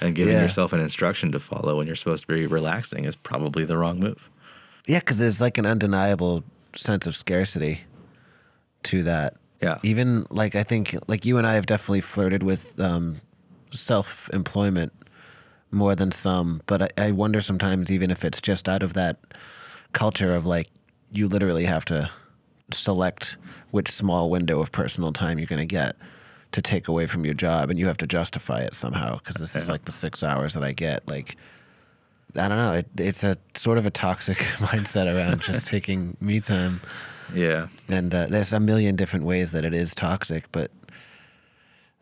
And 0.00 0.14
giving 0.16 0.34
Yeah. 0.34 0.42
yourself 0.42 0.72
an 0.72 0.80
instruction 0.80 1.30
to 1.32 1.38
follow 1.38 1.76
when 1.78 1.86
you're 1.86 1.94
supposed 1.96 2.26
to 2.26 2.34
be 2.34 2.46
relaxing 2.46 3.04
is 3.04 3.14
probably 3.14 3.64
the 3.64 3.76
wrong 3.76 4.00
move. 4.00 4.28
Yeah, 4.86 4.98
because 4.98 5.18
there's 5.18 5.40
like 5.40 5.58
an 5.58 5.66
undeniable 5.66 6.44
sense 6.76 7.06
of 7.06 7.16
scarcity 7.16 7.82
to 8.84 9.02
that. 9.04 9.36
Yeah. 9.60 9.78
Even 9.82 10.26
like 10.30 10.56
I 10.56 10.64
think 10.64 10.96
like 11.06 11.24
you 11.24 11.38
and 11.38 11.46
I 11.46 11.54
have 11.54 11.66
definitely 11.66 12.00
flirted 12.00 12.42
with 12.42 12.78
um, 12.80 13.20
self 13.72 14.28
employment 14.32 14.92
more 15.70 15.94
than 15.94 16.12
some, 16.12 16.62
but 16.66 16.82
I, 16.82 16.88
I 16.98 17.10
wonder 17.12 17.40
sometimes 17.40 17.90
even 17.90 18.10
if 18.10 18.24
it's 18.24 18.40
just 18.40 18.68
out 18.68 18.82
of 18.82 18.94
that 18.94 19.18
culture 19.92 20.34
of 20.34 20.46
like 20.46 20.68
you 21.12 21.28
literally 21.28 21.64
have 21.64 21.84
to 21.86 22.10
select 22.72 23.36
which 23.70 23.90
small 23.90 24.30
window 24.30 24.60
of 24.60 24.72
personal 24.72 25.12
time 25.12 25.38
you're 25.38 25.46
going 25.46 25.58
to 25.58 25.66
get 25.66 25.96
to 26.52 26.60
take 26.62 26.88
away 26.88 27.06
from 27.06 27.24
your 27.24 27.34
job 27.34 27.70
and 27.70 27.78
you 27.78 27.86
have 27.86 27.96
to 27.98 28.06
justify 28.06 28.60
it 28.60 28.74
somehow 28.74 29.18
because 29.18 29.36
this 29.36 29.56
is 29.56 29.68
like 29.68 29.84
the 29.84 29.92
six 29.92 30.22
hours 30.22 30.54
that 30.54 30.62
I 30.62 30.72
get 30.72 31.06
like 31.08 31.36
I 32.34 32.48
don't 32.48 32.58
know. 32.58 32.72
It, 32.74 32.88
it's 32.98 33.24
a 33.24 33.36
sort 33.54 33.78
of 33.78 33.86
a 33.86 33.90
toxic 33.90 34.38
mindset 34.58 35.12
around 35.12 35.42
just 35.42 35.66
taking 35.74 36.16
me 36.20 36.40
time. 36.40 36.80
Yeah. 37.34 37.68
and 37.88 38.14
uh, 38.14 38.26
there's 38.28 38.52
a 38.52 38.60
million 38.60 38.94
different 38.96 39.24
ways 39.24 39.52
that 39.52 39.64
it 39.64 39.72
is 39.72 39.94
toxic 39.94 40.52
but 40.52 40.70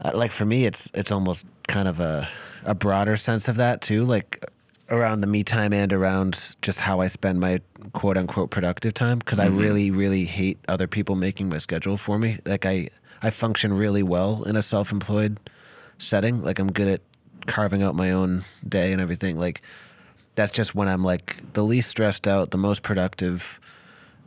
uh, 0.05 0.11
like 0.13 0.33
for 0.33 0.45
me 0.45 0.65
it's 0.67 0.89
it's 0.93 1.13
almost 1.13 1.45
kind 1.69 1.87
of 1.87 2.01
a 2.01 2.29
a 2.65 2.75
broader 2.75 3.17
sense 3.17 3.49
of 3.49 3.57
that 3.57 3.81
too. 3.81 4.05
Like 4.05 4.45
around 4.89 5.21
the 5.21 5.27
me 5.27 5.45
time 5.45 5.73
and 5.73 5.93
around 5.93 6.57
just 6.63 6.81
how 6.81 7.01
I 7.01 7.07
spend 7.07 7.41
my 7.41 7.61
quote 7.93 8.17
unquote 8.17 8.51
productive 8.51 8.95
time 8.95 9.19
because 9.19 9.39
I 9.39 9.47
really 9.47 9.91
really 9.91 10.25
hate 10.25 10.59
other 10.69 10.87
people 10.87 11.15
making 11.15 11.49
my 11.49 11.59
schedule 11.59 11.97
for 11.97 12.19
me. 12.19 12.39
Like 12.45 12.67
I 12.67 12.91
I 13.23 13.31
function 13.31 13.73
really 13.73 14.03
well 14.03 14.43
in 14.45 14.57
a 14.57 14.63
self-employed 14.63 15.39
setting. 15.99 16.43
Like 16.43 16.59
I'm 16.59 16.73
good 16.73 16.89
at 16.89 17.01
carving 17.47 17.83
out 17.83 17.95
my 17.95 18.11
own 18.11 18.45
day 18.69 18.93
and 18.93 19.01
everything. 19.01 19.39
Like 19.39 19.63
that's 20.35 20.53
just 20.53 20.75
when 20.75 20.89
I'm 20.89 21.05
like 21.05 21.53
the 21.53 21.63
least 21.63 21.91
stressed 21.91 22.27
out 22.27 22.51
the 22.51 22.59
most 22.59 22.83
productive 22.83 23.61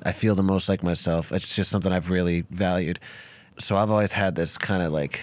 I 0.04 0.12
feel 0.12 0.36
the 0.36 0.44
most 0.44 0.70
like 0.70 0.84
myself. 0.84 1.32
It's 1.32 1.56
just 1.56 1.70
something 1.72 1.92
I've 1.92 2.10
really 2.10 2.44
valued. 2.52 3.00
So 3.60 3.78
I've 3.78 3.90
always 3.90 4.12
had 4.12 4.36
this 4.36 4.58
kind 4.58 4.84
of 4.84 4.92
like, 4.92 5.22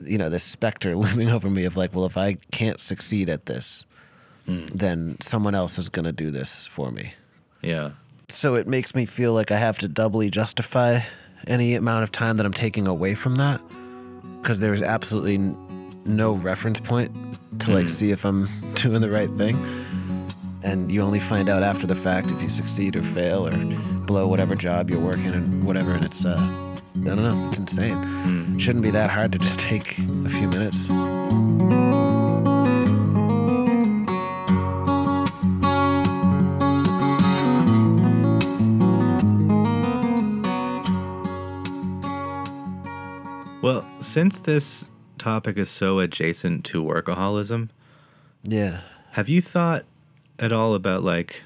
you 0.00 0.18
know, 0.18 0.28
this 0.28 0.44
specter 0.44 0.96
looming 0.96 1.30
over 1.30 1.48
me 1.48 1.64
of 1.64 1.76
like, 1.76 1.94
well, 1.94 2.04
if 2.04 2.16
I 2.16 2.34
can't 2.52 2.80
succeed 2.80 3.28
at 3.28 3.46
this, 3.46 3.84
mm. 4.46 4.70
then 4.70 5.16
someone 5.20 5.54
else 5.54 5.78
is 5.78 5.88
going 5.88 6.04
to 6.04 6.12
do 6.12 6.30
this 6.30 6.66
for 6.66 6.90
me. 6.90 7.14
Yeah. 7.62 7.92
So 8.28 8.54
it 8.54 8.68
makes 8.68 8.94
me 8.94 9.06
feel 9.06 9.32
like 9.32 9.50
I 9.50 9.58
have 9.58 9.78
to 9.78 9.88
doubly 9.88 10.30
justify 10.30 11.00
any 11.46 11.74
amount 11.74 12.04
of 12.04 12.12
time 12.12 12.36
that 12.36 12.46
I'm 12.46 12.52
taking 12.52 12.86
away 12.86 13.14
from 13.14 13.36
that 13.36 13.60
because 14.40 14.60
there's 14.60 14.82
absolutely 14.82 15.38
no 16.04 16.32
reference 16.32 16.80
point 16.80 17.14
to 17.60 17.70
like 17.70 17.86
mm. 17.86 17.90
see 17.90 18.10
if 18.10 18.24
I'm 18.24 18.48
doing 18.74 19.00
the 19.00 19.10
right 19.10 19.30
thing. 19.36 19.79
And 20.62 20.92
you 20.92 21.00
only 21.02 21.20
find 21.20 21.48
out 21.48 21.62
after 21.62 21.86
the 21.86 21.94
fact 21.94 22.28
if 22.28 22.42
you 22.42 22.50
succeed 22.50 22.94
or 22.96 23.02
fail 23.14 23.46
or 23.46 23.50
blow 24.06 24.26
whatever 24.28 24.54
job 24.54 24.90
you're 24.90 25.00
working 25.00 25.32
and 25.32 25.64
whatever. 25.64 25.92
And 25.94 26.04
it's, 26.04 26.24
uh, 26.24 26.36
I 26.38 26.98
don't 27.04 27.16
know, 27.28 27.48
it's 27.50 27.58
insane. 27.58 28.58
Shouldn't 28.58 28.84
be 28.84 28.90
that 28.90 29.10
hard 29.10 29.32
to 29.32 29.38
just 29.38 29.58
take 29.58 29.92
a 29.98 30.28
few 30.28 30.48
minutes. 30.48 30.86
Well, 43.62 43.84
since 44.00 44.38
this 44.38 44.86
topic 45.18 45.58
is 45.58 45.68
so 45.68 45.98
adjacent 45.98 46.64
to 46.66 46.82
workaholism, 46.82 47.68
Yeah. 48.42 48.80
have 49.12 49.28
you 49.28 49.42
thought 49.42 49.84
at 50.40 50.52
all 50.52 50.74
about 50.74 51.04
like, 51.04 51.42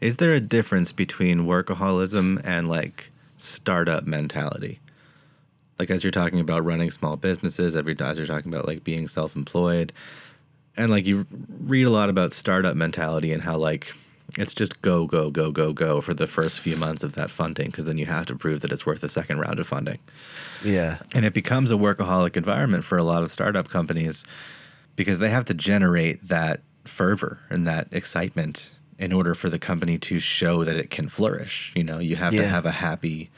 is 0.00 0.16
there 0.16 0.34
a 0.34 0.40
difference 0.40 0.92
between 0.92 1.40
workaholism 1.40 2.40
and 2.44 2.68
like 2.68 3.10
startup 3.38 4.06
mentality? 4.06 4.78
Like 5.78 5.90
as 5.90 6.04
you're 6.04 6.10
talking 6.10 6.38
about 6.38 6.64
running 6.64 6.90
small 6.90 7.16
businesses, 7.16 7.74
every 7.74 7.96
as 7.98 8.18
you're 8.18 8.26
talking 8.26 8.52
about 8.52 8.66
like 8.66 8.84
being 8.84 9.08
self-employed, 9.08 9.92
and 10.76 10.90
like 10.90 11.06
you 11.06 11.26
read 11.58 11.84
a 11.84 11.90
lot 11.90 12.10
about 12.10 12.32
startup 12.32 12.76
mentality 12.76 13.32
and 13.32 13.42
how 13.42 13.56
like 13.56 13.92
it's 14.36 14.52
just 14.52 14.80
go 14.82 15.06
go 15.06 15.30
go 15.30 15.50
go 15.50 15.72
go 15.72 16.00
for 16.00 16.12
the 16.12 16.26
first 16.26 16.60
few 16.60 16.76
months 16.76 17.02
of 17.02 17.14
that 17.14 17.30
funding 17.30 17.66
because 17.66 17.86
then 17.86 17.96
you 17.96 18.06
have 18.06 18.26
to 18.26 18.36
prove 18.36 18.60
that 18.60 18.70
it's 18.70 18.84
worth 18.84 19.02
a 19.02 19.08
second 19.08 19.38
round 19.38 19.58
of 19.58 19.66
funding. 19.66 19.98
Yeah. 20.62 20.98
And 21.12 21.24
it 21.24 21.32
becomes 21.32 21.70
a 21.70 21.74
workaholic 21.74 22.36
environment 22.36 22.84
for 22.84 22.98
a 22.98 23.04
lot 23.04 23.22
of 23.22 23.32
startup 23.32 23.68
companies 23.68 24.24
because 24.96 25.18
they 25.18 25.30
have 25.30 25.46
to 25.46 25.54
generate 25.54 26.28
that 26.28 26.60
fervor 26.88 27.40
and 27.50 27.66
that 27.66 27.88
excitement 27.92 28.70
in 28.98 29.12
order 29.12 29.34
for 29.34 29.48
the 29.48 29.58
company 29.58 29.98
to 29.98 30.18
show 30.18 30.64
that 30.64 30.76
it 30.76 30.90
can 30.90 31.08
flourish. 31.08 31.72
You 31.76 31.84
know, 31.84 31.98
you 31.98 32.16
have 32.16 32.32
to 32.34 32.46
have 32.46 32.66
a 32.66 32.72
happy 32.72 33.30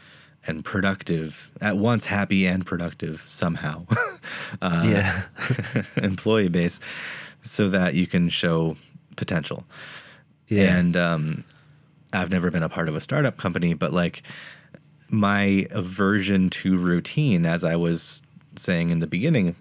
and 0.46 0.64
productive, 0.64 1.50
at 1.60 1.76
once 1.76 2.06
happy 2.06 2.46
and 2.46 2.64
productive 2.64 3.26
somehow, 3.28 3.86
uh, 4.62 4.84
yeah. 4.86 5.22
employee 5.96 6.48
base 6.48 6.80
so 7.42 7.68
that 7.68 7.94
you 7.94 8.06
can 8.06 8.30
show 8.30 8.76
potential. 9.16 9.64
Yeah. 10.48 10.76
And 10.76 10.96
um, 10.96 11.44
I've 12.12 12.30
never 12.30 12.50
been 12.50 12.62
a 12.62 12.68
part 12.68 12.88
of 12.88 12.96
a 12.96 13.00
startup 13.00 13.36
company, 13.36 13.74
but 13.74 13.92
like 13.92 14.22
my 15.10 15.66
aversion 15.70 16.48
to 16.50 16.78
routine, 16.78 17.44
as 17.44 17.62
I 17.62 17.76
was 17.76 18.22
saying 18.56 18.90
in 18.90 18.98
the 18.98 19.06
beginning, 19.06 19.56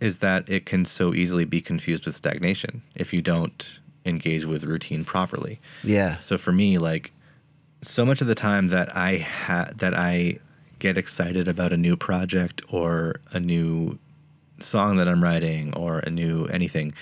is 0.00 0.18
that 0.18 0.48
it 0.48 0.64
can 0.64 0.84
so 0.84 1.12
easily 1.14 1.44
be 1.44 1.60
confused 1.60 2.06
with 2.06 2.14
stagnation 2.14 2.82
if 2.94 3.12
you 3.12 3.20
don't 3.20 3.66
engage 4.04 4.44
with 4.44 4.64
routine 4.64 5.04
properly. 5.04 5.60
Yeah. 5.82 6.18
So 6.18 6.38
for 6.38 6.52
me, 6.52 6.78
like 6.78 7.12
so 7.82 8.04
much 8.04 8.20
of 8.20 8.26
the 8.26 8.34
time 8.34 8.68
that 8.68 8.94
I 8.96 9.18
ha- 9.18 9.70
that 9.76 9.94
I 9.94 10.38
get 10.78 10.96
excited 10.96 11.48
about 11.48 11.72
a 11.72 11.76
new 11.76 11.96
project 11.96 12.62
or 12.68 13.20
a 13.32 13.40
new 13.40 13.98
song 14.60 14.96
that 14.96 15.08
I'm 15.08 15.22
writing 15.22 15.74
or 15.74 16.00
a 16.00 16.10
new 16.10 16.46
anything, 16.46 16.92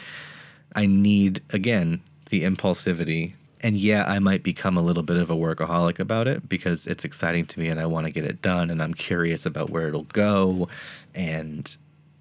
I 0.75 0.87
need 0.87 1.43
again 1.51 2.03
the 2.31 2.43
impulsivity. 2.43 3.35
And 3.61 3.79
yeah, 3.79 4.05
I 4.05 4.19
might 4.19 4.43
become 4.43 4.77
a 4.77 4.83
little 4.83 5.03
bit 5.03 5.17
of 5.17 5.31
a 5.31 5.35
workaholic 5.35 5.99
about 5.99 6.29
it 6.29 6.49
because 6.49 6.87
it's 6.87 7.05
exciting 7.05 7.47
to 7.47 7.59
me 7.59 7.69
and 7.69 7.81
I 7.81 7.87
want 7.87 8.07
to 8.07 8.13
get 8.13 8.25
it 8.25 8.43
done 8.43 8.71
and 8.71 8.83
I'm 8.83 8.95
curious 8.95 9.47
about 9.47 9.71
where 9.71 9.89
it'll 9.89 10.03
go. 10.05 10.69
And 11.15 11.75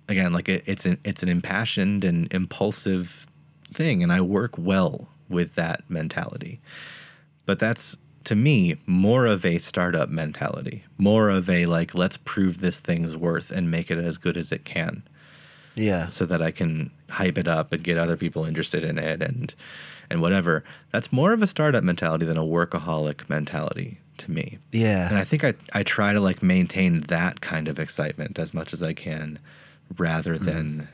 again, 0.08 0.34
like 0.34 0.50
it, 0.50 0.63
it's 0.65 0.86
an 0.86 0.98
it's 1.04 1.24
an 1.24 1.30
impassioned 1.30 2.04
and 2.04 2.32
impulsive 2.34 3.28
thing, 3.74 4.04
and 4.04 4.12
I 4.12 4.22
work 4.22 4.58
well 4.58 5.10
with 5.30 5.56
that 5.56 5.84
mentality. 5.89 6.60
But 7.46 7.60
that's 7.60 7.98
to 8.26 8.36
me 8.36 8.78
more 8.88 9.26
of 9.28 9.46
a 9.46 9.58
startup 9.60 10.10
mentality, 10.10 10.84
more 10.98 11.30
of 11.30 11.50
a 11.50 11.65
like 11.68 11.94
let's 11.94 12.18
prove 12.18 12.60
this 12.60 12.80
thing's 12.80 13.15
worth 13.15 13.52
and 13.52 13.70
make 13.70 13.91
it 13.91 13.98
as 14.00 14.18
good 14.18 14.36
as 14.38 14.52
it 14.52 14.65
can 14.65 15.04
Yeah. 15.76 16.08
so 16.08 16.26
that 16.26 16.41
I 16.41 16.50
can 16.52 16.89
hype 17.10 17.38
it 17.38 17.48
up 17.48 17.72
and 17.72 17.84
get 17.84 17.98
other 18.00 18.18
people 18.18 18.44
interested 18.46 18.84
in 18.84 18.98
it 18.98 19.22
and 19.22 19.54
and 20.10 20.22
whatever. 20.22 20.63
That's 20.91 21.12
more 21.12 21.34
of 21.34 21.41
a 21.44 21.48
startup 21.48 21.84
mentality 21.84 22.26
than 22.26 22.38
a 22.38 22.44
workaholic 22.44 23.30
mentality 23.30 24.00
to 24.20 24.32
me. 24.32 24.58
Yeah. 24.72 25.08
And 25.10 25.18
I 25.18 25.24
think 25.24 25.44
I, 25.44 25.54
I 25.74 25.84
try 25.84 26.13
to 26.13 26.20
like 26.20 26.41
maintain 26.41 27.02
that 27.02 27.41
kind 27.41 27.68
of 27.68 27.80
excitement 27.80 28.39
as 28.39 28.54
much 28.54 28.74
as 28.74 28.82
I 28.82 28.94
can 28.94 29.38
rather 29.98 30.36
mm-hmm. 30.36 30.45
than 30.45 30.88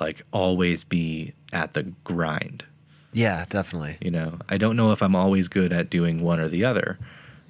like 0.00 0.22
always 0.32 0.84
be 0.84 1.34
at 1.52 1.74
the 1.74 1.84
grind. 2.04 2.64
Yeah, 3.12 3.44
definitely. 3.48 3.96
You 4.00 4.10
know, 4.10 4.38
I 4.48 4.58
don't 4.58 4.76
know 4.76 4.90
if 4.90 5.02
I'm 5.02 5.14
always 5.14 5.48
good 5.48 5.72
at 5.72 5.88
doing 5.88 6.20
one 6.20 6.40
or 6.40 6.48
the 6.48 6.64
other. 6.64 6.98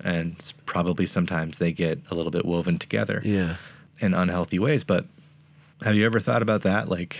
And 0.01 0.37
probably 0.67 1.07
sometimes 1.07 1.59
they 1.59 1.73
get 1.73 2.01
a 2.11 2.15
little 2.15 2.31
bit 2.31 2.45
woven 2.45 2.79
together 2.79 3.23
Yeah. 3.25 3.57
in 3.99 4.13
unhealthy 4.13 4.59
ways. 4.59 4.85
But 4.85 5.07
have 5.83 5.95
you 5.95 6.05
ever 6.05 6.21
thought 6.21 6.43
about 6.43 6.63
that? 6.63 6.89
Like, 6.89 7.19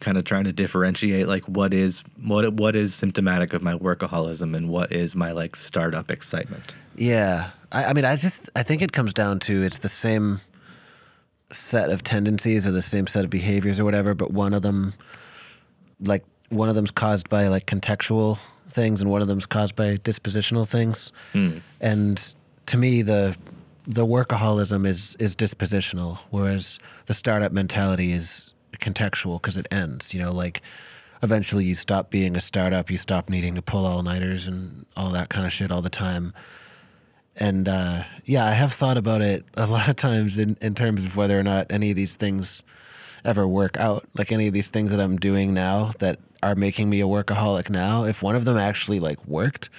kind 0.00 0.18
of 0.18 0.24
trying 0.24 0.44
to 0.44 0.52
differentiate 0.52 1.28
like 1.28 1.44
what 1.44 1.72
is 1.72 2.02
what 2.20 2.54
what 2.54 2.74
is 2.74 2.92
symptomatic 2.92 3.52
of 3.52 3.62
my 3.62 3.74
workaholism 3.74 4.56
and 4.56 4.68
what 4.68 4.90
is 4.90 5.14
my 5.14 5.30
like 5.30 5.54
startup 5.54 6.10
excitement. 6.10 6.74
Yeah. 6.96 7.50
I, 7.70 7.84
I 7.86 7.92
mean, 7.92 8.04
I 8.04 8.16
just, 8.16 8.40
I 8.56 8.62
think 8.62 8.82
it 8.82 8.92
comes 8.92 9.14
down 9.14 9.38
to 9.40 9.62
it's 9.62 9.78
the 9.78 9.88
same 9.88 10.40
set 11.52 11.90
of 11.90 12.02
tendencies 12.02 12.66
or 12.66 12.72
the 12.72 12.82
same 12.82 13.06
set 13.06 13.24
of 13.24 13.30
behaviors 13.30 13.78
or 13.78 13.84
whatever, 13.84 14.14
but 14.14 14.32
one 14.32 14.54
of 14.54 14.62
them, 14.62 14.94
like, 16.00 16.24
one 16.48 16.68
of 16.68 16.74
them's 16.74 16.90
caused 16.90 17.28
by 17.28 17.48
like 17.48 17.66
contextual 17.66 18.38
things 18.70 19.00
and 19.00 19.10
one 19.10 19.22
of 19.22 19.28
them's 19.28 19.46
caused 19.46 19.74
by 19.74 19.96
dispositional 19.96 20.68
things. 20.68 21.12
Hmm. 21.32 21.58
And 21.80 22.20
to 22.66 22.76
me, 22.76 23.02
the, 23.02 23.36
the 23.86 24.06
workaholism 24.06 24.86
is, 24.86 25.16
is 25.18 25.34
dispositional, 25.34 26.18
whereas 26.30 26.78
the 27.06 27.14
startup 27.14 27.52
mentality 27.52 28.12
is 28.12 28.52
contextual 28.80 29.40
because 29.40 29.56
it 29.56 29.66
ends, 29.70 30.12
you 30.12 30.20
know, 30.20 30.32
like, 30.32 30.62
eventually 31.22 31.64
you 31.64 31.74
stop 31.74 32.10
being 32.10 32.36
a 32.36 32.40
startup, 32.40 32.90
you 32.90 32.98
stop 32.98 33.28
needing 33.30 33.54
to 33.54 33.62
pull 33.62 33.86
all 33.86 34.02
nighters 34.02 34.46
and 34.46 34.84
all 34.96 35.10
that 35.10 35.28
kind 35.28 35.46
of 35.46 35.52
shit 35.52 35.70
all 35.70 35.80
the 35.80 35.88
time. 35.90 36.34
And 37.36 37.68
uh, 37.68 38.04
yeah, 38.24 38.44
I 38.44 38.52
have 38.52 38.72
thought 38.72 38.96
about 38.96 39.22
it 39.22 39.44
a 39.54 39.66
lot 39.66 39.88
of 39.88 39.96
times 39.96 40.38
in, 40.38 40.56
in 40.60 40.74
terms 40.74 41.04
of 41.04 41.16
whether 41.16 41.38
or 41.38 41.42
not 41.42 41.66
any 41.70 41.90
of 41.90 41.96
these 41.96 42.14
things 42.14 42.62
ever 43.24 43.46
work 43.46 43.76
out. 43.76 44.08
Like 44.14 44.32
any 44.32 44.46
of 44.48 44.54
these 44.54 44.68
things 44.68 44.90
that 44.90 45.00
I'm 45.00 45.16
doing 45.16 45.54
now 45.54 45.92
that 45.98 46.18
are 46.42 46.54
making 46.54 46.90
me 46.90 47.00
a 47.00 47.06
workaholic 47.06 47.70
now, 47.70 48.04
if 48.04 48.22
one 48.22 48.34
of 48.34 48.44
them 48.44 48.56
actually 48.56 49.00
like 49.00 49.24
worked, 49.26 49.70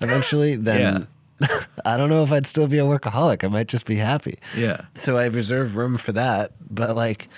eventually, 0.00 0.56
then 0.56 1.06
I 1.84 1.96
don't 1.96 2.10
know 2.10 2.22
if 2.22 2.32
I'd 2.32 2.46
still 2.46 2.66
be 2.66 2.78
a 2.78 2.84
workaholic. 2.84 3.44
I 3.44 3.48
might 3.48 3.66
just 3.66 3.86
be 3.86 3.96
happy. 3.96 4.38
Yeah. 4.56 4.82
So 4.94 5.16
I 5.16 5.26
reserve 5.26 5.76
room 5.76 5.96
for 5.96 6.12
that. 6.12 6.52
But 6.68 6.96
like, 6.96 7.28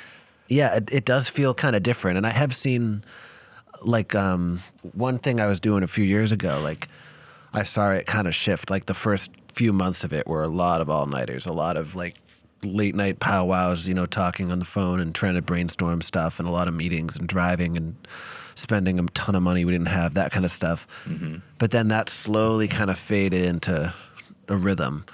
yeah, 0.48 0.74
it, 0.74 0.88
it 0.92 1.04
does 1.04 1.28
feel 1.28 1.54
kind 1.54 1.76
of 1.76 1.82
different. 1.82 2.16
And 2.16 2.26
I 2.26 2.30
have 2.30 2.54
seen, 2.54 3.04
like, 3.82 4.14
um, 4.14 4.62
one 4.92 5.18
thing 5.18 5.40
I 5.40 5.46
was 5.46 5.60
doing 5.60 5.82
a 5.82 5.86
few 5.86 6.04
years 6.04 6.32
ago, 6.32 6.60
like, 6.62 6.88
I 7.52 7.62
saw 7.64 7.90
it 7.90 8.06
kind 8.06 8.26
of 8.26 8.34
shift. 8.34 8.70
Like, 8.70 8.86
the 8.86 8.94
first 8.94 9.30
few 9.52 9.72
months 9.72 10.04
of 10.04 10.12
it 10.12 10.26
were 10.26 10.42
a 10.42 10.48
lot 10.48 10.80
of 10.80 10.90
all 10.90 11.06
nighters, 11.06 11.46
a 11.46 11.52
lot 11.52 11.76
of 11.76 11.94
like 11.94 12.16
late 12.62 12.94
night 12.94 13.20
powwows, 13.20 13.86
you 13.86 13.94
know, 13.94 14.06
talking 14.06 14.52
on 14.52 14.58
the 14.58 14.64
phone 14.64 15.00
and 15.00 15.14
trying 15.14 15.34
to 15.34 15.42
brainstorm 15.42 16.00
stuff, 16.02 16.38
and 16.38 16.48
a 16.48 16.50
lot 16.52 16.68
of 16.68 16.74
meetings 16.74 17.16
and 17.16 17.26
driving 17.26 17.76
and 17.76 17.96
spending 18.54 18.98
a 18.98 19.02
ton 19.14 19.34
of 19.34 19.42
money 19.42 19.64
we 19.64 19.72
didn't 19.72 19.88
have, 19.88 20.14
that 20.14 20.30
kind 20.30 20.44
of 20.44 20.52
stuff. 20.52 20.86
Mm-hmm. 21.06 21.38
But 21.58 21.70
then 21.70 21.88
that 21.88 22.08
slowly 22.08 22.68
kind 22.68 22.90
of 22.90 22.98
faded 22.98 23.44
into 23.44 23.92
a 24.48 24.56
rhythm. 24.56 25.06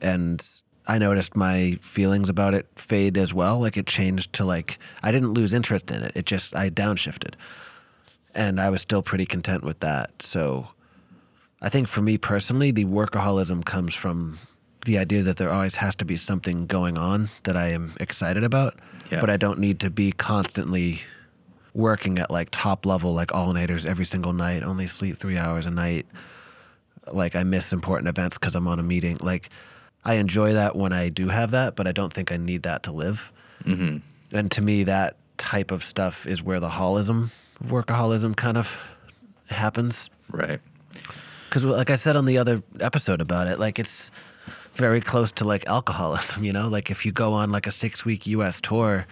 And 0.00 0.44
I 0.86 0.98
noticed 0.98 1.36
my 1.36 1.78
feelings 1.80 2.28
about 2.28 2.54
it 2.54 2.66
fade 2.76 3.16
as 3.16 3.32
well. 3.32 3.60
Like 3.60 3.76
it 3.76 3.86
changed 3.86 4.32
to 4.34 4.44
like, 4.44 4.78
I 5.02 5.10
didn't 5.12 5.32
lose 5.32 5.52
interest 5.52 5.90
in 5.90 6.02
it. 6.02 6.12
It 6.14 6.26
just, 6.26 6.54
I 6.54 6.70
downshifted. 6.70 7.34
And 8.34 8.60
I 8.60 8.68
was 8.68 8.82
still 8.82 9.02
pretty 9.02 9.26
content 9.26 9.64
with 9.64 9.80
that. 9.80 10.10
So 10.20 10.68
I 11.60 11.68
think 11.68 11.88
for 11.88 12.02
me 12.02 12.18
personally, 12.18 12.70
the 12.70 12.84
workaholism 12.84 13.64
comes 13.64 13.94
from 13.94 14.38
the 14.84 14.98
idea 14.98 15.22
that 15.22 15.36
there 15.36 15.50
always 15.52 15.76
has 15.76 15.94
to 15.96 16.04
be 16.04 16.16
something 16.16 16.66
going 16.66 16.96
on 16.98 17.30
that 17.44 17.56
I 17.56 17.68
am 17.70 17.94
excited 17.98 18.44
about, 18.44 18.74
Yeah. 19.10 19.20
but 19.20 19.30
I 19.30 19.36
don't 19.36 19.58
need 19.58 19.80
to 19.80 19.90
be 19.90 20.12
constantly 20.12 21.02
working 21.74 22.18
at 22.18 22.30
like 22.30 22.48
top 22.52 22.86
level, 22.86 23.12
like 23.12 23.32
all 23.34 23.52
nighters 23.52 23.84
every 23.84 24.04
single 24.06 24.32
night, 24.32 24.62
only 24.62 24.86
sleep 24.86 25.18
three 25.18 25.36
hours 25.36 25.66
a 25.66 25.70
night. 25.70 26.06
Like 27.10 27.34
I 27.36 27.42
miss 27.42 27.72
important 27.72 28.08
events 28.08 28.38
because 28.38 28.54
I'm 28.54 28.66
on 28.68 28.78
a 28.78 28.82
meeting. 28.82 29.18
Like 29.20 29.50
I 30.04 30.14
enjoy 30.14 30.52
that 30.54 30.76
when 30.76 30.92
I 30.92 31.08
do 31.08 31.28
have 31.28 31.50
that, 31.50 31.74
but 31.76 31.86
I 31.86 31.92
don't 31.92 32.12
think 32.12 32.30
I 32.30 32.36
need 32.36 32.62
that 32.62 32.82
to 32.84 32.92
live. 32.92 33.32
Mm-hmm. 33.64 33.98
And 34.36 34.50
to 34.52 34.60
me, 34.60 34.84
that 34.84 35.16
type 35.38 35.70
of 35.70 35.84
stuff 35.84 36.26
is 36.26 36.42
where 36.42 36.60
the 36.60 36.70
holism, 36.70 37.30
of 37.60 37.70
workaholism 37.70 38.36
kind 38.36 38.56
of 38.56 38.76
happens 39.50 40.10
Right. 40.30 40.60
Because 41.56 41.76
like 41.76 41.90
i 41.90 41.96
said 41.96 42.16
on 42.16 42.24
the 42.26 42.36
other 42.38 42.62
episode 42.80 43.20
about 43.20 43.46
it 43.46 43.58
like 43.58 43.78
it's 43.78 44.10
very 44.74 45.00
close 45.00 45.32
to 45.32 45.44
like 45.44 45.66
alcoholism 45.66 46.44
you 46.48 46.52
know 46.52 46.68
like 46.68 46.90
if 46.90 47.06
you 47.06 47.12
go 47.12 47.32
on 47.32 47.50
like 47.50 47.66
a 47.66 47.70
six 47.70 48.04
week 48.04 48.26
us 48.26 48.60
tour 48.60 49.06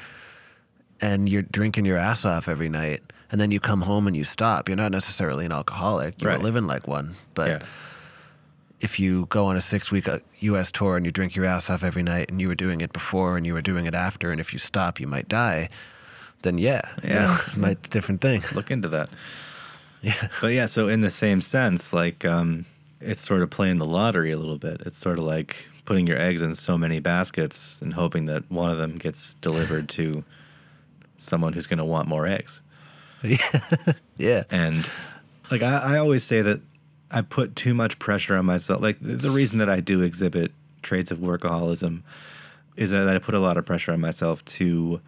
and 1.00 1.28
you're 1.28 1.42
drinking 1.42 1.84
your 1.86 1.96
ass 1.96 2.24
off 2.24 2.46
every 2.48 2.68
night 2.68 3.02
and 3.32 3.40
then 3.40 3.50
you 3.50 3.58
come 3.58 3.82
home 3.82 4.06
and 4.06 4.14
you 4.16 4.24
stop 4.24 4.68
you're 4.68 4.76
not 4.76 4.92
necessarily 4.92 5.46
an 5.46 5.52
alcoholic 5.52 6.20
you're 6.20 6.30
Right. 6.32 6.40
living 6.42 6.66
like 6.66 6.86
one 6.86 7.16
but 7.34 7.48
yeah. 7.48 7.62
if 8.80 9.00
you 9.00 9.26
go 9.30 9.46
on 9.46 9.56
a 9.56 9.60
six 9.62 9.90
week 9.90 10.06
uh, 10.06 10.18
us 10.42 10.70
tour 10.70 10.96
and 10.98 11.06
you 11.06 11.12
drink 11.12 11.34
your 11.34 11.46
ass 11.46 11.70
off 11.70 11.82
every 11.82 12.02
night 12.02 12.30
and 12.30 12.40
you 12.42 12.48
were 12.48 12.54
doing 12.54 12.82
it 12.82 12.92
before 12.92 13.36
and 13.38 13.46
you 13.46 13.54
were 13.54 13.62
doing 13.62 13.86
it 13.86 13.94
after 13.94 14.30
and 14.32 14.40
if 14.40 14.52
you 14.52 14.58
stop 14.58 15.00
you 15.00 15.06
might 15.06 15.28
die 15.28 15.70
then 16.42 16.58
yeah 16.58 16.82
you 17.02 17.08
Yeah. 17.08 17.22
know, 17.26 17.40
it 17.52 17.56
might 17.56 17.90
different 17.90 18.20
thing 18.20 18.44
Look 18.52 18.70
into 18.70 18.88
that. 18.90 19.08
Yeah 20.04 20.28
But 20.40 20.48
yeah, 20.48 20.66
so 20.66 20.88
in 20.88 21.00
the 21.00 21.10
same 21.10 21.40
sense, 21.40 21.92
like 21.92 22.24
um, 22.24 22.66
it's 23.00 23.20
sort 23.20 23.42
of 23.42 23.50
playing 23.50 23.78
the 23.78 23.86
lottery 23.86 24.30
a 24.30 24.36
little 24.36 24.58
bit. 24.58 24.82
It's 24.84 24.96
sort 24.98 25.18
of 25.18 25.24
like 25.24 25.66
putting 25.84 26.06
your 26.06 26.18
eggs 26.18 26.40
in 26.42 26.54
so 26.54 26.78
many 26.78 26.98
baskets 27.00 27.80
and 27.82 27.94
hoping 27.94 28.24
that 28.26 28.50
one 28.50 28.70
of 28.70 28.78
them 28.78 28.96
gets 28.96 29.34
delivered 29.40 29.88
to 29.90 30.24
someone 31.16 31.52
who's 31.52 31.66
going 31.66 31.78
to 31.78 31.84
want 31.84 32.08
more 32.08 32.26
eggs. 32.26 32.60
yeah 33.22 33.60
yeah. 34.16 34.44
And 34.50 34.88
like 35.50 35.62
I, 35.62 35.94
I 35.94 35.98
always 35.98 36.24
say 36.24 36.42
that 36.42 36.60
I 37.10 37.22
put 37.22 37.56
too 37.56 37.74
much 37.74 37.98
pressure 37.98 38.36
on 38.36 38.46
myself. 38.46 38.80
Like 38.80 38.98
the, 39.00 39.16
the 39.16 39.30
reason 39.30 39.58
that 39.58 39.68
I 39.68 39.80
do 39.80 40.02
exhibit 40.02 40.52
traits 40.82 41.10
of 41.10 41.18
workaholism 41.18 42.02
is 42.76 42.90
that 42.90 43.08
I 43.08 43.18
put 43.18 43.34
a 43.34 43.38
lot 43.38 43.56
of 43.56 43.64
pressure 43.64 43.92
on 43.92 44.00
myself 44.00 44.44
to 44.44 45.00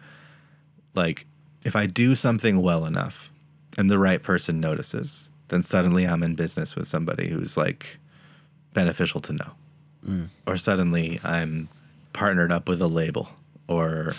like 0.95 1.25
if 1.63 1.75
I 1.75 1.85
do 1.85 2.15
something 2.15 2.61
well 2.61 2.85
enough 2.85 3.29
and 3.77 3.89
the 3.89 3.99
right 3.99 4.21
person 4.21 4.59
notices, 4.59 5.29
then 5.49 5.63
suddenly 5.63 6.05
I'm 6.05 6.23
in 6.23 6.35
business 6.35 6.75
with 6.75 6.87
somebody 6.87 7.29
who's 7.29 7.55
like 7.55 7.99
beneficial 8.73 9.21
to 9.21 9.33
know. 9.33 9.51
Or 10.45 10.57
suddenly 10.57 11.19
I'm 11.23 11.69
partnered 12.13 12.51
up 12.51 12.67
with 12.67 12.81
a 12.81 12.87
label 12.87 13.29
or 13.67 14.15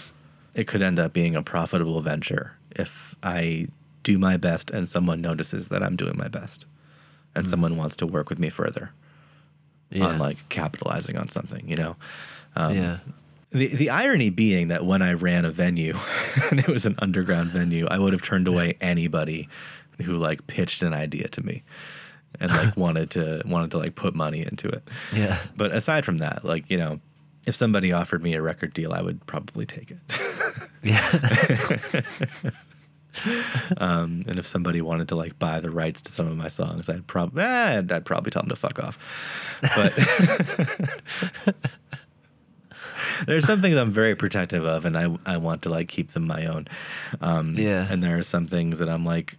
it 0.54 0.66
could 0.66 0.82
end 0.82 0.98
up 0.98 1.12
being 1.12 1.34
a 1.36 1.42
profitable 1.42 2.00
venture 2.00 2.56
if 2.72 3.14
I 3.22 3.68
do 4.04 4.18
my 4.18 4.36
best 4.36 4.70
and 4.70 4.86
someone 4.88 5.20
notices 5.20 5.68
that 5.68 5.82
I'm 5.82 5.96
doing 5.96 6.16
my 6.16 6.28
best 6.28 6.64
and 7.34 7.46
someone 7.46 7.76
wants 7.76 7.96
to 7.96 8.06
work 8.06 8.28
with 8.30 8.38
me 8.38 8.48
further 8.50 8.92
yeah 9.90 10.06
on 10.06 10.18
like 10.18 10.48
capitalizing 10.48 11.16
on 11.16 11.28
something, 11.28 11.68
you 11.68 11.76
know? 11.76 11.96
Um, 12.56 12.74
yeah 12.76 12.98
The 13.51 13.68
the 13.68 13.90
irony 13.90 14.30
being 14.30 14.68
that 14.68 14.84
when 14.84 15.01
I 15.03 15.12
ran 15.12 15.44
a 15.44 15.51
venue 15.51 15.96
and 16.51 16.61
it 16.61 16.68
was 16.68 16.84
an 16.84 16.96
underground 16.99 17.51
venue, 17.51 17.86
I 17.86 17.99
would 17.99 18.12
have 18.12 18.22
turned 18.22 18.46
away 18.46 18.76
anybody 18.80 19.49
who 20.05 20.16
like 20.16 20.46
pitched 20.46 20.82
an 20.82 20.92
idea 20.92 21.28
to 21.28 21.40
me 21.42 21.62
and 22.40 22.51
like 22.53 22.76
wanted 22.84 23.11
to 23.12 23.42
wanted 23.46 23.70
to 23.72 23.78
like 23.78 23.94
put 23.94 24.14
money 24.14 24.42
into 24.42 24.68
it. 24.68 24.86
yeah 25.14 25.38
But 25.57 25.72
aside 25.72 26.05
from 26.05 26.18
that, 26.18 26.44
like, 26.44 26.70
you 26.70 26.76
know, 26.76 27.01
if 27.46 27.57
somebody 27.57 27.90
offered 27.90 28.22
me 28.22 28.34
a 28.34 28.42
record 28.42 28.74
deal, 28.74 28.92
I 28.92 29.01
would 29.01 29.24
probably 29.26 29.64
take 29.66 29.90
it. 29.90 29.99
yeah 30.82 32.03
Um, 33.78 34.22
and 34.28 34.38
if 34.38 34.46
somebody 34.46 34.80
wanted 34.80 35.09
to 35.09 35.16
like 35.16 35.38
buy 35.40 35.59
the 35.59 35.70
rights 35.72 36.01
to 36.03 36.12
some 36.12 36.28
of 36.28 36.36
my 36.36 36.46
songs, 36.46 36.88
I'd 36.88 37.07
probably 37.09 37.42
eh, 37.42 37.78
I'd 37.78 38.05
probably 38.05 38.30
tell 38.30 38.42
them 38.42 38.51
to 38.51 38.57
fuck 38.57 38.78
off. 38.78 38.96
But 39.74 41.55
there's 43.26 43.46
some 43.46 43.61
things 43.61 43.76
I'm 43.76 43.92
very 43.92 44.14
protective 44.14 44.64
of, 44.64 44.84
and 44.84 44.96
I 44.96 45.16
I 45.26 45.36
want 45.36 45.62
to 45.62 45.68
like 45.68 45.88
keep 45.88 46.12
them 46.12 46.26
my 46.26 46.46
own. 46.46 46.66
Um, 47.20 47.57
Yeah. 47.57 47.86
And 47.88 48.03
there 48.03 48.18
are 48.18 48.22
some 48.22 48.46
things 48.46 48.78
that 48.78 48.88
I'm 48.88 49.05
like, 49.05 49.36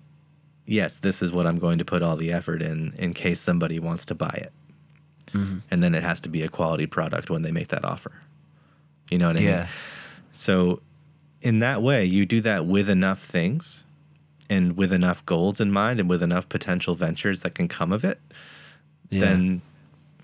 yes, 0.66 0.97
this 0.97 1.22
is 1.22 1.32
what 1.32 1.47
I'm 1.47 1.60
going 1.60 1.78
to 1.80 1.86
put 1.86 2.01
all 2.03 2.16
the 2.16 2.32
effort 2.32 2.62
in, 2.62 2.93
in 2.97 3.14
case 3.14 3.41
somebody 3.41 3.80
wants 3.80 4.05
to 4.05 4.16
buy 4.16 4.34
it. 4.38 4.53
Mm-hmm. 5.34 5.60
And 5.72 5.84
then 5.84 5.95
it 5.95 6.03
has 6.03 6.20
to 6.22 6.30
be 6.30 6.43
a 6.43 6.49
quality 6.49 6.86
product 6.86 7.30
when 7.30 7.41
they 7.41 7.51
make 7.51 7.70
that 7.70 7.84
offer. 7.84 8.12
You 9.10 9.18
know 9.18 9.28
what 9.28 9.38
I 9.38 9.39
mean? 9.39 9.49
yeah 9.49 9.68
So, 10.32 10.82
in 11.41 11.60
that 11.60 11.82
way, 11.82 12.05
you 12.05 12.26
do 12.26 12.41
that 12.41 12.66
with 12.66 12.89
enough 12.89 13.24
things 13.24 13.84
and 14.49 14.76
with 14.78 14.91
enough 14.91 15.26
goals 15.26 15.60
in 15.60 15.72
mind 15.72 15.99
and 15.99 16.10
with 16.10 16.22
enough 16.22 16.49
potential 16.49 16.95
ventures 16.95 17.41
that 17.41 17.55
can 17.55 17.68
come 17.68 17.91
of 17.91 18.03
it, 18.03 18.20
yeah 19.10 19.20
then 19.22 19.62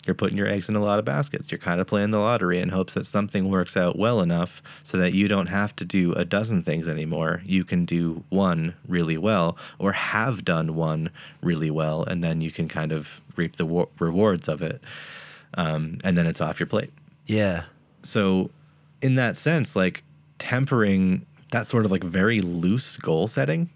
you're 0.06 0.14
putting 0.16 0.38
your 0.38 0.48
eggs 0.48 0.70
in 0.70 0.76
a 0.76 0.82
lot 0.82 1.00
of 1.00 1.06
baskets. 1.06 1.52
You're 1.52 1.60
kind 1.60 1.82
of 1.82 1.88
playing 1.88 2.12
the 2.12 2.20
lottery 2.20 2.60
in 2.60 2.70
hopes 2.70 2.94
that 2.94 3.06
something 3.08 3.50
works 3.50 3.76
out 3.76 3.98
well 3.98 4.22
enough 4.22 4.62
so 4.84 4.98
that 4.98 5.14
you 5.14 5.28
don't 5.28 5.48
have 5.48 5.76
to 5.78 5.86
do 5.86 6.14
a 6.14 6.24
dozen 6.24 6.62
things 6.62 6.88
anymore. 6.88 7.42
You 7.46 7.64
can 7.64 7.86
do 7.86 8.24
one 8.30 8.76
really 8.88 9.18
well 9.18 9.58
or 9.80 9.94
have 9.94 10.46
done 10.46 10.76
one 10.76 11.10
really 11.42 11.72
well, 11.72 12.04
and 12.04 12.24
then 12.24 12.42
you 12.42 12.52
can 12.52 12.68
kind 12.68 12.92
of 12.92 13.22
reap 13.36 13.56
the 13.56 13.66
wa- 13.66 13.88
rewards 14.00 14.48
of 14.48 14.62
it. 14.62 14.82
Um, 15.56 16.00
and 16.04 16.16
then 16.16 16.28
it's 16.28 16.42
off 16.42 16.60
your 16.60 16.68
plate. 16.68 16.94
yeah 17.26 17.64
So, 18.04 18.52
in 19.02 19.16
that 19.16 19.38
sense, 19.38 19.76
like 19.76 20.04
tempering 20.38 21.26
that 21.52 21.68
sort 21.68 21.86
of 21.86 21.92
like 21.92 22.04
very 22.04 22.42
loose 22.42 22.98
goal 22.98 23.28
setting, 23.28 23.70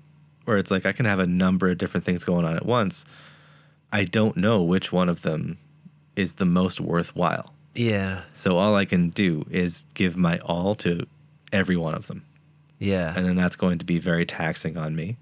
where 0.45 0.57
it's 0.57 0.69
like 0.71 0.86
I 0.86 0.91
can 0.91 1.05
have 1.05 1.19
a 1.19 1.27
number 1.27 1.69
of 1.69 1.77
different 1.77 2.05
things 2.05 2.23
going 2.23 2.45
on 2.45 2.55
at 2.55 2.65
once. 2.65 3.05
I 3.91 4.03
don't 4.03 4.38
know 4.38 4.61
which 4.61 4.91
one 4.91 5.09
of 5.09 5.21
them 5.21 5.57
is 6.20 6.34
the 6.34 6.45
most 6.45 6.80
worthwhile. 6.82 7.53
yeah 7.74 8.22
So, 8.34 8.57
all 8.57 8.76
I 8.76 8.86
can 8.86 9.09
do 9.09 9.45
is 9.49 9.86
give 9.93 10.15
my 10.17 10.38
all 10.39 10.76
to 10.76 10.91
every 11.51 11.78
one 11.78 11.95
of 11.95 12.07
them. 12.07 12.22
yeah 12.78 13.13
And 13.15 13.26
then 13.26 13.36
that's 13.36 13.55
going 13.55 13.78
to 13.80 13.86
be 13.86 13.99
very 13.99 14.26
taxing 14.26 14.78
on 14.78 14.95
me. 14.95 15.17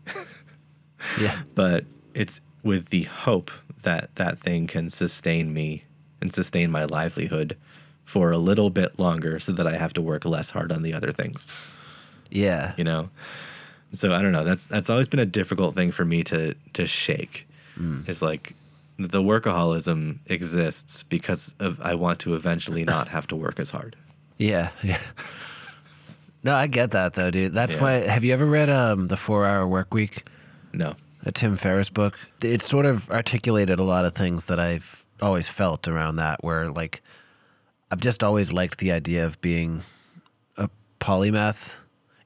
yeah 1.22 1.42
but 1.56 1.86
it's 2.14 2.42
with 2.64 2.90
the 2.90 3.04
hope 3.04 3.52
that 3.84 4.04
that 4.16 4.38
thing 4.40 4.66
can 4.68 4.90
sustain 4.90 5.54
me 5.54 5.84
and 6.20 6.34
sustain 6.34 6.72
my 6.72 6.86
livelihood 6.86 7.56
for 8.04 8.32
a 8.32 8.38
little 8.50 8.70
bit 8.72 8.98
longer 8.98 9.40
so 9.40 9.52
that 9.52 9.68
I 9.68 9.78
have 9.78 9.94
to 9.94 10.02
work 10.02 10.26
less 10.26 10.50
hard 10.50 10.72
on 10.72 10.82
the 10.82 10.94
other 10.94 11.12
things, 11.12 11.48
yeah 12.32 12.74
you 12.78 12.84
know? 12.84 13.10
So 13.94 14.12
I 14.14 14.22
don't 14.22 14.32
know. 14.34 14.44
That's 14.44 14.66
that's 14.66 14.90
always 14.90 15.08
been 15.08 15.20
a 15.20 15.26
difficult 15.40 15.76
thing 15.76 15.92
for 15.92 16.04
me 16.06 16.24
to 16.26 16.56
to 16.74 16.86
shake. 16.88 17.48
Mm. 17.80 18.10
Is 18.10 18.22
like 18.22 18.54
the 19.00 19.22
workaholism 19.22 20.20
exists 20.26 21.04
because 21.04 21.54
of 21.60 21.80
I 21.82 21.96
want 21.96 22.20
to 22.20 22.36
eventually 22.36 22.84
not 22.84 23.08
have 23.10 23.28
to 23.28 23.36
work 23.36 23.60
as 23.60 23.70
hard. 23.70 23.96
Yeah, 24.38 24.70
yeah. 24.84 25.00
No, 26.44 26.54
I 26.56 26.68
get 26.68 26.92
that 26.92 27.14
though, 27.14 27.32
dude. 27.32 27.54
That's 27.54 27.74
Yeah. 27.74 27.82
why. 27.82 27.92
Have 28.08 28.24
you 28.24 28.34
ever 28.34 28.46
read 28.46 28.70
um 28.70 29.08
the 29.08 29.18
Four 29.18 29.46
Hour 29.46 29.68
Work 29.68 29.94
Week, 29.94 30.28
No. 30.74 30.96
a 31.26 31.32
Tim 31.32 31.58
Ferriss 31.58 31.90
book? 31.90 32.18
It 32.42 32.62
sort 32.62 32.86
of 32.86 33.10
articulated 33.10 33.80
a 33.80 33.84
lot 33.84 34.06
of 34.06 34.14
things 34.16 34.46
that 34.46 34.60
I've 34.60 35.04
always 35.22 35.48
felt 35.48 35.88
around 35.88 36.18
that. 36.18 36.44
Where 36.44 36.70
like, 36.72 37.02
I've 37.92 38.00
just 38.00 38.24
always 38.24 38.52
liked 38.52 38.78
the 38.80 38.92
idea 38.92 39.26
of 39.26 39.40
being 39.42 39.84
a 40.58 40.70
polymath 41.00 41.72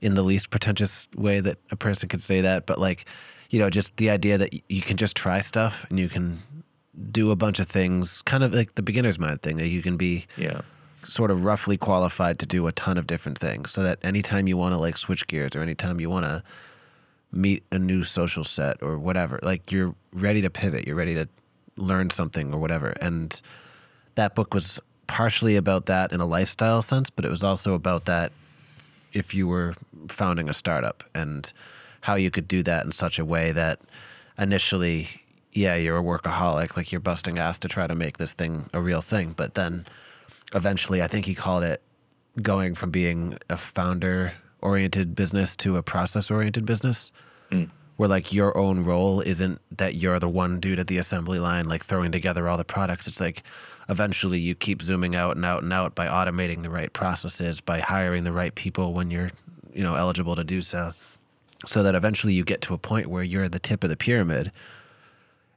in 0.02 0.16
the 0.16 0.24
least 0.24 0.50
pretentious 0.50 1.08
way 1.16 1.40
that 1.40 1.58
a 1.70 1.76
person 1.76 2.10
could 2.10 2.22
say 2.22 2.42
that, 2.42 2.66
but 2.66 2.80
like, 2.80 3.06
you 3.50 3.60
know, 3.60 3.70
just 3.70 3.96
the 3.98 4.10
idea 4.10 4.38
that 4.38 4.52
you 4.70 4.82
can 4.82 4.98
just 4.98 5.16
try 5.16 5.42
stuff 5.42 5.86
and 5.90 6.00
you 6.00 6.10
can 6.10 6.42
do 7.12 7.32
a 7.32 7.36
bunch 7.36 7.60
of 7.60 7.68
things, 7.68 8.22
kind 8.24 8.44
of 8.44 8.54
like 8.54 8.76
the 8.76 8.82
beginner's 8.82 9.18
mind 9.20 9.42
thing 9.42 9.58
that 9.58 9.68
you 9.68 9.82
can 9.82 9.98
be 9.98 10.26
Yeah. 10.38 10.62
sort 11.04 11.32
of 11.32 11.44
roughly 11.44 11.78
qualified 11.78 12.38
to 12.40 12.46
do 12.46 12.68
a 12.68 12.72
ton 12.72 12.98
of 12.98 13.08
different 13.08 13.38
things 13.40 13.72
so 13.72 13.82
that 13.82 13.98
anytime 14.04 14.48
you 14.48 14.56
want 14.58 14.74
to 14.74 14.78
like 14.78 14.98
switch 14.98 15.26
gears 15.28 15.56
or 15.56 15.62
anytime 15.62 16.00
you 16.00 16.10
want 16.10 16.26
to 16.26 16.44
meet 17.32 17.64
a 17.72 17.80
new 17.80 18.04
social 18.04 18.44
set 18.44 18.78
or 18.84 19.00
whatever 19.00 19.40
like 19.42 19.72
you're 19.72 19.96
ready 20.14 20.42
to 20.42 20.50
pivot 20.50 20.86
you're 20.86 20.96
ready 20.98 21.16
to 21.16 21.28
learn 21.78 22.10
something 22.12 22.54
or 22.54 22.60
whatever 22.60 22.90
and 23.02 23.42
that 24.16 24.36
book 24.36 24.54
was 24.54 24.80
partially 25.08 25.56
about 25.56 25.86
that 25.88 26.12
in 26.12 26.20
a 26.22 26.26
lifestyle 26.26 26.82
sense 26.84 27.10
but 27.10 27.26
it 27.26 27.32
was 27.32 27.42
also 27.42 27.74
about 27.74 28.06
that 28.06 28.32
if 29.14 29.34
you 29.34 29.48
were 29.48 29.74
founding 30.10 30.48
a 30.50 30.54
startup 30.54 31.04
and 31.16 31.52
how 32.02 32.14
you 32.16 32.30
could 32.30 32.48
do 32.48 32.62
that 32.62 32.86
in 32.86 32.92
such 32.92 33.18
a 33.18 33.26
way 33.26 33.52
that 33.52 33.80
initially 34.38 35.08
yeah 35.54 35.76
you're 35.76 35.98
a 35.98 36.04
workaholic 36.04 36.78
like 36.78 36.92
you're 36.92 37.02
busting 37.02 37.38
ass 37.38 37.60
to 37.60 37.68
try 37.68 37.88
to 37.88 37.96
make 37.96 38.18
this 38.18 38.34
thing 38.34 38.70
a 38.74 38.82
real 38.82 39.02
thing. 39.02 39.34
But 39.36 39.56
then 39.56 39.86
eventually 40.54 41.02
i 41.02 41.08
think 41.08 41.26
he 41.26 41.36
called 41.36 41.64
it 41.64 41.82
going 42.42 42.76
from 42.76 42.92
being 42.92 43.38
a 43.50 43.58
founder 43.58 44.34
oriented 44.62 45.16
business 45.16 45.56
to 45.56 45.78
a 45.78 45.84
process 45.84 46.32
oriented 46.32 46.66
business 46.66 47.12
hmm. 47.52 47.66
where 47.98 48.08
like 48.08 48.32
your 48.32 48.58
own 48.58 48.84
role 48.84 49.22
isn't 49.22 49.60
that 49.76 49.96
you're 49.96 50.20
the 50.20 50.30
one 50.30 50.60
dude 50.60 50.80
at 50.80 50.88
the 50.88 50.98
assembly 50.98 51.40
line 51.40 51.66
like 51.66 51.84
throwing 51.84 52.12
together 52.12 52.48
all 52.48 52.58
the 52.58 52.64
products. 52.64 53.08
It's 53.08 53.20
like 53.20 53.44
eventually 53.90 54.40
you 54.40 54.56
keep 54.56 54.82
zooming 54.82 55.16
out 55.16 55.36
and 55.36 55.44
out 55.44 55.64
and 55.64 55.74
out 55.74 55.96
by 55.96 56.08
automating 56.08 56.64
the 56.64 56.70
right 56.70 56.94
processes 56.94 57.60
by 57.60 57.80
hiring 57.80 58.24
the 58.24 58.32
right 58.32 58.54
people 58.54 58.94
when 58.94 59.12
you're 59.12 59.32
you 59.74 59.84
know 59.84 59.96
eligible 59.96 60.36
to 60.36 60.44
do 60.44 60.62
so. 60.62 60.94
So 61.66 61.84
that 61.84 61.94
eventually 61.94 62.34
you 62.34 62.44
get 62.44 62.62
to 62.62 62.74
a 62.74 62.78
point 62.78 63.08
where 63.08 63.24
you're 63.24 63.44
at 63.44 63.52
the 63.52 63.60
tip 63.60 63.84
of 63.84 63.90
the 63.90 63.98
pyramid 63.98 64.52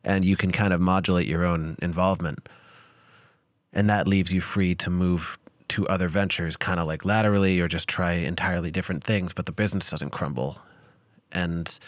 and 0.05 0.25
you 0.25 0.37
can 0.37 0.53
kind 0.53 0.73
of 0.73 0.81
modulate 0.81 1.27
your 1.27 1.45
own 1.45 1.77
involvement. 1.81 2.49
And 3.73 3.89
that 3.91 4.07
leaves 4.07 4.33
you 4.33 4.41
free 4.41 4.75
to 4.77 4.91
move 4.91 5.39
to 5.69 5.89
other 5.89 6.09
ventures 6.09 6.57
kind 6.57 6.79
of 6.79 6.87
like 6.87 7.05
laterally 7.05 7.59
or 7.59 7.69
just 7.69 7.89
try 7.89 8.13
entirely 8.13 8.71
different 8.71 9.03
things 9.03 9.33
but 9.33 9.47
the 9.47 9.53
business 9.53 9.91
doesn't 9.91 10.11
crumble. 10.11 10.59
And 11.33 11.79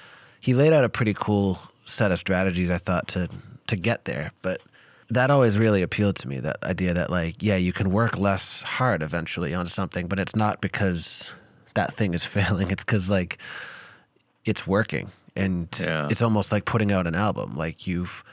he 0.40 0.54
laid 0.54 0.72
out 0.72 0.84
a 0.84 0.88
pretty 0.88 1.14
cool 1.14 1.58
set 1.84 2.10
of 2.10 2.18
strategies 2.18 2.68
i 2.68 2.78
thought 2.78 3.06
to 3.06 3.28
to 3.68 3.76
get 3.76 4.06
there 4.06 4.32
but 4.42 4.60
that 5.08 5.30
always 5.30 5.56
really 5.56 5.82
appealed 5.82 6.16
to 6.16 6.26
me 6.26 6.40
that 6.40 6.56
idea 6.64 6.92
that 6.92 7.10
like 7.10 7.40
yeah 7.40 7.54
you 7.54 7.72
can 7.72 7.92
work 7.92 8.18
less 8.18 8.62
hard 8.62 9.02
eventually 9.02 9.54
on 9.54 9.66
something 9.66 10.08
but 10.08 10.18
it's 10.18 10.34
not 10.34 10.60
because 10.60 11.30
that 11.76 11.94
thing 11.94 12.12
is 12.12 12.24
failing. 12.36 12.72
It's 12.72 12.82
because 12.82 13.08
like 13.08 13.38
it's 14.44 14.66
working 14.66 15.12
and 15.36 15.68
Yeah. 15.80 16.08
it's 16.10 16.22
almost 16.22 16.52
like 16.52 16.64
putting 16.64 16.92
out 16.92 17.06
an 17.06 17.14
album. 17.14 17.56
Like 17.56 17.86
you've 17.86 18.24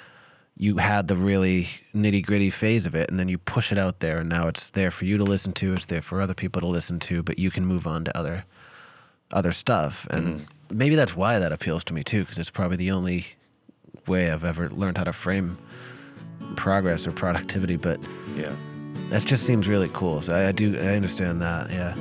you 0.56 0.78
had 0.78 1.08
the 1.08 1.16
really 1.16 1.68
nitty 1.96 2.24
gritty 2.24 2.50
phase 2.52 2.86
of 2.86 2.94
it 2.94 3.10
and 3.10 3.20
then 3.20 3.28
you 3.28 3.40
push 3.40 3.72
it 3.72 3.78
out 3.78 4.00
there 4.02 4.20
and 4.20 4.30
now 4.30 4.48
it's 4.48 4.70
there 4.70 4.92
for 4.92 5.06
you 5.06 5.18
to 5.18 5.24
listen 5.24 5.52
to 5.52 5.74
it's 5.74 5.88
there 5.88 6.02
for 6.02 6.22
other 6.22 6.36
people 6.36 6.62
to 6.62 6.68
listen 6.68 7.00
to 7.00 7.24
but 7.24 7.40
you 7.40 7.50
can 7.50 7.66
move 7.66 7.88
on 7.88 8.06
to 8.06 8.16
other 8.16 8.46
other 9.32 9.52
stuff. 9.52 10.06
And 10.12 10.28
mm-hmm. 10.42 10.78
maybe 10.78 10.96
that's 10.96 11.16
why 11.16 11.40
that 11.40 11.52
appeals 11.52 11.84
to 11.86 11.94
me 11.94 12.04
too 12.04 12.22
because 12.24 12.38
it's 12.38 12.52
probably 12.52 12.78
the 12.78 12.92
only 12.92 13.26
way 14.06 14.30
i've 14.32 14.44
ever 14.44 14.70
learned 14.70 14.98
how 14.98 15.04
to 15.06 15.14
frame 15.14 15.58
progress 16.56 17.08
or 17.08 17.12
productivity 17.12 17.76
but 17.78 18.00
Yeah. 18.36 18.54
that 19.10 19.24
just 19.26 19.46
seems 19.46 19.68
really 19.68 19.90
cool. 19.94 20.22
So 20.22 20.34
i, 20.36 20.50
I 20.50 20.52
do 20.52 20.78
i 20.78 20.96
understand 20.96 21.42
that 21.42 21.72
yeah 21.72 21.96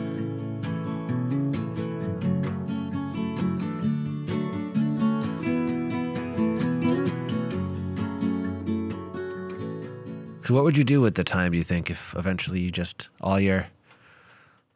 So 10.52 10.56
what 10.56 10.64
would 10.64 10.76
you 10.76 10.84
do 10.84 11.00
with 11.00 11.14
the 11.14 11.24
time, 11.24 11.52
do 11.52 11.56
you 11.56 11.64
think, 11.64 11.88
if 11.88 12.14
eventually 12.14 12.60
you 12.60 12.70
just 12.70 13.08
all 13.22 13.40
your 13.40 13.68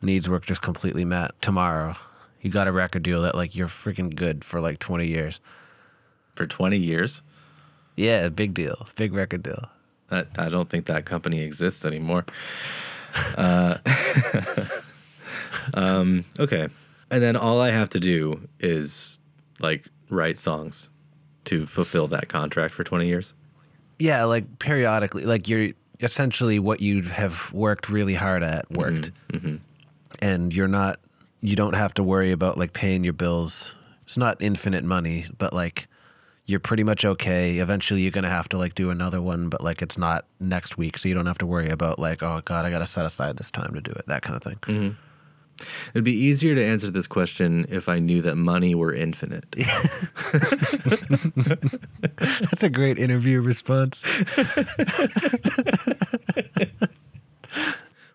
needs 0.01 0.27
were 0.27 0.41
just 0.41 0.63
completely 0.63 1.05
met 1.05 1.33
tomorrow? 1.43 1.97
You 2.41 2.49
got 2.49 2.67
a 2.67 2.73
record 2.73 3.03
deal 3.03 3.21
that 3.21 3.35
like 3.35 3.55
you're 3.55 3.69
freaking 3.69 4.17
good 4.17 4.43
for 4.43 4.59
like 4.59 4.79
20 4.79 5.07
years. 5.07 5.39
For 6.35 6.47
20 6.47 6.79
years, 6.79 7.21
Yeah, 7.95 8.31
big 8.31 8.55
deal. 8.55 8.89
Big 8.97 9.13
record 9.13 9.43
deal. 9.43 9.69
I, 10.11 10.25
I 10.39 10.49
don't 10.49 10.71
think 10.71 10.87
that 10.87 11.05
company 11.05 11.43
exists 11.43 11.85
anymore. 11.85 12.25
Uh, 13.37 13.79
um, 15.75 16.25
okay. 16.39 16.69
And 17.11 17.23
then 17.23 17.37
all 17.37 17.61
I 17.61 17.71
have 17.71 17.91
to 17.91 18.01
do 18.01 18.49
is 18.61 19.19
like 19.61 19.87
write 20.09 20.39
songs 20.39 20.89
to 21.47 21.67
fulfill 21.67 22.09
that 22.09 22.29
contract 22.31 22.73
for 22.75 22.83
20 22.83 23.07
years. 23.07 23.35
Yeah, 23.99 24.25
like 24.25 24.59
periodically, 24.59 25.25
like 25.25 25.49
you're 25.49 25.73
essentially 26.01 26.59
what 26.59 26.81
you 26.81 27.03
have 27.03 27.53
worked 27.53 27.89
really 27.89 28.15
hard 28.15 28.43
at 28.43 28.69
mm-hmm, 28.69 28.77
worked. 28.77 29.11
Mm-hmm. 29.33 29.57
And 30.21 30.53
you're 30.53 30.69
not 30.69 31.01
you 31.41 31.57
don't 31.57 31.75
have 31.75 31.95
to 31.95 32.03
worry 32.03 32.33
about 32.33 32.59
like 32.59 32.73
paying 32.73 33.05
your 33.05 33.13
bills. 33.13 33.73
It's 34.07 34.17
not 34.17 34.41
infinite 34.41 34.85
money, 34.85 35.27
but 35.39 35.53
like 35.53 35.87
you're 36.47 36.61
pretty 36.61 36.85
much 36.85 37.05
okay. 37.05 37.59
Eventually 37.59 38.03
you're 38.03 38.11
going 38.11 38.25
to 38.25 38.31
have 38.31 38.49
to 38.51 38.59
like 38.59 38.75
do 38.75 38.91
another 38.91 39.21
one, 39.21 39.49
but 39.49 39.63
like 39.63 39.83
it's 39.83 39.99
not 39.99 40.25
next 40.41 40.79
week, 40.79 40.99
so 40.99 41.09
you 41.09 41.15
don't 41.15 41.27
have 41.27 41.39
to 41.39 41.47
worry 41.47 41.71
about 41.71 41.99
like 41.99 42.23
oh 42.23 42.41
god, 42.45 42.65
I 42.65 42.71
got 42.71 42.81
to 42.81 42.87
set 42.87 43.07
aside 43.07 43.37
this 43.37 43.51
time 43.51 43.75
to 43.75 43.81
do 43.81 43.93
it, 43.93 44.07
that 44.07 44.23
kind 44.23 44.37
of 44.37 44.43
thing. 44.43 44.57
Mm-hmm. 44.63 45.01
It'd 45.95 46.05
be 46.05 46.13
easier 46.13 46.55
to 46.55 46.65
answer 46.65 46.91
this 46.91 47.07
question 47.07 47.67
if 47.69 47.89
I 47.89 47.99
knew 47.99 48.23
that 48.23 48.37
money 48.37 48.75
were 48.75 48.93
infinite. 48.93 49.47
That's 52.19 52.63
a 52.63 52.69
great 52.69 52.99
interview 52.99 53.41
response. 53.41 54.03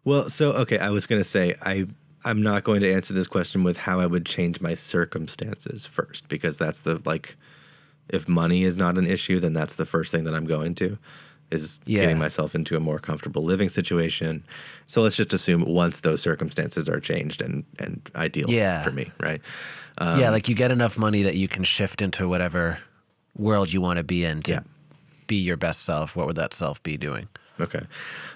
Well, 0.04 0.30
so 0.30 0.52
okay, 0.54 0.80
I 0.80 0.89
was 0.89 1.06
going 1.06 1.22
to 1.22 1.28
say 1.28 1.56
I 1.62 1.86
I'm 2.24 2.42
not 2.42 2.64
going 2.64 2.82
to 2.82 2.92
answer 2.92 3.14
this 3.14 3.28
question 3.28 3.64
with 3.64 3.78
how 3.78 4.00
I 4.00 4.06
would 4.06 4.26
change 4.26 4.62
my 4.62 4.74
circumstances 4.74 5.86
first 5.86 6.28
because 6.28 6.58
that's 6.58 6.82
the 6.82 7.02
like 7.06 7.36
if 8.10 8.28
money 8.28 8.64
is 8.64 8.78
not 8.78 8.98
an 8.98 9.06
issue, 9.06 9.39
then 9.39 9.54
that's 9.54 9.76
the 9.76 9.86
first 9.86 10.12
thing 10.12 10.24
that 10.24 10.34
I'm 10.34 10.46
going 10.46 10.76
to 10.76 10.98
is 11.52 11.80
Yeah. 11.86 12.02
getting 12.02 12.18
myself 12.18 12.56
into 12.56 12.76
a 12.76 12.80
more 12.80 12.99
comfortable 12.99 13.43
living 13.43 13.70
situation. 13.70 14.43
So 14.88 15.02
let's 15.02 15.16
just 15.16 15.34
assume 15.34 15.64
once 15.66 15.99
those 16.02 16.22
circumstances 16.22 16.88
are 16.89 16.99
changed 16.99 17.41
and 17.41 17.64
and 17.80 18.02
ideal 18.16 18.49
Yeah. 18.49 18.82
for 18.84 18.91
me, 18.91 19.12
right? 19.20 19.41
yeah, 20.02 20.32
like 20.32 20.47
you 20.49 20.56
get 20.56 20.72
enough 20.72 20.97
money 20.97 21.22
that 21.24 21.36
you 21.36 21.47
can 21.47 21.64
shift 21.64 22.02
into 22.02 22.28
whatever 22.28 22.80
world 23.38 23.72
you 23.72 23.82
want 23.82 23.97
to 23.97 24.04
be 24.04 24.26
in 24.26 24.41
to 24.41 24.52
Yeah. 24.52 24.60
be 25.28 25.36
your 25.36 25.58
best 25.58 25.84
self. 25.84 26.16
What 26.16 26.26
would 26.28 26.36
that 26.38 26.54
self 26.54 26.82
be 26.82 26.97
doing? 26.97 27.28
Okay. 27.60 27.82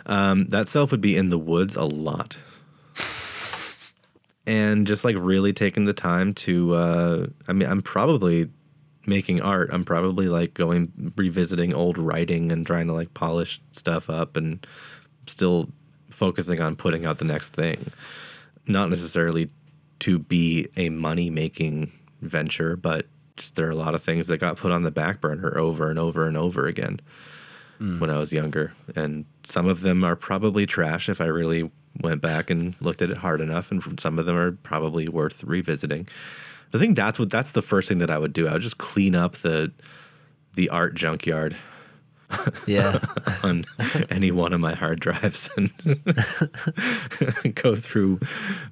Um, 0.06 0.46
that 0.50 0.68
self 0.68 0.92
would 0.92 1.02
be 1.02 1.18
in 1.18 1.30
the 1.30 1.40
woods 1.40 1.76
a 1.76 1.84
lot. 1.86 2.38
And 4.48 4.86
just 4.86 5.04
like 5.04 5.16
really 5.18 5.54
taking 5.54 5.86
the 5.86 5.94
time 5.94 6.34
to, 6.46 6.76
uh, 6.76 7.28
I 7.48 7.54
mean, 7.54 7.68
I'm 7.68 7.82
probably 7.82 8.50
making 9.08 9.42
art. 9.42 9.70
I'm 9.72 9.86
probably 9.86 10.28
like 10.28 10.54
going, 10.54 11.14
revisiting 11.16 11.74
old 11.74 11.98
writing 11.98 12.52
and 12.52 12.66
trying 12.66 12.88
to 12.88 12.94
like 12.94 13.14
polish 13.14 13.62
stuff 13.72 14.10
up 14.10 14.36
and 14.36 14.66
still 15.28 15.70
focusing 16.10 16.62
on 16.62 16.76
putting 16.76 17.06
out 17.06 17.18
the 17.18 17.26
next 17.26 17.54
thing. 17.54 17.92
Not 18.68 18.90
necessarily 18.90 19.50
to 20.00 20.20
be 20.20 20.68
a 20.76 20.90
money 20.90 21.30
making 21.30 21.92
venture, 22.22 22.76
but 22.76 23.08
just 23.38 23.56
there 23.56 23.68
are 23.68 23.72
a 23.72 23.76
lot 23.76 23.96
of 23.96 24.04
things 24.04 24.28
that 24.28 24.38
got 24.38 24.58
put 24.58 24.72
on 24.72 24.84
the 24.84 24.92
back 24.92 25.22
burner 25.22 25.58
over 25.58 25.90
and 25.90 26.00
over 26.00 26.28
and 26.28 26.38
over 26.38 26.68
again 26.68 27.00
mm. 27.80 28.00
when 28.00 28.10
I 28.10 28.18
was 28.18 28.32
younger, 28.32 28.74
and 28.96 29.26
some 29.44 29.68
of 29.68 29.82
them 29.82 30.04
are 30.04 30.16
probably 30.16 30.66
trash 30.66 31.10
if 31.10 31.22
I 31.22 31.26
really 31.26 31.70
went 32.02 32.22
back 32.22 32.50
and 32.50 32.76
looked 32.82 33.02
at 33.02 33.10
it 33.10 33.18
hard 33.18 33.42
enough, 33.42 33.72
and 33.72 34.00
some 34.00 34.20
of 34.20 34.26
them 34.26 34.36
are 34.36 34.52
probably 34.52 35.08
worth 35.08 35.44
revisiting. 35.44 36.08
I 36.74 36.78
think 36.78 36.96
that's 36.96 37.18
what 37.20 37.30
that's 37.30 37.52
the 37.52 37.62
first 37.62 37.88
thing 37.88 38.00
that 38.00 38.10
I 38.10 38.18
would 38.18 38.34
do. 38.34 38.48
I 38.48 38.54
would 38.54 38.62
just 38.62 38.78
clean 38.78 39.16
up 39.16 39.38
the 39.38 39.72
the 40.56 40.70
art 40.70 40.96
junkyard 40.96 41.56
Yeah. 42.66 43.00
on 43.44 43.66
any 44.10 44.32
one 44.32 44.54
of 44.54 44.60
my 44.60 44.74
hard 44.74 45.00
drives 45.00 45.50
and 45.58 45.72
go 47.56 47.76
through 47.76 48.20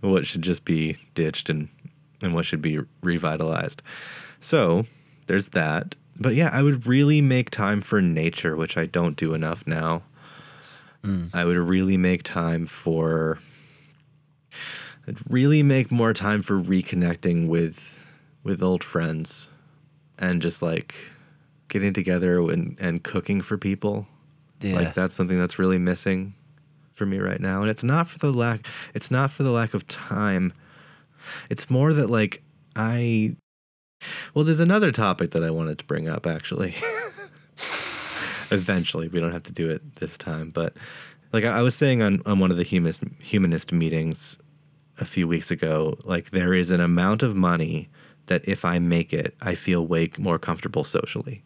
what 0.02 0.26
should 0.26 0.42
just 0.42 0.66
be 0.66 0.98
ditched 1.14 1.50
and 1.50 1.70
and 2.22 2.34
what 2.34 2.46
should 2.46 2.62
be 2.62 2.80
revitalized. 3.02 3.82
So 4.40 4.86
there's 5.28 5.50
that. 5.50 5.96
But 6.20 6.36
yeah, 6.36 6.50
I 6.54 6.62
would 6.62 6.86
really 6.88 7.22
make 7.22 7.50
time 7.50 7.82
for 7.82 8.02
nature, 8.02 8.56
which 8.56 8.78
I 8.78 8.86
don't 8.86 9.18
do 9.18 9.34
enough 9.34 9.66
now. 9.68 10.04
Hmm. 11.04 11.26
I 11.34 11.44
would 11.44 11.58
really 11.58 11.98
make 11.98 12.24
time 12.24 12.66
for 12.66 13.40
really 15.30 15.64
make 15.64 15.92
more 15.92 16.14
time 16.14 16.42
for 16.42 16.60
reconnecting 16.60 17.48
with 17.48 18.06
with 18.44 18.62
old 18.62 18.84
friends 18.84 19.50
and 20.18 20.42
just 20.42 20.62
like 20.62 20.96
getting 21.70 21.94
together 21.94 22.40
and, 22.40 22.78
and 22.80 23.04
cooking 23.04 23.42
for 23.42 23.58
people. 23.58 24.08
yeah. 24.62 24.76
Like 24.76 24.94
that's 24.94 25.16
something 25.16 25.40
that's 25.40 25.58
really 25.58 25.78
missing 25.78 26.36
for 26.94 27.06
me 27.06 27.20
right 27.20 27.40
now. 27.40 27.62
And 27.62 27.70
it's 27.70 27.84
not 27.84 28.08
for 28.08 28.20
the 28.20 28.32
lack 28.32 28.66
it's 28.94 29.10
not 29.10 29.32
for 29.32 29.44
the 29.44 29.52
lack 29.52 29.74
of 29.74 29.88
time. 29.88 30.54
It's 31.50 31.70
more 31.70 31.94
that 31.94 32.10
like 32.10 32.44
I 32.76 33.36
well 34.34 34.46
there's 34.46 34.60
another 34.60 34.92
topic 34.92 35.32
that 35.32 35.44
I 35.44 35.50
wanted 35.50 35.80
to 35.80 35.86
bring 35.86 36.08
up 36.08 36.26
actually. 36.26 36.76
Eventually, 38.52 39.08
we 39.08 39.20
don't 39.20 39.32
have 39.32 39.44
to 39.44 39.52
do 39.52 39.70
it 39.70 39.96
this 39.96 40.18
time. 40.18 40.52
But 40.52 40.76
like 41.32 41.44
I 41.44 41.60
I 41.60 41.62
was 41.62 41.76
saying 41.76 42.04
on, 42.04 42.22
on 42.26 42.40
one 42.40 42.52
of 42.52 42.58
the 42.58 42.64
humanist 42.64 43.00
humanist 43.20 43.72
meetings 43.72 44.38
a 45.00 45.06
few 45.06 45.28
weeks 45.28 45.50
ago, 45.52 45.98
like 46.06 46.32
there 46.32 46.54
is 46.54 46.70
an 46.72 46.80
amount 46.80 47.24
of 47.24 47.36
money 47.36 47.90
that 48.28 48.48
if 48.48 48.64
I 48.64 48.80
make 48.80 49.12
it, 49.14 49.36
I 49.42 49.56
feel 49.56 49.86
way 49.86 50.12
more 50.18 50.40
comfortable 50.40 50.84
socially. 50.84 51.44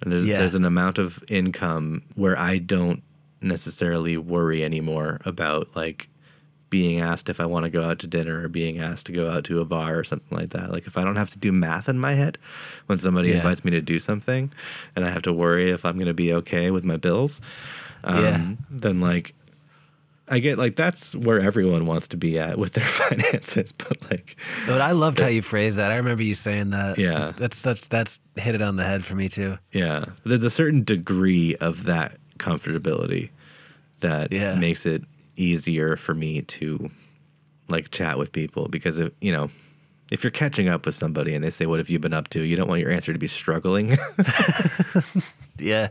And 0.00 0.12
there's, 0.12 0.24
Yeah. 0.26 0.38
there's 0.38 0.54
an 0.54 0.64
amount 0.64 0.98
of 0.98 1.22
income 1.28 2.02
where 2.14 2.38
I 2.38 2.58
don't 2.58 3.02
necessarily 3.40 4.16
worry 4.16 4.64
anymore 4.64 5.20
about 5.24 5.74
like 5.74 6.08
being 6.70 7.00
asked 7.00 7.28
if 7.28 7.38
I 7.40 7.44
want 7.44 7.64
to 7.64 7.70
go 7.70 7.82
out 7.84 7.98
to 7.98 8.06
dinner 8.06 8.42
or 8.44 8.48
being 8.48 8.78
asked 8.78 9.06
to 9.06 9.12
go 9.12 9.28
out 9.30 9.44
to 9.44 9.60
a 9.60 9.64
bar 9.64 9.98
or 9.98 10.04
something 10.04 10.36
like 10.38 10.50
that. 10.50 10.70
Like 10.72 10.86
if 10.86 10.96
I 10.96 11.04
don't 11.04 11.16
have 11.16 11.30
to 11.32 11.38
do 11.38 11.52
math 11.52 11.88
in 11.88 11.98
my 11.98 12.14
head 12.14 12.38
when 12.86 12.96
somebody 12.98 13.28
Yeah. 13.30 13.36
invites 13.36 13.64
me 13.64 13.70
to 13.72 13.80
do 13.82 13.98
something 13.98 14.52
and 14.96 15.04
I 15.04 15.10
have 15.10 15.22
to 15.22 15.32
worry 15.32 15.70
if 15.70 15.84
I'm 15.84 15.96
going 15.96 16.06
to 16.06 16.14
be 16.14 16.32
okay 16.34 16.70
with 16.70 16.84
my 16.84 16.96
bills, 16.96 17.40
um, 18.04 18.22
Yeah. 18.22 18.52
then 18.70 19.00
like 19.00 19.34
I 20.28 20.38
get 20.38 20.56
like 20.56 20.76
that's 20.76 21.14
where 21.14 21.40
everyone 21.40 21.84
wants 21.86 22.08
to 22.08 22.16
be 22.16 22.38
at 22.38 22.56
with 22.58 22.72
their 22.74 22.84
finances. 23.00 23.72
But 23.72 23.98
like, 24.10 24.36
But 24.66 24.80
I 24.80 24.92
loved 24.92 25.20
how 25.20 25.26
you 25.26 25.42
phrased 25.42 25.76
that. 25.78 25.90
I 25.90 25.96
remember 25.96 26.22
you 26.22 26.34
saying 26.34 26.70
that. 26.70 26.96
Yeah. 26.98 27.32
That's 27.36 27.58
such 27.58 27.88
that's 27.88 28.18
hit 28.36 28.54
it 28.54 28.62
on 28.62 28.76
the 28.76 28.84
head 28.84 29.04
for 29.04 29.14
me 29.14 29.28
too. 29.28 29.58
yeah, 29.72 30.06
there's 30.24 30.44
a 30.44 30.50
certain 30.50 30.84
degree 30.84 31.56
of 31.56 31.84
that 31.84 32.16
comfortability 32.38 33.30
that 34.00 34.32
Yeah. 34.32 34.54
makes 34.54 34.86
it 34.86 35.02
easier 35.36 35.96
for 35.96 36.14
me 36.14 36.42
to 36.42 36.90
like 37.68 37.90
chat 37.90 38.18
with 38.18 38.32
people 38.32 38.68
because 38.68 38.98
if, 38.98 39.12
you 39.20 39.32
know 39.32 39.50
if 40.10 40.22
you're 40.22 40.30
catching 40.30 40.68
up 40.68 40.84
with 40.84 40.94
somebody 40.94 41.34
and 41.34 41.42
they 41.42 41.48
say 41.50 41.64
what 41.64 41.78
have 41.78 41.88
you 41.88 41.98
been 41.98 42.12
up 42.12 42.28
to 42.28 42.42
you 42.42 42.54
don't 42.54 42.68
want 42.68 42.80
your 42.80 42.90
answer 42.90 43.12
to 43.12 43.18
be 43.18 43.26
struggling 43.28 43.96
Yeah. 45.58 45.88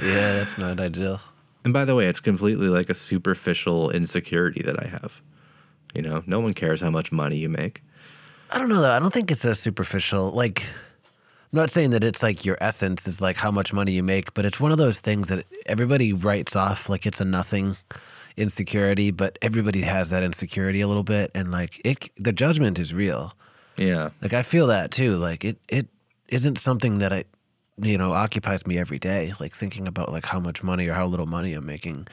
Yeah, 0.00 0.34
that's 0.44 0.56
not 0.58 0.80
ideal. 0.80 1.20
And 1.64 1.72
by 1.72 1.84
the 1.84 1.94
way 1.94 2.06
it's 2.06 2.20
completely 2.20 2.68
like 2.68 2.90
a 2.90 2.94
superficial 2.94 3.90
insecurity 3.90 4.62
that 4.62 4.82
i 4.82 4.86
have 4.86 5.20
you 5.94 6.02
know 6.02 6.22
no 6.26 6.40
one 6.40 6.54
cares 6.54 6.80
how 6.80 6.90
much 6.90 7.12
money 7.12 7.36
you 7.36 7.48
make 7.48 7.82
I 8.52 8.58
don't 8.58 8.68
know 8.68 8.82
though. 8.82 8.92
I 8.92 8.98
don't 8.98 9.12
think 9.12 9.30
it's 9.30 9.44
as 9.46 9.58
superficial. 9.58 10.30
Like, 10.30 10.60
I'm 10.60 11.56
not 11.58 11.70
saying 11.70 11.90
that 11.90 12.04
it's 12.04 12.22
like 12.22 12.44
your 12.44 12.58
essence 12.60 13.08
is 13.08 13.20
like 13.20 13.36
how 13.38 13.50
much 13.50 13.72
money 13.72 13.92
you 13.92 14.02
make, 14.02 14.34
but 14.34 14.44
it's 14.44 14.60
one 14.60 14.70
of 14.70 14.78
those 14.78 15.00
things 15.00 15.28
that 15.28 15.46
everybody 15.64 16.12
writes 16.12 16.54
off 16.54 16.88
like 16.90 17.06
it's 17.06 17.20
a 17.20 17.24
nothing 17.24 17.78
insecurity, 18.36 19.10
but 19.10 19.38
everybody 19.40 19.80
has 19.82 20.10
that 20.10 20.22
insecurity 20.22 20.82
a 20.82 20.88
little 20.88 21.02
bit, 21.02 21.30
and 21.34 21.50
like 21.50 21.80
it, 21.82 22.10
the 22.18 22.32
judgment 22.32 22.78
is 22.78 22.92
real. 22.92 23.32
yeah 23.78 24.10
Like 24.20 24.34
I 24.34 24.42
feel 24.42 24.66
that 24.66 24.90
too. 24.90 25.16
Like 25.16 25.46
it, 25.46 25.58
it 25.68 25.88
isn't 26.28 26.58
something 26.58 26.98
that 26.98 27.12
I, 27.12 27.24
you 27.82 27.98
know, 27.98 28.12
occupies 28.12 28.66
me 28.66 28.78
every 28.78 28.98
day. 28.98 29.34
Like 29.40 29.54
thinking 29.54 29.86
about 29.88 30.10
like 30.12 30.26
how 30.26 30.40
much 30.40 30.62
money 30.62 30.86
or 30.88 30.94
how 30.94 31.06
little 31.06 31.26
money 31.26 31.52
I'm 31.52 31.66
making. 31.66 32.06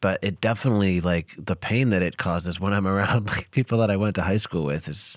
But 0.00 0.18
it 0.22 0.40
definitely 0.40 1.00
like 1.00 1.34
the 1.38 1.56
pain 1.56 1.88
that 1.90 2.02
it 2.02 2.18
causes 2.18 2.60
when 2.60 2.72
I'm 2.72 2.86
around 2.94 3.28
like 3.28 3.50
people 3.50 3.78
that 3.78 3.90
I 3.90 3.96
went 3.96 4.14
to 4.16 4.22
high 4.22 4.36
school 4.36 4.64
with 4.64 4.88
is 4.88 5.16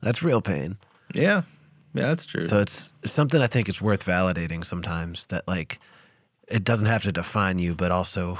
that's 0.00 0.22
real 0.22 0.40
pain. 0.40 0.76
yeah 1.14 1.42
yeah 1.94 2.06
that's 2.08 2.24
true 2.24 2.40
So 2.42 2.60
it's 2.60 2.92
something 3.04 3.40
I 3.40 3.46
think 3.46 3.68
is 3.68 3.80
worth 3.80 4.04
validating 4.04 4.64
sometimes 4.64 5.26
that 5.26 5.46
like 5.48 5.78
it 6.48 6.62
doesn't 6.64 6.86
have 6.88 7.02
to 7.04 7.12
define 7.12 7.58
you, 7.58 7.74
but 7.74 7.90
also 7.90 8.38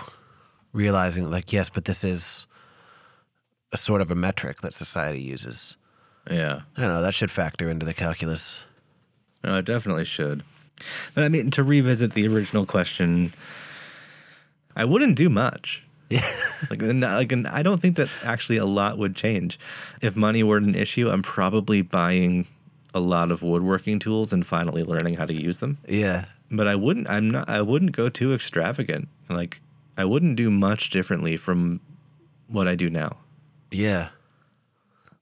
realizing 0.72 1.30
like 1.30 1.52
yes, 1.52 1.68
but 1.72 1.84
this 1.86 2.04
is 2.04 2.46
a 3.72 3.76
sort 3.76 4.00
of 4.00 4.10
a 4.10 4.14
metric 4.14 4.60
that 4.60 4.74
society 4.74 5.20
uses. 5.20 5.76
yeah 6.30 6.60
I 6.76 6.80
don't 6.82 6.90
know 6.90 7.02
that 7.02 7.14
should 7.14 7.30
factor 7.30 7.68
into 7.70 7.84
the 7.86 7.94
calculus. 7.94 8.60
No, 9.44 9.58
it 9.58 9.64
definitely 9.64 10.04
should. 10.04 10.42
But 11.14 11.24
I 11.24 11.28
mean, 11.28 11.50
to 11.52 11.62
revisit 11.62 12.12
the 12.14 12.26
original 12.26 12.66
question, 12.66 13.32
I 14.76 14.84
wouldn't 14.84 15.16
do 15.16 15.28
much. 15.28 15.82
Yeah. 16.10 16.24
Like, 16.70 16.80
like, 16.80 17.32
I 17.46 17.62
don't 17.62 17.82
think 17.82 17.96
that 17.96 18.08
actually 18.22 18.56
a 18.56 18.64
lot 18.64 18.96
would 18.96 19.14
change. 19.14 19.58
If 20.00 20.16
money 20.16 20.42
weren't 20.42 20.66
an 20.66 20.74
issue, 20.74 21.10
I'm 21.10 21.22
probably 21.22 21.82
buying 21.82 22.46
a 22.94 23.00
lot 23.00 23.30
of 23.30 23.42
woodworking 23.42 23.98
tools 23.98 24.32
and 24.32 24.46
finally 24.46 24.82
learning 24.82 25.16
how 25.16 25.26
to 25.26 25.34
use 25.34 25.58
them. 25.58 25.76
Yeah. 25.86 26.24
But 26.50 26.66
I 26.66 26.74
wouldn't. 26.74 27.06
I'm 27.10 27.28
not. 27.30 27.50
I 27.50 27.60
wouldn't 27.60 27.92
go 27.92 28.08
too 28.08 28.32
extravagant. 28.32 29.08
Like, 29.28 29.60
I 29.98 30.06
wouldn't 30.06 30.36
do 30.36 30.50
much 30.50 30.88
differently 30.88 31.36
from 31.36 31.80
what 32.48 32.66
I 32.66 32.74
do 32.76 32.88
now. 32.88 33.18
Yeah. 33.70 34.08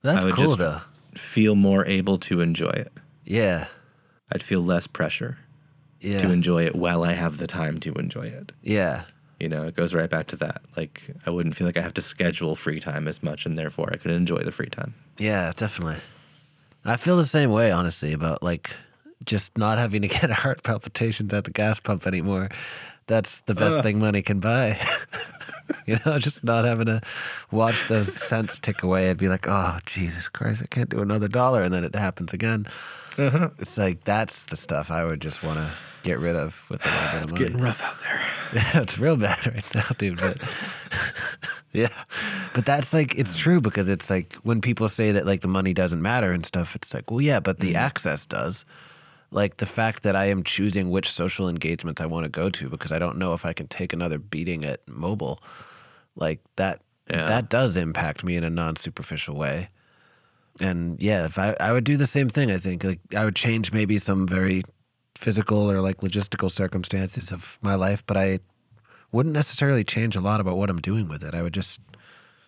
That's 0.03 0.23
I 0.23 0.27
would 0.27 0.35
cool 0.35 0.45
just 0.57 0.59
though. 0.59 0.81
feel 1.14 1.57
more 1.57 1.85
able 1.87 2.18
to 2.18 2.41
enjoy 2.41 2.70
it. 2.70 2.93
Yeah. 3.25 3.66
I'd 4.33 4.43
feel 4.43 4.61
less 4.62 4.87
pressure 4.87 5.39
Yeah. 6.01 6.18
to 6.22 6.30
enjoy 6.30 6.64
it 6.66 6.74
while 6.74 7.05
I 7.05 7.12
have 7.12 7.37
the 7.39 7.47
time 7.47 7.78
to 7.80 7.93
enjoy 7.95 8.26
it. 8.26 8.53
yeah. 8.62 9.03
You 9.41 9.49
know, 9.49 9.64
it 9.66 9.74
goes 9.74 9.93
right 9.93 10.09
back 10.09 10.28
to 10.28 10.37
that. 10.37 10.62
Like, 10.76 11.03
I 11.26 11.30
wouldn't 11.30 11.57
feel 11.57 11.66
like 11.66 11.76
I 11.76 11.80
have 11.83 11.95
to 11.95 12.03
schedule 12.03 12.55
free 12.55 12.78
time 12.78 13.09
as 13.09 13.24
much, 13.24 13.45
and 13.45 13.59
therefore 13.59 13.91
I 13.93 13.97
could 13.97 14.12
enjoy 14.12 14.45
the 14.45 14.53
free 14.53 14.68
time. 14.68 14.95
Yeah, 15.18 15.53
definitely. 15.57 15.97
I 16.85 16.97
feel 16.97 17.16
the 17.16 17.26
same 17.26 17.51
way, 17.51 17.72
honestly, 17.72 18.12
about 18.12 18.41
like 18.45 18.70
just 19.24 19.59
not 19.59 19.78
having 19.78 20.03
to 20.03 20.09
get 20.09 20.30
heart 20.43 20.62
palpitations 20.62 21.33
at 21.33 21.43
the 21.43 21.51
gas 21.51 21.80
pump 21.80 22.07
anymore. 22.07 22.51
That's 23.09 23.41
the 23.47 23.55
best 23.55 23.78
Ugh. 23.78 23.83
thing 23.83 23.99
money 23.99 24.22
can 24.22 24.39
buy. 24.39 24.78
you 25.86 25.98
know, 26.04 26.18
just 26.18 26.42
not 26.44 26.64
having 26.64 26.86
to 26.86 27.00
watch 27.50 27.88
those 27.88 28.12
cents 28.12 28.58
tick 28.58 28.82
away 28.82 29.08
and 29.10 29.18
be 29.18 29.28
like, 29.28 29.46
oh, 29.48 29.78
Jesus 29.86 30.28
Christ, 30.28 30.62
I 30.62 30.66
can't 30.66 30.90
do 30.90 31.00
another 31.00 31.28
dollar. 31.28 31.62
And 31.62 31.72
then 31.72 31.84
it 31.84 31.94
happens 31.94 32.32
again. 32.32 32.66
Uh-huh. 33.18 33.50
It's 33.58 33.76
like, 33.76 34.04
that's 34.04 34.46
the 34.46 34.56
stuff 34.56 34.90
I 34.90 35.04
would 35.04 35.20
just 35.20 35.42
want 35.42 35.58
to 35.58 35.70
get 36.02 36.18
rid 36.18 36.34
of 36.34 36.62
with 36.68 36.84
a 36.84 36.88
little 36.88 37.00
bit 37.10 37.14
of 37.14 37.22
It's 37.22 37.32
money. 37.32 37.44
getting 37.44 37.60
rough 37.60 37.82
out 37.82 38.00
there. 38.00 38.20
Yeah, 38.54 38.80
it's 38.82 38.98
real 38.98 39.16
bad 39.16 39.46
right 39.54 39.74
now, 39.74 39.86
dude. 39.96 40.20
But 40.20 40.36
yeah, 41.72 41.88
but 42.52 42.66
that's 42.66 42.92
like 42.92 43.14
it's 43.16 43.34
true 43.34 43.62
because 43.62 43.88
it's 43.88 44.10
like 44.10 44.34
when 44.42 44.60
people 44.60 44.90
say 44.90 45.10
that 45.12 45.24
like 45.24 45.40
the 45.40 45.48
money 45.48 45.72
doesn't 45.72 46.02
matter 46.02 46.32
and 46.32 46.44
stuff. 46.44 46.76
It's 46.76 46.92
like, 46.92 47.10
well, 47.10 47.22
yeah, 47.22 47.40
but 47.40 47.60
the 47.60 47.74
access 47.74 48.26
does. 48.26 48.66
Like 49.33 49.57
the 49.57 49.66
fact 49.66 50.03
that 50.03 50.14
I 50.14 50.26
am 50.26 50.45
choosing 50.45 50.91
which 50.91 51.11
social 51.11 51.49
engagements 51.49 52.01
I 52.01 52.07
want 52.07 52.24
to 52.24 52.28
go 52.28 52.51
to 52.51 52.68
because 52.68 52.93
I 52.93 52.99
don't 52.99 53.16
know 53.18 53.33
if 53.33 53.45
I 53.47 53.53
can 53.55 53.66
take 53.66 53.93
another 53.93 54.18
beating 54.18 54.64
at 54.64 54.85
Mobil. 54.87 55.39
Like 56.16 56.41
that, 56.57 56.83
Yeah. 57.11 57.26
that 57.26 57.49
does 57.49 57.74
impact 57.76 58.22
me 58.22 58.37
in 58.37 58.45
a 58.45 58.51
non 58.51 58.76
superficial 58.76 59.35
way. 59.35 59.70
And 60.61 61.03
yeah, 61.03 61.24
if 61.24 61.39
I 61.39 61.57
I 61.59 61.72
would 61.72 61.85
do 61.85 61.97
the 61.97 62.07
same 62.07 62.28
thing, 62.28 62.51
I 62.51 62.59
think 62.59 62.85
like 62.85 63.01
I 63.16 63.24
would 63.24 63.35
change 63.35 63.72
maybe 63.72 63.99
some 63.99 64.26
very 64.28 64.62
physical 65.16 65.70
or 65.70 65.80
like 65.80 65.99
logistical 66.03 66.51
circumstances 66.51 67.33
of 67.33 67.59
my 67.62 67.74
life, 67.74 68.03
but 68.07 68.16
I 68.18 68.41
wouldn't 69.12 69.35
necessarily 69.35 69.85
change 69.85 70.14
a 70.14 70.20
lot 70.20 70.41
about 70.41 70.57
what 70.59 70.68
I'm 70.70 70.80
doing 70.80 71.09
with 71.09 71.22
it. 71.22 71.35
I 71.35 71.43
would 71.43 71.55
just 71.55 71.80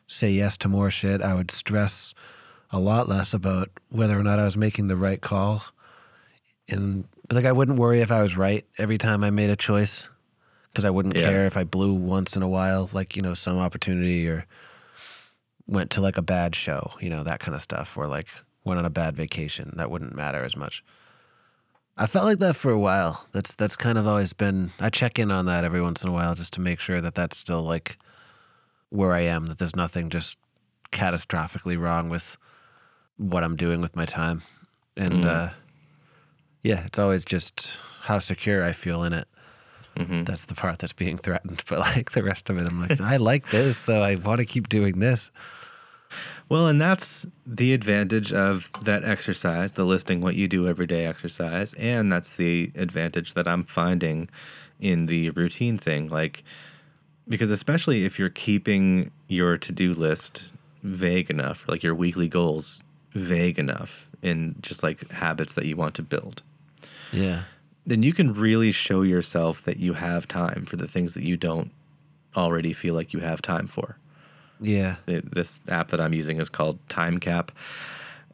say 0.06 0.30
yes 0.30 0.56
to 0.58 0.68
more 0.68 0.90
shit. 0.90 1.22
I 1.22 1.34
would 1.34 1.50
stress 1.50 2.12
a 2.70 2.78
lot 2.78 3.08
less 3.08 3.32
about 3.32 3.70
whether 3.88 4.18
or 4.18 4.22
not 4.22 4.38
I 4.38 4.44
was 4.44 4.56
making 4.56 4.88
the 4.88 4.96
right 4.96 5.20
call. 5.20 5.62
And 6.68 7.06
but 7.28 7.36
like 7.36 7.44
I 7.44 7.52
wouldn't 7.52 7.78
worry 7.78 8.00
if 8.00 8.10
I 8.10 8.22
was 8.22 8.36
right 8.36 8.64
every 8.78 8.98
time 8.98 9.22
I 9.24 9.30
made 9.30 9.50
a 9.50 9.56
choice 9.56 10.08
because 10.72 10.84
I 10.84 10.90
wouldn't 10.90 11.16
Yeah. 11.16 11.22
care 11.22 11.46
if 11.46 11.56
I 11.56 11.64
blew 11.64 11.92
once 11.94 12.36
in 12.36 12.42
a 12.42 12.48
while, 12.48 12.90
like, 12.92 13.16
you 13.16 13.22
know, 13.22 13.34
some 13.34 13.58
opportunity 13.58 14.26
or 14.28 14.46
went 15.66 15.90
to 15.92 16.00
like 16.00 16.16
a 16.18 16.22
bad 16.22 16.54
show, 16.54 16.92
you 17.00 17.08
know, 17.08 17.22
that 17.22 17.40
kind 17.40 17.54
of 17.54 17.62
stuff, 17.62 17.96
or 17.96 18.06
like 18.06 18.28
went 18.64 18.78
on 18.78 18.84
a 18.84 18.90
bad 18.90 19.14
vacation. 19.16 19.72
That 19.76 19.90
wouldn't 19.90 20.14
matter 20.14 20.42
as 20.42 20.56
much. 20.56 20.82
I 21.96 22.06
felt 22.06 22.24
like 22.24 22.40
that 22.40 22.56
for 22.56 22.70
a 22.72 22.78
while. 22.78 23.24
That's 23.32 23.54
that's 23.54 23.76
kind 23.76 23.98
of 23.98 24.06
always 24.08 24.32
been. 24.32 24.72
I 24.80 24.90
check 24.90 25.18
in 25.18 25.30
on 25.30 25.46
that 25.46 25.64
every 25.64 25.80
once 25.80 26.02
in 26.02 26.08
a 26.08 26.12
while 26.12 26.34
just 26.34 26.52
to 26.54 26.60
make 26.60 26.80
sure 26.80 27.00
that 27.00 27.14
that's 27.14 27.38
still 27.38 27.62
like 27.62 27.98
where 28.90 29.12
I 29.12 29.20
am. 29.20 29.46
That 29.46 29.58
there's 29.58 29.76
nothing 29.76 30.10
just 30.10 30.36
catastrophically 30.92 31.78
wrong 31.78 32.08
with 32.08 32.36
what 33.16 33.44
I'm 33.44 33.54
doing 33.56 33.80
with 33.80 33.94
my 33.94 34.06
time, 34.06 34.42
and 34.96 35.24
uh, 35.24 35.50
yeah, 36.64 36.84
it's 36.86 36.98
always 36.98 37.24
just 37.24 37.68
how 38.00 38.18
secure 38.18 38.64
I 38.64 38.72
feel 38.72 39.04
in 39.04 39.12
it. 39.12 39.28
Mm-hmm. 39.96 40.24
That's 40.24 40.46
the 40.46 40.54
part 40.54 40.80
that's 40.80 40.92
being 40.92 41.16
threatened. 41.18 41.62
But 41.68 41.78
like 41.80 42.12
the 42.12 42.22
rest 42.22 42.50
of 42.50 42.58
it, 42.58 42.66
I'm 42.66 42.80
like, 42.80 43.00
I 43.00 43.18
like 43.18 43.50
this, 43.50 43.82
though. 43.82 44.02
I 44.02 44.16
want 44.16 44.38
to 44.38 44.44
keep 44.44 44.68
doing 44.68 44.98
this. 44.98 45.30
Well, 46.48 46.66
and 46.66 46.80
that's 46.80 47.26
the 47.46 47.72
advantage 47.72 48.32
of 48.32 48.70
that 48.82 49.04
exercise, 49.04 49.72
the 49.72 49.84
listing 49.84 50.20
what 50.20 50.34
you 50.34 50.48
do 50.48 50.66
every 50.66 50.86
day 50.86 51.06
exercise. 51.06 51.74
And 51.74 52.10
that's 52.10 52.36
the 52.36 52.72
advantage 52.74 53.34
that 53.34 53.46
I'm 53.46 53.64
finding 53.64 54.28
in 54.80 55.06
the 55.06 55.30
routine 55.30 55.78
thing. 55.78 56.08
Like, 56.08 56.44
because 57.28 57.50
especially 57.50 58.04
if 58.04 58.18
you're 58.18 58.28
keeping 58.28 59.10
your 59.28 59.58
to 59.58 59.72
do 59.72 59.94
list 59.94 60.50
vague 60.82 61.30
enough, 61.30 61.66
like 61.68 61.82
your 61.82 61.94
weekly 61.94 62.28
goals 62.28 62.80
vague 63.12 63.58
enough 63.58 64.08
in 64.22 64.56
just 64.60 64.82
like 64.82 65.10
habits 65.10 65.54
that 65.54 65.66
you 65.66 65.76
want 65.76 65.94
to 65.94 66.02
build, 66.02 66.42
Yeah, 67.14 67.42
then 67.86 68.02
you 68.02 68.12
can 68.12 68.34
really 68.34 68.72
show 68.72 69.02
yourself 69.02 69.62
that 69.62 69.78
you 69.78 69.94
have 69.94 70.26
time 70.28 70.66
for 70.66 70.76
the 70.76 70.88
things 70.88 71.14
that 71.14 71.24
you 71.24 71.36
don't 71.36 71.70
already 72.36 72.72
feel 72.72 72.94
like 72.94 73.12
you 73.12 73.20
have 73.20 73.40
time 73.42 73.66
for 73.68 73.96
yeah, 74.60 74.96
it- 75.06 75.34
this 75.34 75.58
app 75.68 75.88
that 75.88 76.00
I'm 76.00 76.12
using 76.14 76.38
is 76.40 76.48
called 76.48 76.78
Time 76.88 77.18
Cap, 77.18 77.52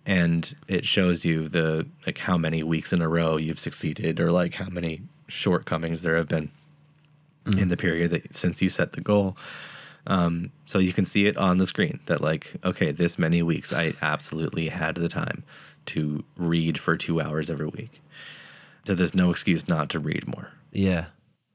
and 0.06 0.54
it 0.68 0.86
shows 0.86 1.24
you 1.24 1.48
the 1.48 1.86
like 2.06 2.18
how 2.18 2.36
many 2.38 2.62
weeks 2.62 2.92
in 2.92 3.02
a 3.02 3.08
row 3.08 3.36
you've 3.36 3.60
succeeded 3.60 4.20
or 4.20 4.32
like 4.32 4.54
how 4.54 4.68
many 4.68 5.02
shortcomings 5.28 6.02
there 6.02 6.16
have 6.16 6.28
been 6.28 6.50
in 7.46 7.68
the 7.68 7.76
period 7.76 8.10
that 8.10 8.34
since 8.34 8.60
you 8.62 8.68
set 8.68 8.92
the 8.92 9.00
goal. 9.00 9.36
Um, 10.06 10.50
so 10.66 10.78
you 10.78 10.92
can 10.92 11.04
see 11.04 11.26
it 11.26 11.36
on 11.36 11.58
the 11.58 11.66
screen 11.66 12.00
that 12.06 12.20
like 12.20 12.52
okay, 12.64 12.90
this 12.92 13.18
many 13.18 13.42
weeks 13.42 13.72
I 13.72 13.94
absolutely 14.02 14.68
had 14.68 14.94
the 14.96 15.08
time 15.08 15.42
to 15.86 16.24
read 16.36 16.78
for 16.78 16.96
two 16.96 17.20
hours 17.20 17.50
every 17.50 17.66
week. 17.66 18.00
So 18.84 18.94
there's 18.94 19.14
no 19.14 19.30
excuse 19.30 19.68
not 19.68 19.88
to 19.90 19.98
read 19.98 20.26
more. 20.26 20.52
Yeah. 20.72 21.06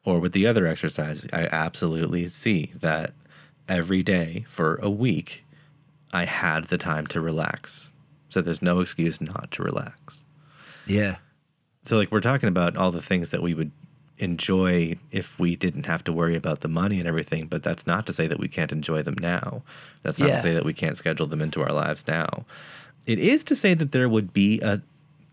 Or 0.04 0.20
with 0.20 0.34
the 0.34 0.46
other 0.46 0.68
exercise, 0.68 1.26
I 1.34 1.48
absolutely 1.52 2.28
see 2.28 2.72
that 2.76 3.14
every 3.68 4.04
day 4.04 4.46
for 4.48 4.76
a 4.76 4.90
week, 4.90 5.44
I 6.14 6.26
had 6.26 6.66
the 6.66 6.78
time 6.78 7.08
to 7.08 7.20
relax. 7.22 7.92
So 8.30 8.42
there's 8.42 8.62
no 8.62 8.80
excuse 8.80 9.20
not 9.20 9.50
to 9.52 9.64
relax. 9.64 10.20
Yeah. 10.86 11.16
So, 11.84 11.98
like, 11.98 12.12
we're 12.12 12.22
talking 12.22 12.50
about 12.50 12.76
all 12.78 12.92
the 12.92 13.02
things 13.02 13.32
that 13.32 13.42
we 13.42 13.54
would 13.54 13.72
enjoy 14.18 14.96
if 15.12 15.40
we 15.40 15.56
didn't 15.56 15.86
have 15.86 16.04
to 16.06 16.14
worry 16.14 16.36
about 16.36 16.62
the 16.62 16.68
money 16.68 17.00
and 17.00 17.08
everything, 17.08 17.48
but 17.48 17.64
that's 17.64 17.86
not 17.86 18.06
to 18.08 18.14
say 18.14 18.28
that 18.28 18.40
we 18.40 18.48
can't 18.48 18.72
enjoy 18.72 19.02
them 19.02 19.16
now. 19.20 19.62
That's 20.04 20.18
not 20.20 20.30
Yeah. 20.30 20.36
to 20.38 20.42
say 20.42 20.54
that 20.54 20.66
we 20.66 20.74
can't 20.74 20.98
schedule 20.98 21.28
them 21.28 21.42
into 21.42 21.62
our 21.62 21.74
lives 21.74 22.08
now. 22.08 22.46
It 23.06 23.20
is 23.20 23.44
to 23.46 23.56
say 23.56 23.74
that 23.74 23.92
there 23.92 24.08
would 24.08 24.34
be 24.34 24.62
a 24.62 24.82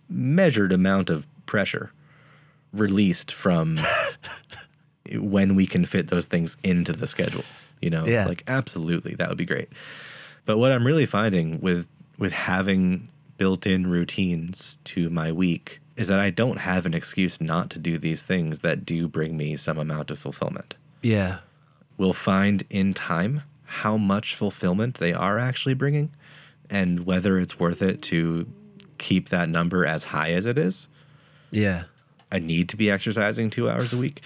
measured 0.09 0.73
amount 0.73 1.11
of 1.11 1.27
pressure 1.47 1.93
released 2.73 3.33
from 3.33 3.81
when 5.15 5.55
we 5.55 5.67
can 5.67 5.85
fit 5.85 6.09
those 6.09 6.27
things 6.27 6.57
into 6.63 6.93
the 6.93 7.07
schedule. 7.07 7.45
You 7.81 7.91
know, 7.91 8.07
Yeah. 8.07 8.27
like 8.27 8.45
absolutely, 8.47 9.15
that 9.17 9.29
would 9.29 9.39
be 9.39 9.45
great. 9.45 9.69
But 10.45 10.59
what 10.59 10.73
I'm 10.73 10.87
really 10.87 11.07
finding 11.07 11.61
with 11.61 11.87
with 12.19 12.33
having 12.33 13.09
built-in 13.39 13.89
routines 13.89 14.77
to 14.85 15.11
my 15.11 15.33
week 15.33 15.81
is 15.97 16.07
that 16.07 16.21
I 16.21 16.31
don't 16.31 16.59
have 16.59 16.87
an 16.87 16.95
excuse 16.95 17.41
not 17.41 17.71
to 17.71 17.79
do 17.79 17.99
these 17.99 18.23
things 18.23 18.61
that 18.61 18.87
do 18.87 19.09
bring 19.09 19.37
me 19.37 19.57
some 19.57 19.79
amount 19.79 20.11
of 20.11 20.19
fulfillment. 20.19 20.75
Yeah. 21.03 21.39
We'll 21.97 22.13
find 22.13 22.63
in 22.71 22.93
time 22.95 23.43
how 23.65 23.97
much 23.97 24.35
fulfillment 24.37 24.97
they 24.97 25.13
are 25.13 25.39
actually 25.39 25.75
bringing 25.75 26.11
and 26.71 27.05
whether 27.05 27.39
it's 27.39 27.59
worth 27.59 27.83
it 27.83 28.01
to 28.03 28.47
keep 28.99 29.31
that 29.31 29.49
number 29.49 29.85
as 29.85 30.05
high 30.05 30.31
as 30.33 30.47
it 30.47 30.57
is. 30.59 30.87
Yeah. 31.53 31.85
I 32.33 32.39
need 32.41 32.69
to 32.71 32.77
be 32.77 32.91
exercising 32.91 33.51
two 33.51 33.69
hours 33.71 33.93
a 33.93 33.97
week. 33.97 34.23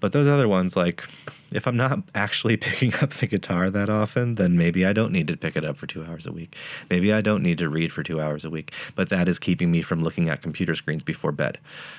But 0.00 0.12
those 0.12 0.26
other 0.26 0.46
ones, 0.48 0.76
like 0.76 1.04
if 1.52 1.66
I'm 1.66 1.76
not 1.76 2.00
actually 2.14 2.56
picking 2.68 2.94
up 2.96 3.10
the 3.14 3.26
guitar 3.26 3.70
that 3.70 3.88
often, 3.88 4.34
then 4.34 4.56
maybe 4.56 4.84
I 4.84 4.92
don't 4.92 5.12
need 5.12 5.26
to 5.28 5.36
pick 5.36 5.56
it 5.56 5.64
up 5.64 5.76
for 5.78 5.86
two 5.86 6.04
hours 6.04 6.26
a 6.26 6.32
week. 6.32 6.54
Maybe 6.90 7.12
I 7.12 7.20
don't 7.20 7.42
need 7.42 7.58
to 7.58 7.68
read 7.68 7.92
for 7.92 8.02
two 8.02 8.20
hours 8.20 8.44
a 8.44 8.50
week. 8.50 8.72
But 8.94 9.08
that 9.10 9.28
is 9.28 9.38
keeping 9.38 9.70
me 9.70 9.82
from 9.82 10.02
looking 10.02 10.28
at 10.28 10.42
computer 10.42 10.74
screens 10.74 11.02
before 11.02 11.32
bed. 11.32 11.58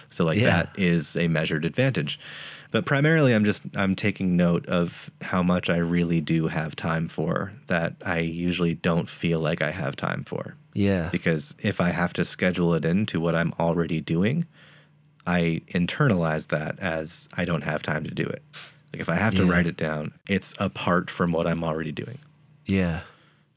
So 0.10 0.26
like 0.26 0.40
Yeah. 0.40 0.46
that 0.46 0.70
is 0.78 1.16
a 1.16 1.28
measured 1.28 1.66
advantage. 1.66 2.20
But 2.70 2.86
primarily 2.86 3.34
I'm 3.34 3.46
just 3.46 3.62
I'm 3.76 3.96
taking 3.96 4.36
note 4.36 4.66
of 4.68 5.10
how 5.22 5.42
much 5.42 5.70
I 5.70 5.78
really 5.78 6.20
do 6.22 6.48
have 6.48 6.76
time 6.76 7.08
for 7.08 7.54
that 7.68 7.96
I 8.06 8.20
usually 8.20 8.74
don't 8.76 9.10
feel 9.10 9.40
like 9.40 9.62
I 9.62 9.72
have 9.72 9.96
time 9.96 10.24
for 10.24 10.56
Yeah. 10.78 11.10
because 11.12 11.56
if 11.58 11.82
I 11.82 11.90
have 11.90 12.14
to 12.14 12.24
schedule 12.24 12.76
it 12.76 12.86
into 12.86 13.20
what 13.20 13.34
I'm 13.34 13.52
already 13.60 14.00
doing, 14.00 14.46
I 15.26 15.62
internalize 15.74 16.48
that 16.50 16.78
as 16.80 17.28
I 17.34 17.46
don't 17.46 17.64
have 17.64 17.82
time 17.82 18.04
to 18.04 18.12
do 18.12 18.24
it. 18.24 18.44
Like 18.94 19.02
if 19.02 19.10
I 19.10 19.16
have 19.16 19.34
to 19.36 19.44
Yeah. 19.46 19.52
write 19.52 19.66
it 19.66 19.76
down, 19.76 20.14
it's 20.30 20.54
apart 20.60 21.10
from 21.10 21.32
what 21.32 21.48
I'm 21.48 21.64
already 21.64 21.92
doing. 21.92 22.20
Yeah. 22.68 23.02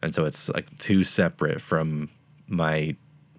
And 0.02 0.14
so 0.14 0.24
it's 0.24 0.48
like 0.48 0.78
too 0.78 1.04
separate 1.04 1.60
from 1.60 2.08
my 2.48 2.96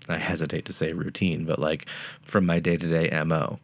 I 0.09 0.17
hesitate 0.17 0.65
to 0.65 0.73
say 0.73 0.93
routine, 0.93 1.45
but 1.45 1.57
like 1.59 1.87
from 2.21 2.45
my 2.45 2.59
day-to-day 2.59 3.09
MO. 3.23 3.59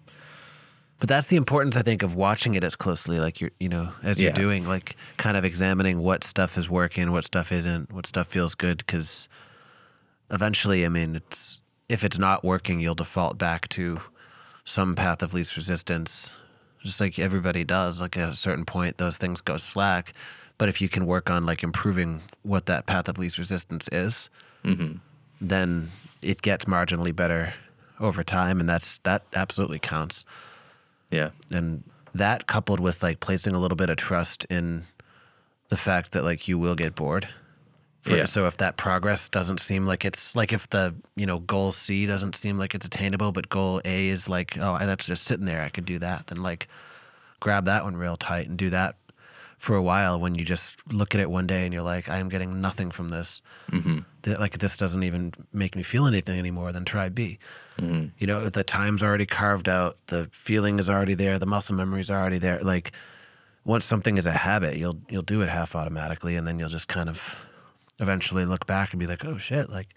But 1.00 1.10
that's 1.10 1.28
the 1.28 1.36
importance, 1.36 1.76
I 1.76 1.82
think, 1.84 2.02
of 2.04 2.16
watching 2.16 2.56
it 2.56 2.64
as 2.64 2.76
closely, 2.76 3.20
like 3.20 3.40
you're, 3.40 3.52
you 3.60 3.70
know, 3.70 3.92
as 4.02 4.20
you're 4.20 4.32
doing, 4.32 4.68
like 4.68 4.96
kind 5.18 5.38
of 5.38 5.46
examining 5.46 6.00
what 6.00 6.24
stuff 6.24 6.58
is 6.58 6.70
working, 6.70 7.12
what 7.12 7.24
stuff 7.26 7.52
isn't, 7.52 7.92
what 7.92 8.08
stuff 8.08 8.28
feels 8.28 8.56
good. 8.56 8.78
Because 8.80 9.28
eventually, 10.32 10.86
I 10.86 10.90
mean, 10.90 11.16
it's 11.16 11.60
if 11.90 12.04
it's 12.04 12.18
not 12.18 12.44
working, 12.44 12.80
you'll 12.80 12.96
default 12.96 13.38
back 13.38 13.70
to 13.70 14.02
some 14.66 14.96
path 14.96 15.24
of 15.24 15.34
least 15.34 15.56
resistance, 15.56 16.30
just 16.84 17.00
like 17.00 17.18
everybody 17.18 17.64
does. 17.64 18.02
Like 18.02 18.18
at 18.18 18.30
a 18.30 18.36
certain 18.36 18.66
point, 18.66 18.98
those 18.98 19.18
things 19.18 19.42
go 19.42 19.58
slack. 19.58 20.14
But 20.58 20.70
if 20.70 20.82
you 20.82 20.90
can 20.90 21.06
work 21.06 21.30
on 21.30 21.46
like 21.46 21.64
improving 21.64 22.24
what 22.44 22.66
that 22.66 22.86
path 22.86 23.08
of 23.08 23.18
least 23.18 23.38
resistance 23.38 23.88
is, 23.92 24.30
mm-hmm. 24.66 24.98
then 25.40 25.92
it 26.22 26.42
gets 26.42 26.66
marginally 26.66 27.16
better 27.16 27.54
over 28.00 28.24
time, 28.24 28.60
and 28.60 28.68
that's 28.68 28.98
that 29.00 29.24
absolutely 29.34 29.80
counts 29.80 30.26
Yeah. 31.12 31.30
and 31.50 31.84
that 32.14 32.48
coupled 32.48 32.80
with 32.80 33.04
like 33.04 33.20
placing 33.20 33.54
a 33.56 33.60
little 33.60 33.76
bit 33.76 33.90
of 33.90 33.98
trust 33.98 34.46
in 34.50 34.86
the 35.70 35.78
fact 35.78 36.12
that 36.12 36.24
like 36.24 36.48
you 36.48 36.58
will 36.58 36.76
get 36.76 36.96
bored 36.96 37.28
For- 38.08 38.18
Yeah. 38.18 38.26
so 38.26 38.48
if 38.48 38.58
that 38.58 38.78
progress 38.78 39.30
doesn't 39.30 39.60
seem 39.60 39.86
like 39.86 40.04
it's 40.06 40.36
like 40.36 40.52
if 40.54 40.70
the 40.70 40.96
you 41.16 41.26
know 41.26 41.40
goal 41.40 41.72
c 41.72 42.06
doesn't 42.06 42.36
seem 42.36 42.58
like 42.58 42.74
it's 42.76 42.86
attainable 42.86 43.32
but 43.32 43.50
goal 43.50 43.82
a 43.86 44.10
is 44.10 44.28
like 44.30 44.58
oh 44.58 44.78
that's 44.80 45.06
just 45.06 45.24
sitting 45.26 45.46
there 45.46 45.62
i 45.64 45.70
could 45.70 45.86
do 45.86 46.00
that 46.00 46.28
then 46.28 46.42
like 46.42 46.68
grab 47.40 47.66
that 47.66 47.84
one 47.84 47.96
real 47.98 48.18
tight 48.18 48.48
and 48.48 48.58
do 48.58 48.70
that 48.70 48.96
for 49.58 49.76
a 49.76 49.82
while 49.82 50.20
when 50.20 50.36
you 50.36 50.46
just 50.46 50.76
look 50.92 51.16
at 51.16 51.22
it 51.22 51.30
one 51.30 51.48
day 51.48 51.66
and 51.66 51.74
you're 51.74 51.84
like 51.84 52.08
i 52.10 52.18
am 52.18 52.30
getting 52.30 52.62
nothing 52.62 52.92
from 52.92 53.10
this. 53.10 53.42
Mm-hmm. 53.72 54.00
Th- 54.24 54.38
like 54.40 54.60
this 54.60 54.78
doesn't 54.78 55.04
even 55.04 55.34
make 55.52 55.76
me 55.76 55.84
feel 55.84 56.06
anything 56.06 56.38
anymore 56.40 56.72
then 56.72 56.86
try 56.86 57.10
b. 57.10 57.40
Mm-hmm. 57.80 58.08
You 58.20 58.28
know 58.28 58.50
the 58.50 58.64
time's 58.64 59.02
already 59.04 59.26
carved 59.26 59.68
out 59.68 59.98
the 60.08 60.30
feeling 60.32 60.80
is 60.80 60.90
already 60.90 61.16
there 61.16 61.38
the 61.40 61.46
muscle 61.48 61.76
memory 61.76 62.02
is 62.02 62.10
already 62.12 62.38
there 62.38 62.60
like 62.62 62.92
once 63.66 63.84
something 63.86 64.18
is 64.18 64.26
a 64.26 64.32
habit 64.32 64.78
you'll 64.78 64.98
you'll 65.10 65.22
do 65.24 65.42
it 65.42 65.50
half 65.50 65.76
automatically 65.76 66.36
and 66.36 66.48
then 66.48 66.58
you'll 66.60 66.70
just 66.70 66.88
kind 66.88 67.10
of 67.10 67.20
eventually 68.00 68.46
look 68.46 68.66
back 68.66 68.92
and 68.92 69.00
be 69.00 69.08
like 69.08 69.26
oh 69.26 69.38
shit 69.38 69.70
like 69.70 69.88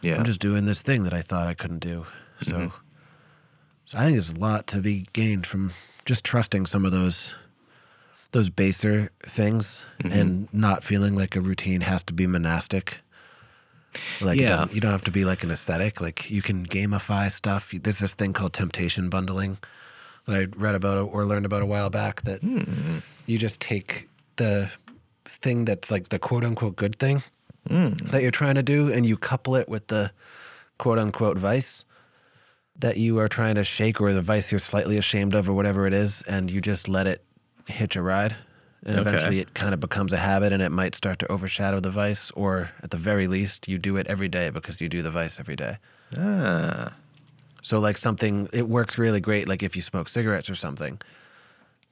Yeah. 0.00 0.16
i'm 0.16 0.24
just 0.24 0.40
doing 0.40 0.64
this 0.64 0.80
thing 0.80 1.04
that 1.04 1.12
i 1.12 1.22
thought 1.22 1.46
i 1.46 1.54
couldn't 1.54 1.80
do 1.80 2.06
so 2.42 2.52
mm-hmm. 2.52 2.76
so 3.84 3.98
i 3.98 4.04
think 4.04 4.16
there's 4.16 4.30
a 4.30 4.38
lot 4.38 4.66
to 4.68 4.78
be 4.78 5.06
gained 5.12 5.46
from 5.46 5.72
just 6.04 6.24
trusting 6.24 6.66
some 6.66 6.84
of 6.84 6.92
those 6.92 7.32
those 8.32 8.50
baser 8.50 9.10
things 9.24 9.82
mm-hmm. 10.02 10.12
and 10.12 10.48
not 10.52 10.84
feeling 10.84 11.14
like 11.14 11.34
a 11.34 11.40
routine 11.40 11.80
has 11.82 12.02
to 12.04 12.12
be 12.12 12.26
monastic 12.26 12.98
like 14.20 14.38
Yeah. 14.38 14.66
you 14.70 14.80
don't 14.80 14.92
have 14.92 15.04
to 15.04 15.10
be 15.10 15.24
like 15.24 15.42
an 15.42 15.50
ascetic. 15.50 16.00
Like 16.00 16.30
you 16.30 16.42
can 16.42 16.66
gamify 16.66 17.30
stuff. 17.32 17.72
There's 17.72 17.98
this 17.98 18.14
thing 18.14 18.32
called 18.32 18.52
temptation 18.52 19.08
bundling 19.08 19.58
that 20.26 20.36
I 20.36 20.46
read 20.56 20.74
about 20.74 20.98
or 20.98 21.24
learned 21.24 21.46
about 21.46 21.62
a 21.62 21.66
while 21.66 21.90
back. 21.90 22.22
That 22.22 22.40
hmm. 22.40 22.98
you 23.26 23.38
just 23.38 23.60
take 23.60 24.08
the 24.36 24.70
thing 25.24 25.64
that's 25.64 25.90
like 25.90 26.08
the 26.08 26.18
quote 26.18 26.44
unquote 26.44 26.76
good 26.76 26.98
thing 26.98 27.22
that 27.68 28.22
you're 28.22 28.30
trying 28.30 28.54
to 28.56 28.62
do, 28.62 28.92
and 28.92 29.04
you 29.06 29.16
couple 29.16 29.56
it 29.56 29.68
with 29.68 29.86
the 29.88 30.10
quote 30.78 30.98
unquote 30.98 31.38
vice 31.38 31.84
that 32.78 32.96
you 32.96 33.18
are 33.18 33.28
trying 33.28 33.56
to 33.56 33.64
shake, 33.64 34.00
or 34.00 34.12
the 34.12 34.22
vice 34.22 34.52
you're 34.52 34.60
slightly 34.60 34.96
ashamed 34.96 35.34
of, 35.34 35.48
or 35.48 35.52
whatever 35.52 35.86
it 35.86 35.92
is, 35.92 36.22
and 36.28 36.50
you 36.50 36.60
just 36.60 36.88
let 36.88 37.06
it 37.06 37.24
hitch 37.66 37.96
a 37.96 38.02
ride. 38.02 38.36
And 38.86 38.96
Okay. 38.96 39.08
eventually 39.08 39.40
it 39.40 39.54
kind 39.54 39.74
of 39.74 39.80
becomes 39.80 40.12
a 40.12 40.18
habit 40.18 40.52
and 40.52 40.62
it 40.62 40.70
might 40.70 40.94
start 40.94 41.18
to 41.18 41.30
overshadow 41.32 41.80
the 41.80 41.90
vice, 41.90 42.30
or 42.36 42.70
at 42.82 42.90
the 42.92 42.96
very 42.96 43.26
least, 43.26 43.66
you 43.68 43.76
do 43.78 43.96
it 43.96 44.06
every 44.06 44.28
day 44.28 44.50
because 44.50 44.80
you 44.80 44.88
do 44.88 45.02
the 45.02 45.10
vice 45.10 45.40
every 45.40 45.56
day. 45.56 45.78
Ah. 46.16 46.94
So, 47.60 47.80
like 47.80 47.98
something, 47.98 48.48
it 48.52 48.68
works 48.68 48.96
really 48.96 49.20
great, 49.20 49.48
like 49.48 49.64
if 49.64 49.74
you 49.74 49.82
smoke 49.82 50.08
cigarettes 50.08 50.48
or 50.48 50.54
something, 50.54 51.00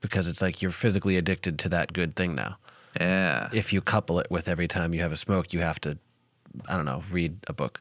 because 0.01 0.29
it's 0.29 0.41
like 0.41 0.62
you're 0.62 0.70
physically 0.70 1.16
addicted 1.16 1.59
to 1.59 1.68
that 1.70 1.93
good 1.93 2.14
thing 2.14 2.37
now. 2.37 2.57
Yeah. 2.99 3.49
If 3.53 3.72
you 3.72 3.80
couple 3.80 4.18
it 4.20 4.28
with 4.30 4.49
every 4.49 4.68
time 4.68 4.94
you 4.94 5.01
have 5.03 5.12
a 5.12 5.16
smoke, 5.16 5.53
you 5.53 5.61
have 5.61 5.80
to, 5.80 5.99
I 6.66 6.76
don't 6.76 6.84
know, 6.86 7.03
read 7.11 7.38
a 7.47 7.53
book. 7.53 7.80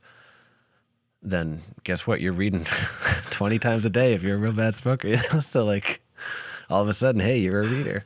Then 1.22 1.64
guess 1.84 2.06
what? 2.06 2.22
You're 2.22 2.34
reading 2.34 2.68
20 3.32 3.60
times 3.60 3.86
a 3.86 3.90
day 3.90 4.14
if 4.14 4.22
you're 4.24 4.36
a 4.36 4.40
real 4.40 4.54
bad 4.54 4.76
smoker. 4.76 5.08
You 5.16 5.22
know? 5.32 5.40
So, 5.40 5.64
like, 5.66 6.02
all 6.70 6.82
of 6.82 6.90
a 6.90 6.94
sudden, 6.94 7.22
hey, 7.22 7.38
you're 7.40 7.62
a 7.62 7.68
reader. 7.68 8.04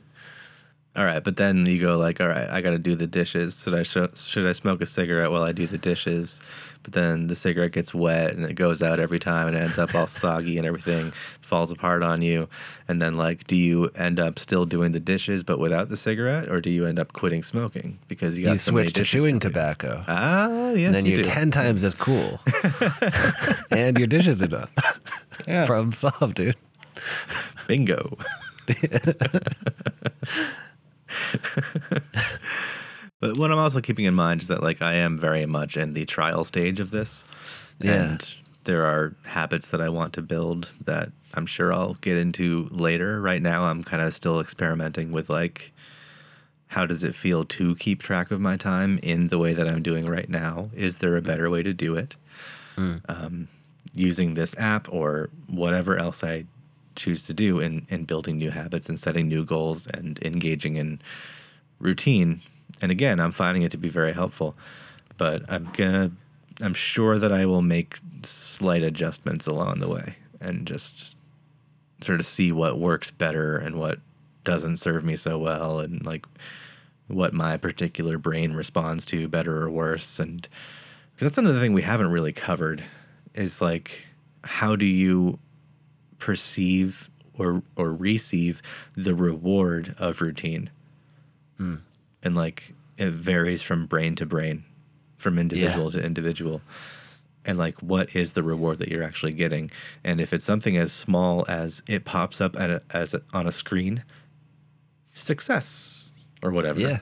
All 0.96 1.04
right, 1.04 1.22
but 1.22 1.36
then 1.36 1.66
you 1.66 1.80
go 1.80 1.96
like, 1.96 2.20
all 2.20 2.26
right, 2.26 2.48
I 2.50 2.60
got 2.60 2.70
to 2.70 2.78
do 2.78 2.96
the 2.96 3.06
dishes. 3.06 3.60
Should 3.62 3.74
I 3.74 3.84
sh- 3.84 4.16
should 4.16 4.46
I 4.46 4.52
smoke 4.52 4.80
a 4.80 4.86
cigarette 4.86 5.30
while 5.30 5.44
I 5.44 5.52
do 5.52 5.66
the 5.68 5.78
dishes? 5.78 6.40
But 6.82 6.94
then 6.94 7.26
the 7.26 7.34
cigarette 7.34 7.72
gets 7.72 7.92
wet 7.92 8.34
and 8.34 8.44
it 8.46 8.54
goes 8.54 8.82
out 8.82 8.98
every 9.00 9.18
time 9.18 9.48
and 9.48 9.56
it 9.56 9.60
ends 9.60 9.78
up 9.78 9.94
all 9.94 10.06
soggy 10.08 10.56
and 10.56 10.66
everything 10.66 11.12
falls 11.42 11.70
apart 11.70 12.02
on 12.02 12.22
you. 12.22 12.48
And 12.88 13.02
then 13.02 13.16
like, 13.16 13.46
do 13.46 13.54
you 13.54 13.90
end 13.94 14.18
up 14.18 14.38
still 14.38 14.64
doing 14.64 14.92
the 14.92 15.00
dishes 15.00 15.42
but 15.42 15.58
without 15.58 15.90
the 15.90 15.96
cigarette, 15.96 16.48
or 16.50 16.60
do 16.60 16.70
you 16.70 16.86
end 16.86 16.98
up 16.98 17.12
quitting 17.12 17.42
smoking 17.42 17.98
because 18.08 18.38
you 18.38 18.44
got 18.46 18.52
You 18.52 18.58
so 18.58 18.70
switch 18.70 18.94
to 18.94 19.04
chewing 19.04 19.40
tobacco. 19.40 20.04
Ah, 20.08 20.70
yes, 20.70 20.86
and 20.86 20.94
then 20.94 21.04
you 21.04 21.16
you're 21.16 21.22
do. 21.22 21.30
10 21.30 21.50
times 21.50 21.84
as 21.84 21.92
cool. 21.94 22.40
and 23.70 23.98
your 23.98 24.06
dishes 24.06 24.40
are 24.40 24.46
done. 24.46 24.68
Yeah. 25.46 25.66
Problem 25.66 25.92
solved, 25.92 26.34
dude. 26.34 26.56
Bingo. 27.66 28.16
but 33.20 33.36
what 33.36 33.52
I'm 33.52 33.58
also 33.58 33.80
keeping 33.80 34.06
in 34.06 34.14
mind 34.14 34.42
is 34.42 34.48
that 34.48 34.62
like 34.62 34.82
I 34.82 34.94
am 34.94 35.18
very 35.18 35.46
much 35.46 35.76
in 35.76 35.92
the 35.92 36.06
trial 36.06 36.44
stage 36.44 36.80
of 36.80 36.90
this. 36.90 37.24
Yeah. 37.78 37.92
And 37.92 38.26
there 38.64 38.84
are 38.84 39.14
habits 39.24 39.68
that 39.68 39.80
I 39.80 39.88
want 39.88 40.12
to 40.14 40.22
build 40.22 40.70
that 40.80 41.12
I'm 41.34 41.46
sure 41.46 41.72
I'll 41.72 41.94
get 41.94 42.16
into 42.16 42.68
later. 42.70 43.20
Right 43.20 43.42
now, 43.42 43.64
I'm 43.64 43.82
kind 43.82 44.02
of 44.02 44.14
still 44.14 44.40
experimenting 44.40 45.12
with 45.12 45.30
like, 45.30 45.72
how 46.68 46.86
does 46.86 47.02
it 47.02 47.14
feel 47.14 47.44
to 47.44 47.74
keep 47.76 48.02
track 48.02 48.30
of 48.30 48.40
my 48.40 48.56
time 48.56 48.98
in 49.02 49.28
the 49.28 49.38
way 49.38 49.54
that 49.54 49.68
I'm 49.68 49.82
doing 49.82 50.06
right 50.06 50.28
now? 50.28 50.70
Is 50.74 50.98
there 50.98 51.16
a 51.16 51.22
better 51.22 51.50
way 51.50 51.62
to 51.62 51.72
do 51.72 51.96
it? 51.96 52.14
Um, 53.08 53.48
using 53.94 54.34
this 54.34 54.54
app 54.56 54.86
or 54.92 55.30
whatever 55.48 55.98
else 55.98 56.22
I 56.22 56.46
choose 56.96 57.24
to 57.26 57.34
do 57.34 57.58
in, 57.60 57.86
in 57.88 58.04
building 58.04 58.38
new 58.38 58.50
habits 58.50 58.88
and 58.88 58.98
setting 59.00 59.28
new 59.28 59.44
goals 59.44 59.86
and 59.86 60.18
engaging 60.22 60.76
in 60.76 61.00
routine. 61.78 62.42
And 62.80 62.90
again, 62.90 63.20
I'm 63.20 63.32
finding 63.32 63.62
it 63.62 63.72
to 63.72 63.78
be 63.78 63.88
very 63.88 64.12
helpful, 64.12 64.56
but 65.16 65.42
I'm 65.48 65.70
gonna, 65.72 66.12
I'm 66.60 66.74
sure 66.74 67.18
that 67.18 67.32
I 67.32 67.46
will 67.46 67.62
make 67.62 67.98
slight 68.24 68.82
adjustments 68.82 69.46
along 69.46 69.80
the 69.80 69.88
way 69.88 70.16
and 70.40 70.66
just 70.66 71.14
sort 72.02 72.20
of 72.20 72.26
see 72.26 72.50
what 72.52 72.78
works 72.78 73.10
better 73.10 73.56
and 73.58 73.76
what 73.76 73.98
doesn't 74.44 74.78
serve 74.78 75.04
me 75.04 75.16
so 75.16 75.38
well 75.38 75.80
and 75.80 76.04
like 76.04 76.24
what 77.08 77.34
my 77.34 77.56
particular 77.56 78.18
brain 78.18 78.52
responds 78.52 79.04
to 79.06 79.28
better 79.28 79.62
or 79.62 79.70
worse. 79.70 80.18
And 80.18 80.48
that's 81.18 81.38
another 81.38 81.60
thing 81.60 81.72
we 81.72 81.82
haven't 81.82 82.10
really 82.10 82.32
covered 82.32 82.84
is 83.34 83.60
like, 83.60 84.06
how 84.42 84.76
do 84.76 84.86
you 84.86 85.38
perceive 86.18 87.10
or, 87.36 87.62
or 87.76 87.92
receive 87.92 88.62
the 88.94 89.14
reward 89.14 89.94
of 89.98 90.20
routine? 90.20 90.70
Hmm. 91.58 91.76
And 92.22 92.34
like 92.34 92.72
it 92.96 93.10
varies 93.10 93.62
from 93.62 93.86
brain 93.86 94.14
to 94.16 94.26
brain 94.26 94.64
from 95.16 95.38
individual 95.38 95.90
to 95.90 96.02
individual 96.04 96.60
and 97.44 97.56
like 97.58 97.78
what 97.82 98.14
is 98.14 98.32
the 98.32 98.42
reward 98.42 98.78
that 98.78 98.88
you're 98.88 99.02
actually 99.02 99.32
getting 99.32 99.70
and 100.04 100.20
if 100.20 100.32
it's 100.32 100.44
something 100.44 100.76
as 100.76 100.92
small 100.92 101.44
as 101.48 101.82
it 101.86 102.04
pops 102.04 102.40
up 102.40 102.58
at 102.58 102.70
a, 102.70 102.82
as 102.90 103.14
a, 103.14 103.22
on 103.32 103.46
a 103.46 103.52
screen 103.52 104.02
success 105.12 106.10
or 106.42 106.50
whatever 106.50 106.80
Yeah. 106.80 106.98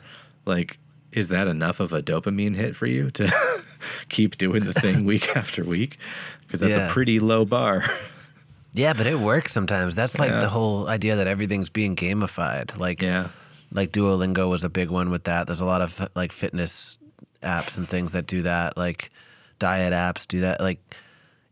like 0.47 0.79
is 1.13 1.29
that 1.31 1.47
enough 1.49 1.81
of 1.81 1.93
a 1.93 2.03
dopamine 2.03 2.55
hit 2.57 2.77
for 2.77 2.87
you 2.87 3.11
to 3.13 3.33
keep 4.09 4.37
doing 4.37 4.65
the 4.65 4.75
thing 4.75 5.05
week 5.05 5.29
after 5.37 5.65
week 5.65 5.97
because 6.47 6.61
that's 6.61 6.77
Yeah. 6.77 6.89
a 6.89 6.91
pretty 6.91 7.19
low 7.19 7.45
bar 7.45 7.85
Yeah, 8.75 8.93
but 8.93 9.07
it 9.07 9.19
works 9.19 9.53
sometimes. 9.53 9.95
That's 9.95 10.19
like 10.19 10.31
Yeah. 10.31 10.41
the 10.41 10.51
whole 10.51 10.89
idea 10.89 11.17
that 11.17 11.27
everything's 11.27 11.69
being 11.71 11.97
gamified. 11.97 12.77
Like 12.79 13.01
yeah 13.03 13.29
like 13.73 13.93
Duolingo 13.93 14.49
was 14.49 14.65
a 14.65 14.69
big 14.69 14.91
one 14.91 15.11
with 15.11 15.25
that. 15.25 15.47
There's 15.47 15.61
a 15.61 15.65
lot 15.65 15.83
of 15.83 16.09
like 16.15 16.33
fitness 16.33 16.99
apps 17.43 17.77
and 17.77 17.89
things 17.89 18.13
that 18.13 18.27
do 18.27 18.43
that, 18.43 18.77
like 18.77 19.11
diet 19.59 19.93
apps 19.93 20.27
do 20.27 20.41
that. 20.41 20.61
Like 20.61 20.79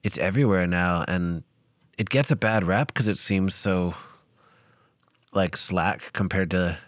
it's 0.03 0.19
everywhere 0.19 0.67
now 0.67 1.05
and 1.07 1.43
it 1.99 2.09
gets 2.11 2.31
a 2.31 2.37
bad 2.37 2.65
rap 2.65 2.89
because 2.89 3.09
it 3.09 3.19
seems 3.19 3.55
so 3.55 3.95
like 5.33 5.57
slack 5.57 6.13
compared 6.13 6.51
to 6.51 6.79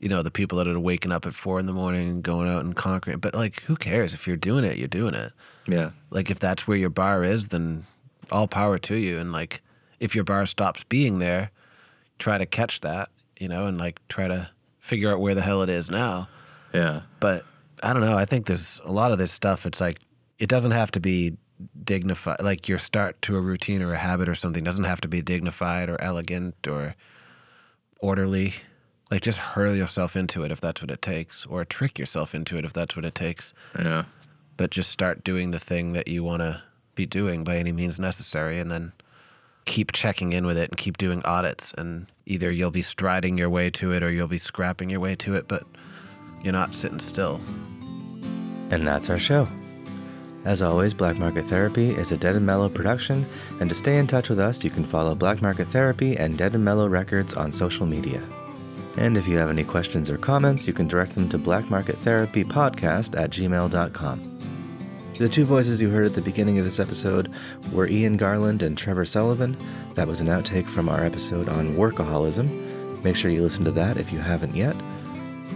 you 0.00 0.08
know 0.08 0.22
the 0.22 0.30
people 0.30 0.58
that 0.58 0.68
are 0.68 0.78
waking 0.78 1.12
up 1.12 1.26
at 1.26 1.34
four 1.34 1.58
in 1.58 1.66
the 1.66 1.72
morning 1.72 2.08
and 2.08 2.22
going 2.22 2.48
out 2.48 2.64
and 2.64 2.76
conquering. 2.76 3.18
But 3.18 3.34
like, 3.34 3.62
who 3.62 3.76
cares 3.76 4.14
if 4.14 4.26
you're 4.26 4.36
doing 4.36 4.64
it? 4.64 4.76
You're 4.76 4.88
doing 4.88 5.14
it. 5.14 5.32
yeah 5.66 5.90
Like 6.10 6.30
if 6.30 6.38
that's 6.38 6.66
where 6.66 6.76
your 6.76 6.90
bar 6.90 7.24
is, 7.24 7.48
then 7.48 7.86
all 8.30 8.46
power 8.46 8.78
to 8.78 8.94
you. 8.94 9.18
And 9.18 9.32
like 9.32 9.62
if 9.98 10.14
your 10.14 10.24
bar 10.24 10.46
stops 10.46 10.84
being 10.88 11.18
there, 11.18 11.50
try 12.18 12.38
to 12.38 12.46
catch 12.46 12.80
that, 12.82 13.08
you 13.38 13.48
know, 13.48 13.66
and 13.66 13.78
like 13.78 13.98
try 14.08 14.28
to 14.28 14.50
figure 14.88 15.12
out 15.12 15.20
where 15.20 15.34
the 15.34 15.42
hell 15.42 15.62
it 15.62 15.68
is 15.68 15.90
now. 15.90 16.28
yeah 16.72 17.02
But 17.20 17.44
I 17.82 17.92
don't 17.92 18.02
know. 18.02 18.18
I 18.18 18.24
think 18.24 18.46
there's 18.46 18.80
a 18.84 18.92
lot 18.92 19.12
of 19.12 19.18
this 19.18 19.32
stuff. 19.32 19.66
It's 19.66 19.80
like 19.80 20.00
it 20.38 20.48
doesn't 20.48 20.72
have 20.72 20.90
to 20.92 21.00
be 21.00 21.36
dignified. 21.84 22.42
Like 22.42 22.68
your 22.68 22.78
start 22.78 23.20
to 23.22 23.36
a 23.36 23.40
routine 23.40 23.82
or 23.82 23.92
a 23.92 23.98
habit 23.98 24.28
or 24.28 24.34
something 24.34 24.64
doesn't 24.64 24.84
have 24.84 25.00
to 25.02 25.08
be 25.08 25.22
dignified 25.22 25.88
or 25.88 26.00
elegant 26.00 26.66
or 26.66 26.96
orderly. 28.00 28.54
Like 29.10 29.22
just 29.22 29.38
hurl 29.38 29.74
yourself 29.74 30.16
into 30.16 30.42
it 30.42 30.50
if 30.50 30.60
that's 30.60 30.82
what 30.82 30.90
it 30.90 31.00
takes, 31.00 31.46
or 31.46 31.64
trick 31.64 31.98
yourself 31.98 32.34
into 32.34 32.58
it 32.58 32.64
if 32.64 32.72
that's 32.72 32.94
what 32.96 33.04
it 33.04 33.14
takes 33.14 33.54
yeah 33.78 34.04
but 34.58 34.70
just 34.70 34.90
start 34.90 35.24
doing 35.24 35.50
the 35.52 35.58
thing 35.58 35.94
that 35.94 36.06
you 36.08 36.22
want 36.22 36.40
to 36.40 36.62
be 36.94 37.06
doing 37.06 37.44
by 37.44 37.56
any 37.56 37.72
means 37.72 37.98
necessary 37.98 38.58
and 38.58 38.70
then 38.70 38.92
keep 39.64 39.92
checking 39.92 40.34
in 40.34 40.44
with 40.44 40.58
it 40.58 40.68
and 40.68 40.76
keep 40.76 40.98
doing 40.98 41.22
audits 41.22 41.72
and 41.78 42.06
either 42.28 42.50
you'll 42.50 42.70
be 42.70 42.82
striding 42.82 43.36
your 43.36 43.50
way 43.50 43.70
to 43.70 43.92
it 43.92 44.02
or 44.02 44.12
you'll 44.12 44.28
be 44.28 44.38
scrapping 44.38 44.90
your 44.90 45.00
way 45.00 45.16
to 45.16 45.34
it 45.34 45.48
but 45.48 45.64
you're 46.42 46.52
not 46.52 46.74
sitting 46.74 47.00
still 47.00 47.40
And 48.70 48.86
that's 48.86 49.10
our 49.10 49.18
show. 49.18 49.48
As 50.44 50.62
always, 50.62 50.94
Black 50.94 51.16
Market 51.16 51.46
Therapy 51.46 51.90
is 51.90 52.12
a 52.12 52.16
Dead 52.16 52.36
and 52.36 52.46
Mellow 52.46 52.68
production, 52.68 53.26
and 53.60 53.68
to 53.68 53.74
stay 53.74 53.98
in 53.98 54.06
touch 54.06 54.28
with 54.28 54.38
us, 54.38 54.62
you 54.62 54.70
can 54.70 54.84
follow 54.84 55.14
Black 55.14 55.42
Market 55.42 55.66
Therapy 55.66 56.16
and 56.16 56.38
Dead 56.38 56.54
and 56.54 56.64
Mellow 56.64 56.86
Records 56.86 57.34
on 57.34 57.50
social 57.50 57.86
media. 57.86 58.22
And 58.96 59.16
if 59.16 59.28
you 59.28 59.36
have 59.36 59.50
any 59.50 59.64
questions 59.64 60.10
or 60.10 60.18
comments, 60.18 60.66
you 60.66 60.72
can 60.72 60.88
direct 60.88 61.14
them 61.14 61.28
to 61.30 61.38
blackmarkettherapypodcast 61.38 61.70
Market 61.70 61.96
Therapy 61.96 62.44
Podcast 62.44 63.18
at 63.18 63.30
gmail.com. 63.30 64.37
The 65.18 65.28
two 65.28 65.44
voices 65.44 65.82
you 65.82 65.90
heard 65.90 66.06
at 66.06 66.14
the 66.14 66.20
beginning 66.20 66.60
of 66.60 66.64
this 66.64 66.78
episode 66.78 67.28
were 67.72 67.88
Ian 67.88 68.16
Garland 68.16 68.62
and 68.62 68.78
Trevor 68.78 69.04
Sullivan. 69.04 69.56
That 69.94 70.06
was 70.06 70.20
an 70.20 70.28
outtake 70.28 70.68
from 70.68 70.88
our 70.88 71.04
episode 71.04 71.48
on 71.48 71.74
workaholism. 71.74 73.02
Make 73.02 73.16
sure 73.16 73.28
you 73.28 73.42
listen 73.42 73.64
to 73.64 73.72
that 73.72 73.96
if 73.96 74.12
you 74.12 74.20
haven't 74.20 74.54
yet. 74.54 74.76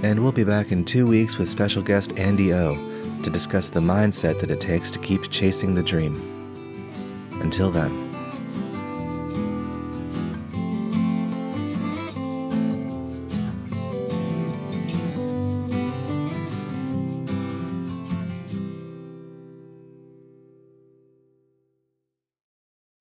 And 0.03 0.21
we'll 0.21 0.33
be 0.33 0.43
back 0.43 0.73
in 0.73 0.85
two 0.85 1.07
weeks 1.07 1.39
with 1.39 1.49
special 1.49 1.81
guest 1.81 2.19
Andy 2.19 2.53
O 2.53 2.75
to 3.23 3.31
discuss 3.31 3.69
the 3.69 3.79
mindset 3.79 4.41
that 4.41 4.51
it 4.51 4.61
takes 4.61 4.91
to 4.91 4.99
keep 4.99 5.31
chasing 5.31 5.75
the 5.75 5.83
dream. 5.85 6.17
Until 7.41 7.71
then. 7.71 8.12